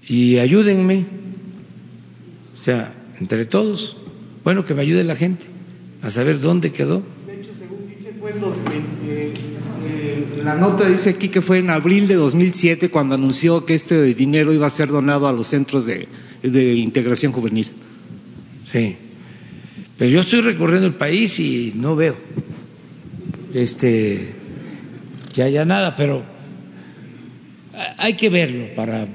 y 0.07 0.38
ayúdenme, 0.38 1.06
o 2.57 2.64
sea, 2.64 2.94
entre 3.20 3.44
todos, 3.44 3.98
bueno, 4.45 4.64
que 4.64 4.74
me 4.74 4.84
ayude 4.84 5.03
la 5.03 5.18
gente 5.18 5.48
a 6.02 6.10
saber 6.10 6.40
dónde 6.40 6.72
quedó. 6.72 7.03
De 7.28 7.41
hecho, 7.41 7.52
según 7.53 7.90
dice, 7.94 8.14
la 10.45 10.53
nota 10.53 10.88
dice 10.88 11.09
aquí 11.09 11.30
que 11.30 11.41
fue 11.41 11.57
en 11.57 11.72
abril 11.72 12.07
de 12.07 12.13
2007 12.13 12.91
cuando 12.91 13.15
anunció 13.15 13.65
que 13.65 13.73
este 13.73 14.13
dinero 14.13 14.53
iba 14.53 14.67
a 14.67 14.69
ser 14.69 14.89
donado 14.89 15.27
a 15.27 15.34
los 15.34 15.47
centros 15.47 15.88
de, 15.88 16.07
integración 16.76 17.31
juvenil. 17.31 17.67
Sí. 18.63 18.95
Pero 19.97 20.11
yo 20.11 20.19
estoy 20.19 20.41
recorriendo 20.41 20.85
el 20.85 20.93
país 20.93 21.39
y 21.39 21.73
no 21.76 21.95
veo 21.95 22.15
este 23.55 24.35
que 25.34 25.41
haya 25.41 25.65
nada, 25.65 25.95
pero 25.95 26.23
hay 27.97 28.13
que 28.13 28.30
verlo 28.30 28.67
para 28.76 29.07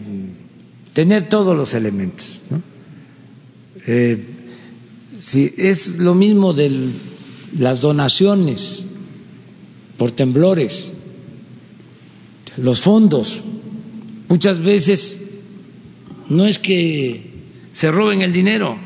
tener 0.92 1.28
todos 1.28 1.56
los 1.56 1.74
elementos. 1.74 2.40
¿no? 2.50 2.60
Eh, 3.86 4.24
si 5.16 5.54
es 5.56 5.98
lo 5.98 6.16
mismo 6.16 6.54
de 6.54 6.90
las 7.56 7.80
donaciones 7.80 8.86
por 9.96 10.10
temblores, 10.10 10.94
los 12.56 12.80
fondos, 12.80 13.42
muchas 14.28 14.60
veces 14.60 15.30
no 16.28 16.46
es 16.46 16.58
que 16.58 17.30
se 17.72 17.90
roben 17.90 18.22
el 18.22 18.32
dinero, 18.32 18.76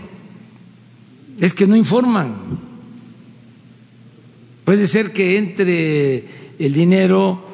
es 1.40 1.52
que 1.54 1.66
no 1.66 1.76
informan. 1.76 2.36
Puede 4.64 4.86
ser 4.86 5.12
que 5.12 5.36
entre 5.36 6.24
el 6.58 6.72
dinero 6.72 7.44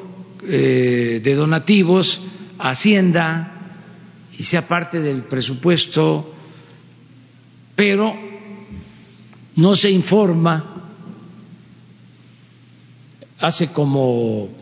eh, 0.47 1.19
de 1.23 1.35
donativos 1.35 2.21
a 2.57 2.71
Hacienda 2.71 3.51
y 4.37 4.43
sea 4.43 4.67
parte 4.67 4.99
del 5.01 5.23
presupuesto, 5.23 6.33
pero 7.75 8.15
no 9.55 9.75
se 9.75 9.91
informa. 9.91 10.67
Hace 13.39 13.71
como 13.73 14.60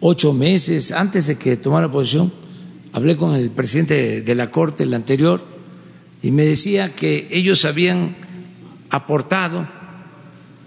ocho 0.00 0.32
meses, 0.32 0.92
antes 0.92 1.26
de 1.26 1.36
que 1.38 1.56
tomara 1.56 1.90
posición, 1.90 2.32
hablé 2.92 3.16
con 3.16 3.34
el 3.34 3.50
presidente 3.50 4.22
de 4.22 4.34
la 4.34 4.50
Corte, 4.50 4.84
el 4.84 4.94
anterior, 4.94 5.44
y 6.22 6.30
me 6.30 6.44
decía 6.44 6.94
que 6.94 7.28
ellos 7.30 7.64
habían 7.64 8.16
aportado 8.90 9.68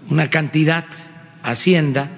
una 0.08 0.30
cantidad 0.30 0.84
a 1.42 1.50
Hacienda 1.50 2.10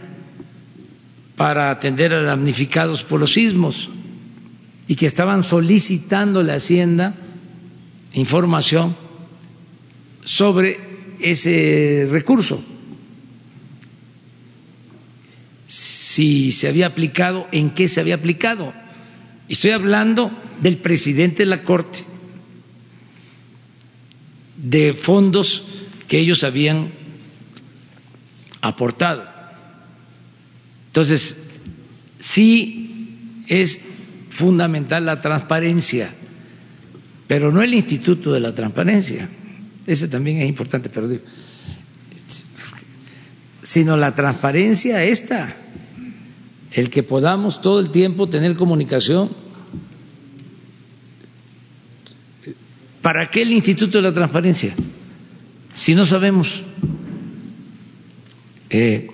para 1.36 1.70
atender 1.70 2.14
a 2.14 2.22
damnificados 2.22 3.02
por 3.02 3.20
los 3.20 3.32
sismos 3.32 3.90
y 4.86 4.96
que 4.96 5.06
estaban 5.06 5.42
solicitando 5.42 6.42
la 6.42 6.54
Hacienda 6.54 7.14
información 8.12 8.96
sobre 10.24 10.78
ese 11.20 12.06
recurso, 12.10 12.62
si 16.14 16.52
se 16.52 16.68
había 16.68 16.86
aplicado, 16.86 17.48
en 17.50 17.70
qué 17.70 17.88
se 17.88 18.00
había 18.00 18.14
aplicado. 18.14 18.72
Estoy 19.48 19.72
hablando 19.72 20.30
del 20.60 20.76
presidente 20.76 21.38
de 21.38 21.46
la 21.46 21.64
Corte, 21.64 22.04
de 24.56 24.94
fondos 24.94 25.66
que 26.06 26.20
ellos 26.20 26.44
habían 26.44 26.92
aportado. 28.60 29.24
Entonces, 30.86 31.34
sí 32.20 33.42
es 33.48 33.84
fundamental 34.30 35.06
la 35.06 35.20
transparencia, 35.20 36.10
pero 37.26 37.50
no 37.50 37.60
el 37.60 37.74
Instituto 37.74 38.32
de 38.32 38.38
la 38.38 38.54
Transparencia, 38.54 39.28
ese 39.84 40.06
también 40.06 40.42
es 40.42 40.48
importante, 40.48 40.90
pero 40.90 41.08
digo, 41.08 41.24
sino 43.62 43.96
la 43.96 44.14
transparencia 44.14 45.02
esta, 45.02 45.56
el 46.74 46.90
que 46.90 47.05
podamos 47.05 47.60
todo 47.62 47.78
el 47.78 47.90
tiempo 47.90 48.28
tener 48.28 48.56
comunicación. 48.56 49.30
¿Para 53.01 53.30
qué 53.30 53.42
el 53.42 53.52
Instituto 53.52 53.98
de 53.98 54.02
la 54.02 54.12
Transparencia? 54.12 54.74
Si 55.72 55.94
no 55.94 56.05
sabemos 56.05 56.62
eh, 58.70 59.09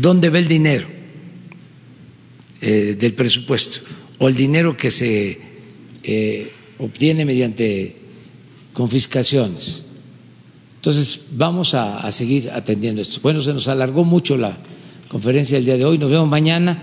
dónde 0.00 0.30
va 0.30 0.38
el 0.38 0.48
dinero 0.48 0.86
eh, 2.62 2.96
del 2.98 3.12
presupuesto 3.12 3.80
o 4.18 4.28
el 4.28 4.34
dinero 4.34 4.76
que 4.76 4.90
se 4.90 5.38
eh, 6.02 6.52
obtiene 6.78 7.26
mediante 7.26 7.96
confiscaciones. 8.72 9.86
Entonces, 10.76 11.26
vamos 11.32 11.74
a, 11.74 11.98
a, 11.98 12.10
seguir 12.10 12.50
atendiendo 12.50 13.02
esto. 13.02 13.20
Bueno, 13.22 13.42
se 13.42 13.52
nos 13.52 13.68
alargó 13.68 14.04
mucho 14.04 14.38
la 14.38 14.58
conferencia 15.10 15.58
del 15.58 15.64
día 15.66 15.76
de 15.76 15.84
hoy. 15.84 15.98
Nos 15.98 16.08
vemos 16.08 16.28
mañana. 16.28 16.78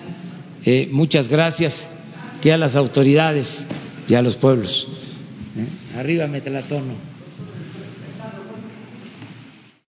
Eh, 0.65 0.89
muchas 0.91 1.29
gracias 1.29 1.87
que 2.41 2.51
a 2.51 2.57
las 2.57 2.75
autoridades 2.75 3.65
y 4.09 4.15
a 4.15 4.21
los 4.21 4.35
pueblos. 4.35 4.89
Arriba, 5.97 6.27
Metelatono. 6.27 6.93